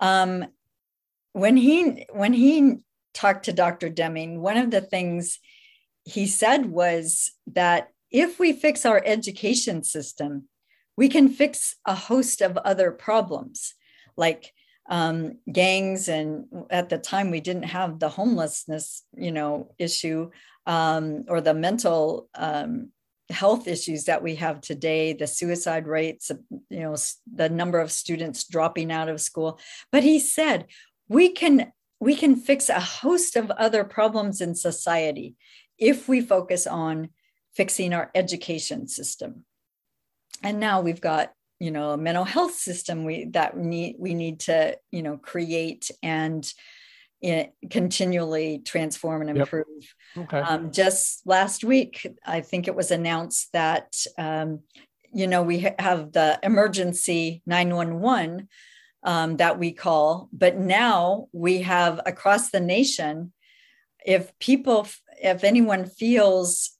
um, 0.00 0.46
when 1.32 1.56
he 1.58 2.06
when 2.12 2.32
he 2.32 2.76
talked 3.12 3.44
to 3.44 3.52
Dr. 3.52 3.90
Deming, 3.90 4.40
one 4.40 4.56
of 4.56 4.70
the 4.70 4.80
things 4.80 5.38
he 6.04 6.26
said 6.26 6.66
was 6.66 7.32
that 7.46 7.90
if 8.10 8.38
we 8.38 8.52
fix 8.52 8.86
our 8.86 9.02
education 9.04 9.82
system, 9.82 10.48
we 10.96 11.08
can 11.08 11.28
fix 11.28 11.76
a 11.84 11.94
host 11.94 12.40
of 12.40 12.56
other 12.58 12.90
problems 12.90 13.74
like 14.16 14.52
um, 14.88 15.38
gangs 15.50 16.08
and 16.08 16.46
at 16.70 16.88
the 16.88 16.98
time 16.98 17.30
we 17.30 17.40
didn't 17.40 17.64
have 17.64 17.98
the 17.98 18.08
homelessness 18.08 19.02
you 19.16 19.32
know 19.32 19.74
issue 19.78 20.30
um, 20.66 21.24
or 21.28 21.40
the 21.40 21.54
mental 21.54 22.28
um, 22.34 22.90
health 23.30 23.66
issues 23.66 24.04
that 24.04 24.22
we 24.22 24.34
have 24.34 24.60
today 24.60 25.14
the 25.14 25.26
suicide 25.26 25.86
rates 25.86 26.30
you 26.68 26.80
know 26.80 26.94
the 27.34 27.48
number 27.48 27.80
of 27.80 27.90
students 27.90 28.44
dropping 28.44 28.92
out 28.92 29.08
of 29.08 29.20
school. 29.20 29.58
But 29.90 30.02
he 30.02 30.18
said 30.18 30.66
we 31.08 31.30
can 31.30 31.72
we 32.00 32.14
can 32.14 32.36
fix 32.36 32.68
a 32.68 32.80
host 32.80 33.36
of 33.36 33.50
other 33.52 33.84
problems 33.84 34.40
in 34.40 34.54
society 34.54 35.34
if 35.78 36.08
we 36.08 36.20
focus 36.20 36.66
on 36.66 37.08
fixing 37.54 37.92
our 37.94 38.10
education 38.14 38.88
system. 38.88 39.44
And 40.42 40.60
now 40.60 40.80
we've 40.80 41.00
got 41.00 41.32
you 41.60 41.70
know 41.70 41.92
a 41.92 41.96
mental 41.96 42.24
health 42.24 42.54
system 42.54 43.04
we 43.04 43.26
that 43.26 43.56
need 43.56 43.96
we 43.98 44.12
need 44.12 44.40
to 44.40 44.76
you 44.90 45.02
know 45.02 45.16
create 45.16 45.90
and 46.02 46.52
continually 47.70 48.58
transform 48.64 49.22
and 49.22 49.38
improve. 49.38 49.66
Yep. 50.16 50.24
Okay. 50.24 50.38
Um, 50.38 50.70
just 50.72 51.26
last 51.26 51.64
week, 51.64 52.06
I 52.24 52.40
think 52.40 52.68
it 52.68 52.74
was 52.74 52.90
announced 52.90 53.52
that 53.52 53.96
um, 54.18 54.60
you 55.12 55.26
know 55.26 55.42
we 55.42 55.60
ha- 55.60 55.74
have 55.78 56.12
the 56.12 56.38
emergency 56.42 57.42
911 57.46 58.48
um, 59.02 59.36
that 59.38 59.58
we 59.58 59.72
call, 59.72 60.28
but 60.32 60.56
now 60.58 61.28
we 61.32 61.62
have 61.62 62.00
across 62.04 62.50
the 62.50 62.60
nation. 62.60 63.32
If 64.04 64.38
people, 64.38 64.86
if 65.22 65.44
anyone 65.44 65.86
feels 65.86 66.72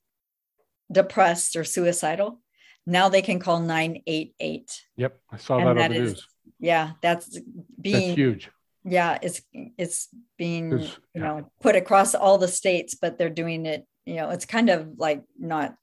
depressed 0.91 1.55
or 1.55 1.63
suicidal, 1.63 2.39
now 2.85 3.09
they 3.09 3.23
can 3.23 3.39
call 3.39 3.61
988. 3.61 4.81
Yep, 4.97 5.19
I 5.31 5.37
saw 5.37 5.57
and 5.57 5.67
that, 5.67 5.73
that 5.75 5.85
on 5.85 5.91
the 5.91 6.03
is, 6.03 6.13
news. 6.13 6.27
Yeah, 6.59 6.91
that's 7.01 7.39
being 7.81 8.09
that's 8.09 8.17
huge 8.17 8.49
yeah 8.85 9.17
it's 9.21 9.41
it's 9.77 10.07
being 10.37 10.71
you 10.79 11.21
know 11.21 11.51
put 11.59 11.75
across 11.75 12.13
all 12.13 12.37
the 12.37 12.47
states 12.47 12.93
but 12.93 13.17
they're 13.17 13.29
doing 13.29 13.65
it 13.65 13.85
you 14.05 14.15
know 14.15 14.29
it's 14.29 14.45
kind 14.45 14.69
of 14.69 14.87
like 14.97 15.23
not 15.37 15.75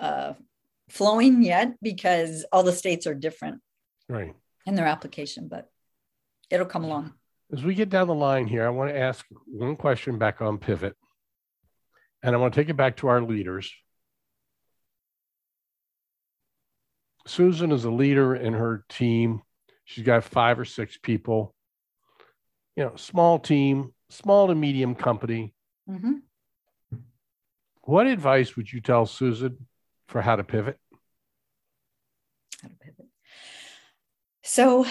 uh 0.00 0.32
flowing 0.88 1.42
yet 1.42 1.74
because 1.82 2.44
all 2.50 2.62
the 2.62 2.72
states 2.72 3.06
are 3.06 3.14
different 3.14 3.60
right. 4.08 4.34
in 4.66 4.74
their 4.74 4.86
application 4.86 5.48
but 5.48 5.70
it'll 6.50 6.66
come 6.66 6.84
along. 6.84 7.14
As 7.52 7.62
we 7.62 7.74
get 7.74 7.90
down 7.90 8.08
the 8.08 8.14
line 8.14 8.46
here 8.46 8.66
i 8.66 8.70
want 8.70 8.90
to 8.90 8.98
ask 8.98 9.24
one 9.46 9.76
question 9.76 10.18
back 10.18 10.40
on 10.40 10.58
pivot 10.58 10.96
and 12.22 12.34
i 12.34 12.38
want 12.38 12.54
to 12.54 12.60
take 12.60 12.70
it 12.70 12.76
back 12.76 12.96
to 12.96 13.08
our 13.08 13.22
leaders. 13.22 13.72
Susan 17.24 17.70
is 17.70 17.84
a 17.84 17.90
leader 17.90 18.34
in 18.34 18.52
her 18.52 18.84
team. 18.88 19.42
She's 19.84 20.04
got 20.04 20.24
five 20.24 20.58
or 20.58 20.64
six 20.64 20.98
people 21.00 21.54
you 22.76 22.84
know, 22.84 22.96
small 22.96 23.38
team, 23.38 23.92
small 24.08 24.48
to 24.48 24.54
medium 24.54 24.94
company. 24.94 25.54
Mm-hmm. 25.88 26.12
What 27.82 28.06
advice 28.06 28.56
would 28.56 28.72
you 28.72 28.80
tell 28.80 29.06
Susan 29.06 29.66
for 30.06 30.22
how 30.22 30.36
to 30.36 30.44
pivot? 30.44 30.78
How 32.62 32.68
to 32.68 32.74
pivot. 32.74 33.06
So 34.42 34.86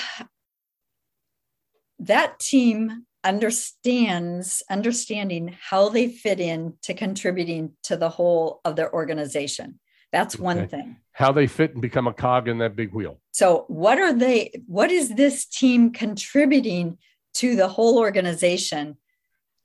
that 2.00 2.40
team 2.40 3.06
understands 3.24 4.64
understanding 4.70 5.56
how 5.62 5.90
they 5.90 6.08
fit 6.08 6.40
in 6.40 6.74
to 6.82 6.94
contributing 6.94 7.74
to 7.84 7.96
the 7.96 8.10
whole 8.10 8.60
of 8.66 8.76
their 8.76 8.94
organization. 8.94 9.80
That's 10.12 10.36
okay. 10.36 10.44
one 10.44 10.68
thing. 10.68 10.98
How 11.14 11.32
they 11.32 11.48
fit 11.48 11.74
and 11.74 11.82
become 11.82 12.08
a 12.08 12.14
cog 12.14 12.48
in 12.48 12.58
that 12.58 12.76
big 12.76 12.94
wheel. 12.94 13.20
So 13.32 13.66
what 13.68 14.00
are 14.00 14.14
they 14.14 14.52
what 14.66 14.92
is 14.92 15.10
this 15.10 15.46
team 15.46 15.92
contributing 15.92 16.98
to 17.36 17.56
the 17.56 17.68
whole 17.68 18.00
organization 18.00 18.98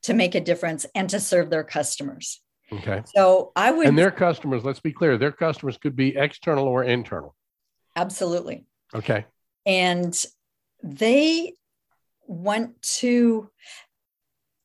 to 0.03 0.13
make 0.13 0.35
a 0.35 0.41
difference 0.41 0.85
and 0.95 1.09
to 1.09 1.19
serve 1.19 1.49
their 1.49 1.63
customers. 1.63 2.41
Okay. 2.71 3.01
So 3.15 3.51
I 3.55 3.71
would. 3.71 3.87
And 3.87 3.97
their 3.97 4.11
customers, 4.11 4.63
let's 4.63 4.79
be 4.79 4.91
clear, 4.91 5.17
their 5.17 5.31
customers 5.31 5.77
could 5.77 5.95
be 5.95 6.15
external 6.15 6.65
or 6.67 6.83
internal. 6.83 7.35
Absolutely. 7.95 8.65
Okay. 8.93 9.25
And 9.65 10.25
they 10.83 11.53
want 12.25 12.81
to, 12.81 13.49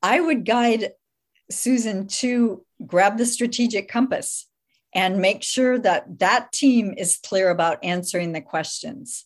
I 0.01 0.19
would 0.19 0.45
guide 0.45 0.91
Susan 1.49 2.07
to 2.07 2.65
grab 2.85 3.17
the 3.17 3.25
strategic 3.25 3.89
compass 3.89 4.47
and 4.93 5.19
make 5.19 5.43
sure 5.43 5.79
that 5.79 6.19
that 6.19 6.51
team 6.51 6.93
is 6.97 7.19
clear 7.23 7.49
about 7.49 7.83
answering 7.83 8.31
the 8.31 8.41
questions. 8.41 9.25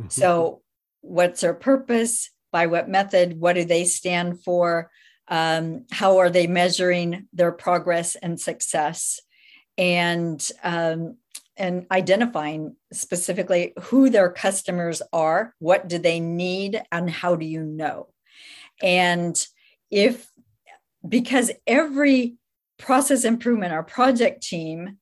Mm-hmm. 0.00 0.08
So, 0.10 0.62
what's 1.00 1.42
our 1.42 1.54
purpose? 1.54 2.30
By 2.50 2.66
what 2.66 2.88
method? 2.88 3.38
What 3.38 3.54
do 3.54 3.64
they 3.64 3.84
stand 3.84 4.42
for? 4.42 4.90
Um, 5.28 5.84
how 5.90 6.18
are 6.18 6.30
they 6.30 6.46
measuring 6.46 7.28
their 7.32 7.52
progress 7.52 8.16
and 8.16 8.40
success? 8.40 9.20
And 9.76 10.46
um, 10.62 11.16
and 11.56 11.86
identifying 11.90 12.76
specifically 12.92 13.72
who 13.82 14.10
their 14.10 14.30
customers 14.30 15.02
are, 15.12 15.54
what 15.58 15.88
do 15.88 15.98
they 15.98 16.20
need, 16.20 16.80
and 16.92 17.10
how 17.10 17.34
do 17.34 17.44
you 17.44 17.62
know? 17.64 18.08
And 18.80 19.36
if 19.90 20.30
because 21.06 21.50
every 21.66 22.36
process 22.78 23.24
improvement 23.24 23.72
or 23.72 23.82
project 23.82 24.42
team 24.42 24.97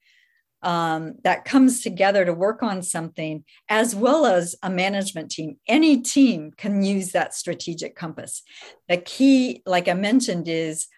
um, 0.67 1.15
that 1.23 1.45
comes 1.45 1.81
together 1.81 2.25
to 2.25 2.35
work 2.35 2.61
on 2.61 2.83
something, 2.83 3.45
as 3.69 3.95
well 3.95 4.27
as 4.27 4.57
a 4.65 4.69
management 4.69 5.31
team. 5.31 5.59
Any 5.69 6.03
team 6.03 6.51
can 6.57 6.83
use 6.83 7.13
that 7.13 7.35
strategic 7.35 7.95
compass. 7.95 8.43
The 8.89 8.97
key, 8.97 9.63
like 9.65 9.87
I 9.87 9.95
mentioned, 9.95 10.49
is 10.49 10.89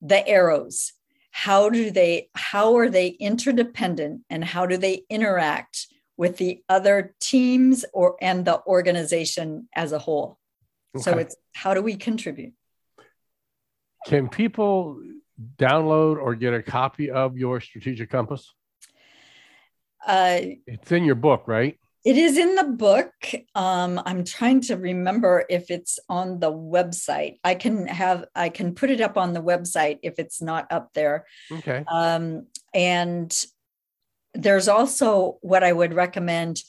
the 0.00 0.26
arrows. 0.28 0.92
How 1.32 1.68
do 1.70 1.90
they, 1.90 2.28
how 2.36 2.76
are 2.76 2.88
they 2.88 3.08
interdependent 3.08 4.22
and 4.30 4.44
how 4.44 4.64
do 4.64 4.76
they 4.76 5.02
interact 5.10 5.88
with 6.16 6.36
the 6.36 6.62
other 6.68 7.16
teams 7.20 7.84
or 7.92 8.16
and 8.22 8.44
the 8.44 8.64
organization 8.64 9.68
as 9.74 9.90
a 9.90 9.98
whole? 9.98 10.38
Okay. 10.94 11.02
So 11.02 11.18
it's 11.18 11.34
how 11.52 11.74
do 11.74 11.82
we 11.82 11.96
contribute? 11.96 12.54
Can 14.06 14.28
people 14.28 15.02
download 15.56 16.16
or 16.22 16.36
get 16.36 16.54
a 16.54 16.62
copy 16.62 17.10
of 17.10 17.36
your 17.36 17.60
strategic 17.60 18.08
compass? 18.08 18.54
Uh, 20.04 20.40
it's 20.66 20.92
in 20.92 21.04
your 21.04 21.14
book, 21.14 21.44
right? 21.46 21.78
It 22.04 22.16
is 22.16 22.38
in 22.38 22.54
the 22.54 22.62
book. 22.62 23.12
Um, 23.56 24.00
I'm 24.06 24.22
trying 24.24 24.60
to 24.62 24.76
remember 24.76 25.44
if 25.50 25.72
it's 25.72 25.98
on 26.08 26.38
the 26.38 26.52
website. 26.52 27.38
I 27.42 27.56
can 27.56 27.88
have 27.88 28.26
I 28.32 28.48
can 28.48 28.76
put 28.76 28.90
it 28.90 29.00
up 29.00 29.18
on 29.18 29.32
the 29.32 29.42
website 29.42 29.98
if 30.04 30.20
it's 30.20 30.40
not 30.40 30.70
up 30.70 30.90
there. 30.94 31.26
Okay. 31.50 31.84
Um, 31.88 32.46
and 32.72 33.36
there's 34.34 34.68
also 34.68 35.38
what 35.40 35.64
I 35.64 35.72
would 35.72 35.94
recommend 35.94 36.62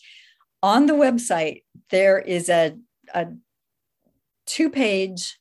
on 0.63 0.87
the 0.87 0.93
website. 0.95 1.61
There 1.91 2.17
is 2.17 2.49
a 2.49 2.75
a 3.13 3.27
two 4.47 4.71
page 4.71 5.37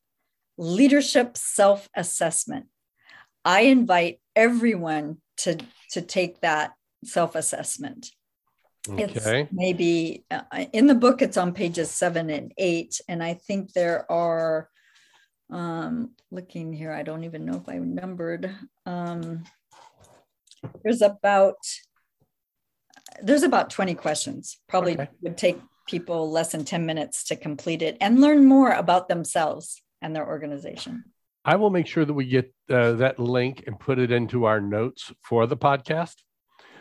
leadership 0.58 1.38
self 1.38 1.88
assessment. 1.96 2.66
I 3.46 3.62
invite 3.62 4.20
everyone 4.34 5.22
to 5.38 5.56
to 5.92 6.02
take 6.02 6.42
that 6.42 6.72
self-assessment 7.06 8.10
okay. 8.88 9.04
it's 9.04 9.52
maybe 9.52 10.24
uh, 10.30 10.42
in 10.72 10.86
the 10.86 10.94
book 10.94 11.22
it's 11.22 11.36
on 11.36 11.52
pages 11.52 11.90
seven 11.90 12.30
and 12.30 12.52
eight 12.58 13.00
and 13.08 13.22
i 13.22 13.34
think 13.34 13.72
there 13.72 14.10
are 14.10 14.68
um 15.50 16.10
looking 16.30 16.72
here 16.72 16.92
i 16.92 17.02
don't 17.02 17.24
even 17.24 17.44
know 17.44 17.56
if 17.56 17.68
i 17.68 17.78
numbered 17.78 18.54
um 18.84 19.44
there's 20.82 21.02
about 21.02 21.56
there's 23.22 23.44
about 23.44 23.70
20 23.70 23.94
questions 23.94 24.58
probably 24.68 24.94
okay. 24.94 25.08
would 25.22 25.36
take 25.36 25.58
people 25.86 26.30
less 26.30 26.52
than 26.52 26.64
10 26.64 26.84
minutes 26.84 27.24
to 27.24 27.36
complete 27.36 27.82
it 27.82 27.96
and 28.00 28.20
learn 28.20 28.44
more 28.44 28.72
about 28.72 29.08
themselves 29.08 29.82
and 30.02 30.14
their 30.14 30.26
organization 30.26 31.04
i 31.44 31.54
will 31.54 31.70
make 31.70 31.86
sure 31.86 32.04
that 32.04 32.14
we 32.14 32.26
get 32.26 32.52
uh, 32.70 32.92
that 32.92 33.18
link 33.20 33.62
and 33.66 33.78
put 33.78 33.98
it 33.98 34.10
into 34.10 34.44
our 34.44 34.60
notes 34.60 35.12
for 35.22 35.46
the 35.46 35.56
podcast 35.56 36.16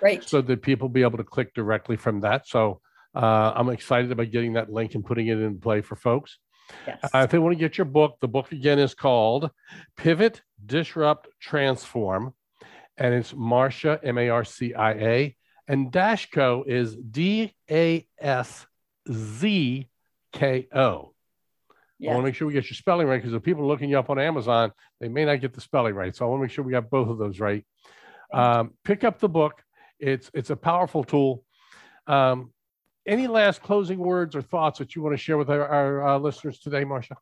Right. 0.06 0.24
So 0.24 0.40
that 0.40 0.62
people 0.62 0.88
be 0.88 1.02
able 1.02 1.18
to 1.18 1.24
click 1.24 1.56
directly 1.56 1.98
from 1.98 2.22
that. 2.22 2.48
So 2.48 2.80
uh, 3.16 3.54
I'm 3.56 3.70
excited 3.70 4.12
about 4.12 4.30
getting 4.30 4.54
that 4.54 4.72
link 4.72 4.94
and 4.94 5.04
putting 5.04 5.28
it 5.30 5.40
in 5.40 5.60
play 5.60 5.82
for 5.82 5.96
folks. 5.96 6.38
Yes. 6.86 7.00
Uh, 7.12 7.20
if 7.20 7.32
they 7.32 7.40
want 7.40 7.54
to 7.54 7.60
get 7.60 7.80
your 7.80 7.86
book, 7.86 8.18
the 8.22 8.28
book 8.28 8.52
again 8.52 8.78
is 8.78 8.94
called 8.94 9.50
Pivot, 9.98 10.44
Disrupt, 10.64 11.28
Transform. 11.42 12.36
And 12.98 13.16
it's 13.16 13.34
Marcia, 13.34 14.00
M 14.04 14.20
A 14.20 14.30
R 14.30 14.46
C 14.46 14.76
I 14.76 14.92
A. 14.92 15.36
And 15.68 15.92
Daszko 15.92 16.68
is 16.68 16.96
D 16.96 17.56
A 17.72 18.08
S 18.20 18.68
Z 19.12 19.90
K 20.34 20.68
O. 20.72 21.14
Yeah. 21.98 22.12
I 22.12 22.14
want 22.14 22.26
to 22.26 22.28
make 22.28 22.36
sure 22.36 22.48
we 22.48 22.54
get 22.54 22.70
your 22.70 22.76
spelling 22.76 23.08
right 23.08 23.20
because 23.20 23.34
if 23.34 23.42
people 23.42 23.64
are 23.64 23.68
looking 23.68 23.90
you 23.90 23.98
up 23.98 24.12
on 24.12 24.20
Amazon, 24.20 24.72
they 25.00 25.08
may 25.08 25.26
not 25.26 25.42
get 25.42 25.54
the 25.54 25.62
spelling 25.62 25.96
right. 25.96 26.16
So 26.16 26.26
I 26.26 26.30
want 26.30 26.42
to 26.42 26.44
make 26.44 26.52
sure 26.52 26.64
we 26.64 26.74
got 26.74 26.92
both 26.92 27.10
of 27.10 27.18
those 27.18 27.40
right. 27.40 27.66
Um, 28.32 28.76
pick 28.84 29.04
up 29.04 29.20
the 29.20 29.30
book. 29.30 29.64
It's 30.00 30.30
it's 30.34 30.50
a 30.50 30.56
powerful 30.56 31.04
tool. 31.04 31.44
Um, 32.08 32.52
any 33.08 33.28
last 33.28 33.62
closing 33.62 34.00
words 34.00 34.36
or 34.36 34.42
thoughts 34.42 34.80
that 34.80 34.96
you 34.96 35.02
want 35.02 35.14
to 35.14 35.18
share 35.18 35.38
with 35.38 35.50
our, 35.50 35.68
our 35.68 36.08
uh, 36.08 36.18
listeners 36.18 36.60
today, 36.60 36.84
Marcia? 36.84 37.18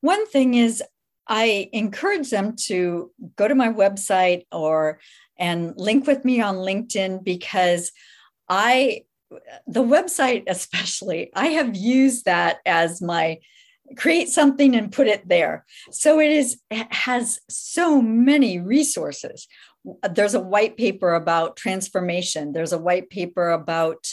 One 0.00 0.26
thing 0.26 0.54
is, 0.54 0.82
I 1.26 1.68
encourage 1.72 2.30
them 2.30 2.56
to 2.66 3.12
go 3.36 3.46
to 3.46 3.54
my 3.54 3.72
website 3.72 4.46
or 4.50 4.98
and 5.38 5.74
link 5.76 6.06
with 6.06 6.24
me 6.24 6.40
on 6.40 6.56
LinkedIn 6.56 7.22
because 7.22 7.92
I, 8.48 9.04
the 9.66 9.82
website 9.82 10.44
especially, 10.48 11.30
I 11.34 11.48
have 11.48 11.76
used 11.76 12.24
that 12.24 12.58
as 12.66 13.00
my 13.00 13.38
create 13.96 14.28
something 14.28 14.76
and 14.76 14.92
put 14.92 15.06
it 15.06 15.28
there. 15.28 15.64
So 15.90 16.20
it 16.20 16.30
is 16.30 16.60
it 16.70 16.92
has 16.92 17.40
so 17.48 18.00
many 18.00 18.60
resources 18.60 19.48
there's 20.10 20.34
a 20.34 20.40
white 20.40 20.76
paper 20.76 21.14
about 21.14 21.56
transformation. 21.56 22.52
There's 22.52 22.72
a 22.72 22.78
white 22.78 23.10
paper 23.10 23.50
about 23.50 24.06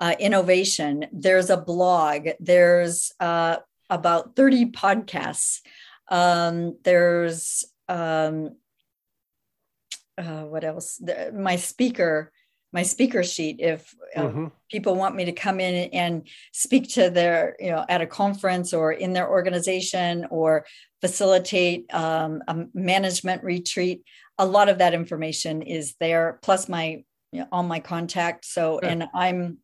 uh, 0.00 0.14
innovation. 0.18 1.06
There's 1.12 1.50
a 1.50 1.56
blog. 1.56 2.28
There's 2.38 3.12
uh, 3.18 3.56
about 3.88 4.36
30 4.36 4.72
podcasts. 4.72 5.60
Um, 6.08 6.76
there's 6.84 7.64
um, 7.88 8.56
uh, 10.18 10.42
what 10.42 10.64
else? 10.64 11.00
My 11.32 11.56
speaker 11.56 12.32
my 12.72 12.82
speaker 12.82 13.22
sheet 13.22 13.56
if 13.60 13.94
uh, 14.14 14.22
mm-hmm. 14.22 14.46
people 14.70 14.96
want 14.96 15.14
me 15.14 15.24
to 15.24 15.32
come 15.32 15.60
in 15.60 15.90
and 15.90 16.28
speak 16.52 16.88
to 16.88 17.10
their 17.10 17.56
you 17.58 17.70
know 17.70 17.84
at 17.88 18.00
a 18.00 18.06
conference 18.06 18.72
or 18.72 18.92
in 18.92 19.12
their 19.12 19.28
organization 19.28 20.26
or 20.30 20.66
facilitate 21.00 21.92
um, 21.94 22.42
a 22.48 22.64
management 22.74 23.42
retreat 23.44 24.02
a 24.38 24.46
lot 24.46 24.68
of 24.68 24.78
that 24.78 24.94
information 24.94 25.62
is 25.62 25.94
there 26.00 26.38
plus 26.42 26.68
my 26.68 27.04
you 27.32 27.40
know, 27.40 27.48
all 27.52 27.62
my 27.62 27.80
contact 27.80 28.44
so 28.44 28.78
sure. 28.82 28.90
and 28.90 29.08
i'm 29.14 29.58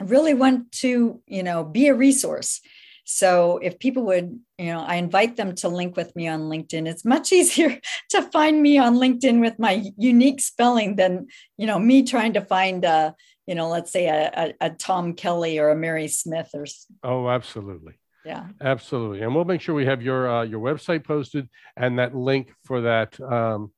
really 0.00 0.34
want 0.34 0.70
to 0.72 1.20
you 1.26 1.42
know 1.42 1.64
be 1.64 1.88
a 1.88 1.94
resource 1.94 2.60
so 3.12 3.58
if 3.58 3.78
people 3.78 4.04
would 4.04 4.38
you 4.58 4.66
know 4.66 4.80
i 4.80 4.96
invite 4.96 5.36
them 5.36 5.54
to 5.54 5.68
link 5.68 5.96
with 5.96 6.14
me 6.16 6.28
on 6.28 6.42
linkedin 6.42 6.86
it's 6.86 7.04
much 7.04 7.32
easier 7.38 7.78
to 8.08 8.22
find 8.22 8.60
me 8.60 8.78
on 8.78 8.96
linkedin 8.96 9.40
with 9.40 9.58
my 9.58 9.84
unique 9.96 10.40
spelling 10.40 10.96
than 10.96 11.26
you 11.56 11.66
know 11.66 11.78
me 11.78 12.02
trying 12.02 12.32
to 12.32 12.40
find 12.40 12.84
a 12.84 13.14
you 13.46 13.54
know 13.54 13.68
let's 13.68 13.90
say 13.90 14.06
a, 14.06 14.30
a, 14.36 14.66
a 14.66 14.70
tom 14.70 15.14
kelly 15.14 15.58
or 15.58 15.70
a 15.70 15.76
mary 15.76 16.08
smith 16.08 16.50
or 16.54 16.66
oh 17.04 17.28
absolutely 17.28 17.94
yeah 18.24 18.46
absolutely 18.60 19.20
and 19.22 19.34
we'll 19.34 19.44
make 19.44 19.60
sure 19.60 19.74
we 19.74 19.86
have 19.86 20.02
your 20.02 20.30
uh, 20.30 20.42
your 20.42 20.60
website 20.60 21.04
posted 21.04 21.48
and 21.76 21.98
that 21.98 22.14
link 22.14 22.52
for 22.64 22.82
that 22.82 23.20
um, 23.20 23.72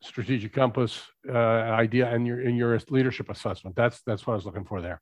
strategic 0.00 0.52
compass 0.52 1.02
uh, 1.28 1.36
idea 1.36 2.08
and 2.08 2.26
your 2.26 2.40
in 2.40 2.56
your 2.56 2.78
leadership 2.88 3.30
assessment. 3.30 3.76
That's 3.76 4.02
that's 4.02 4.26
what 4.26 4.34
I 4.34 4.36
was 4.36 4.46
looking 4.46 4.64
for 4.64 4.80
there. 4.80 5.00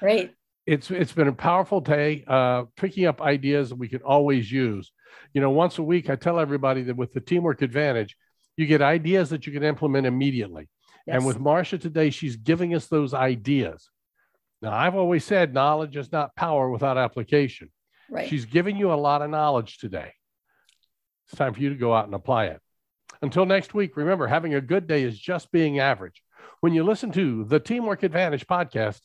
Great. 0.00 0.32
It's 0.66 0.90
it's 0.90 1.12
been 1.12 1.28
a 1.28 1.32
powerful 1.32 1.80
day, 1.80 2.24
uh, 2.26 2.64
picking 2.76 3.06
up 3.06 3.20
ideas 3.20 3.70
that 3.70 3.76
we 3.76 3.88
can 3.88 4.02
always 4.02 4.50
use. 4.50 4.92
You 5.32 5.40
know, 5.40 5.50
once 5.50 5.78
a 5.78 5.82
week, 5.82 6.10
I 6.10 6.16
tell 6.16 6.38
everybody 6.38 6.82
that 6.82 6.96
with 6.96 7.12
the 7.12 7.20
teamwork 7.20 7.62
advantage, 7.62 8.16
you 8.56 8.66
get 8.66 8.82
ideas 8.82 9.30
that 9.30 9.46
you 9.46 9.52
can 9.52 9.62
implement 9.62 10.06
immediately. 10.06 10.68
Yes. 11.06 11.16
And 11.16 11.26
with 11.26 11.40
Marcia 11.40 11.78
today, 11.78 12.10
she's 12.10 12.36
giving 12.36 12.74
us 12.74 12.86
those 12.86 13.14
ideas. 13.14 13.88
Now, 14.62 14.72
I've 14.72 14.94
always 14.94 15.24
said 15.24 15.54
knowledge 15.54 15.96
is 15.96 16.12
not 16.12 16.36
power 16.36 16.70
without 16.70 16.98
application. 16.98 17.70
Right. 18.10 18.28
She's 18.28 18.44
giving 18.44 18.76
you 18.76 18.92
a 18.92 18.94
lot 18.94 19.22
of 19.22 19.30
knowledge 19.30 19.78
today. 19.78 20.12
It's 21.26 21.38
time 21.38 21.54
for 21.54 21.60
you 21.60 21.70
to 21.70 21.76
go 21.76 21.94
out 21.94 22.04
and 22.06 22.14
apply 22.14 22.46
it. 22.46 22.60
Until 23.22 23.46
next 23.46 23.72
week, 23.72 23.96
remember 23.96 24.26
having 24.26 24.54
a 24.54 24.60
good 24.60 24.86
day 24.86 25.02
is 25.02 25.18
just 25.18 25.50
being 25.52 25.78
average. 25.78 26.22
When 26.60 26.74
you 26.74 26.84
listen 26.84 27.12
to 27.12 27.44
the 27.44 27.60
Teamwork 27.60 28.02
Advantage 28.02 28.46
podcast, 28.46 29.00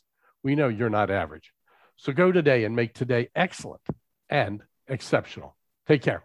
we 0.45 0.55
know 0.55 0.67
you're 0.67 0.91
not 0.91 1.09
average. 1.09 1.51
So 1.97 2.13
go 2.13 2.31
today 2.31 2.65
and 2.65 2.75
make 2.75 2.93
today 2.93 3.29
excellent 3.35 3.81
and 4.29 4.61
exceptional. 4.87 5.57
Take 5.87 6.03
care. 6.03 6.23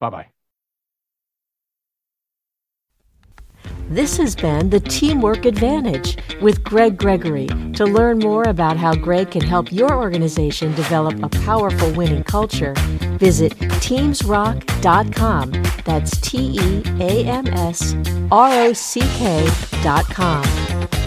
Bye 0.00 0.10
bye. 0.10 0.37
This 3.88 4.16
has 4.18 4.36
been 4.36 4.70
the 4.70 4.80
Teamwork 4.80 5.46
Advantage 5.46 6.18
with 6.42 6.62
Greg 6.62 6.98
Gregory. 6.98 7.46
To 7.74 7.84
learn 7.84 8.18
more 8.18 8.42
about 8.44 8.76
how 8.76 8.94
Greg 8.94 9.30
can 9.30 9.42
help 9.42 9.72
your 9.72 9.94
organization 9.96 10.74
develop 10.74 11.22
a 11.22 11.28
powerful 11.28 11.90
winning 11.92 12.24
culture, 12.24 12.74
visit 13.18 13.52
teamsrock.com. 13.80 15.52
That's 15.84 16.20
T 16.20 16.58
E 16.60 16.82
A 17.00 17.24
M 17.24 17.46
S 17.48 17.94
R 18.30 18.52
O 18.64 18.72
C 18.74 19.00
K.com. 19.00 20.44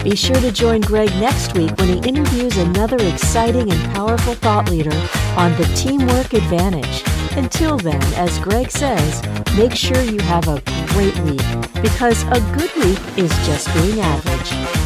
Be 0.02 0.16
sure 0.16 0.40
to 0.40 0.50
join 0.50 0.80
Greg 0.80 1.10
next 1.20 1.54
week 1.54 1.70
when 1.78 1.86
he 1.88 2.08
interviews 2.08 2.56
another 2.56 2.96
exciting 2.96 3.70
and 3.70 3.94
powerful 3.94 4.34
thought 4.34 4.68
leader 4.68 4.90
on 5.36 5.52
the 5.52 5.72
Teamwork 5.76 6.32
Advantage. 6.32 7.04
Until 7.36 7.76
then, 7.78 8.02
as 8.14 8.38
Greg 8.40 8.70
says, 8.70 9.22
make 9.56 9.74
sure 9.76 10.02
you 10.02 10.18
have 10.22 10.48
a 10.48 10.60
great 10.92 11.18
week 11.20 11.40
because 11.80 12.22
a 12.24 12.40
good 12.56 12.72
week 12.76 13.00
is 13.16 13.30
just 13.46 13.72
being 13.74 14.00
average. 14.00 14.81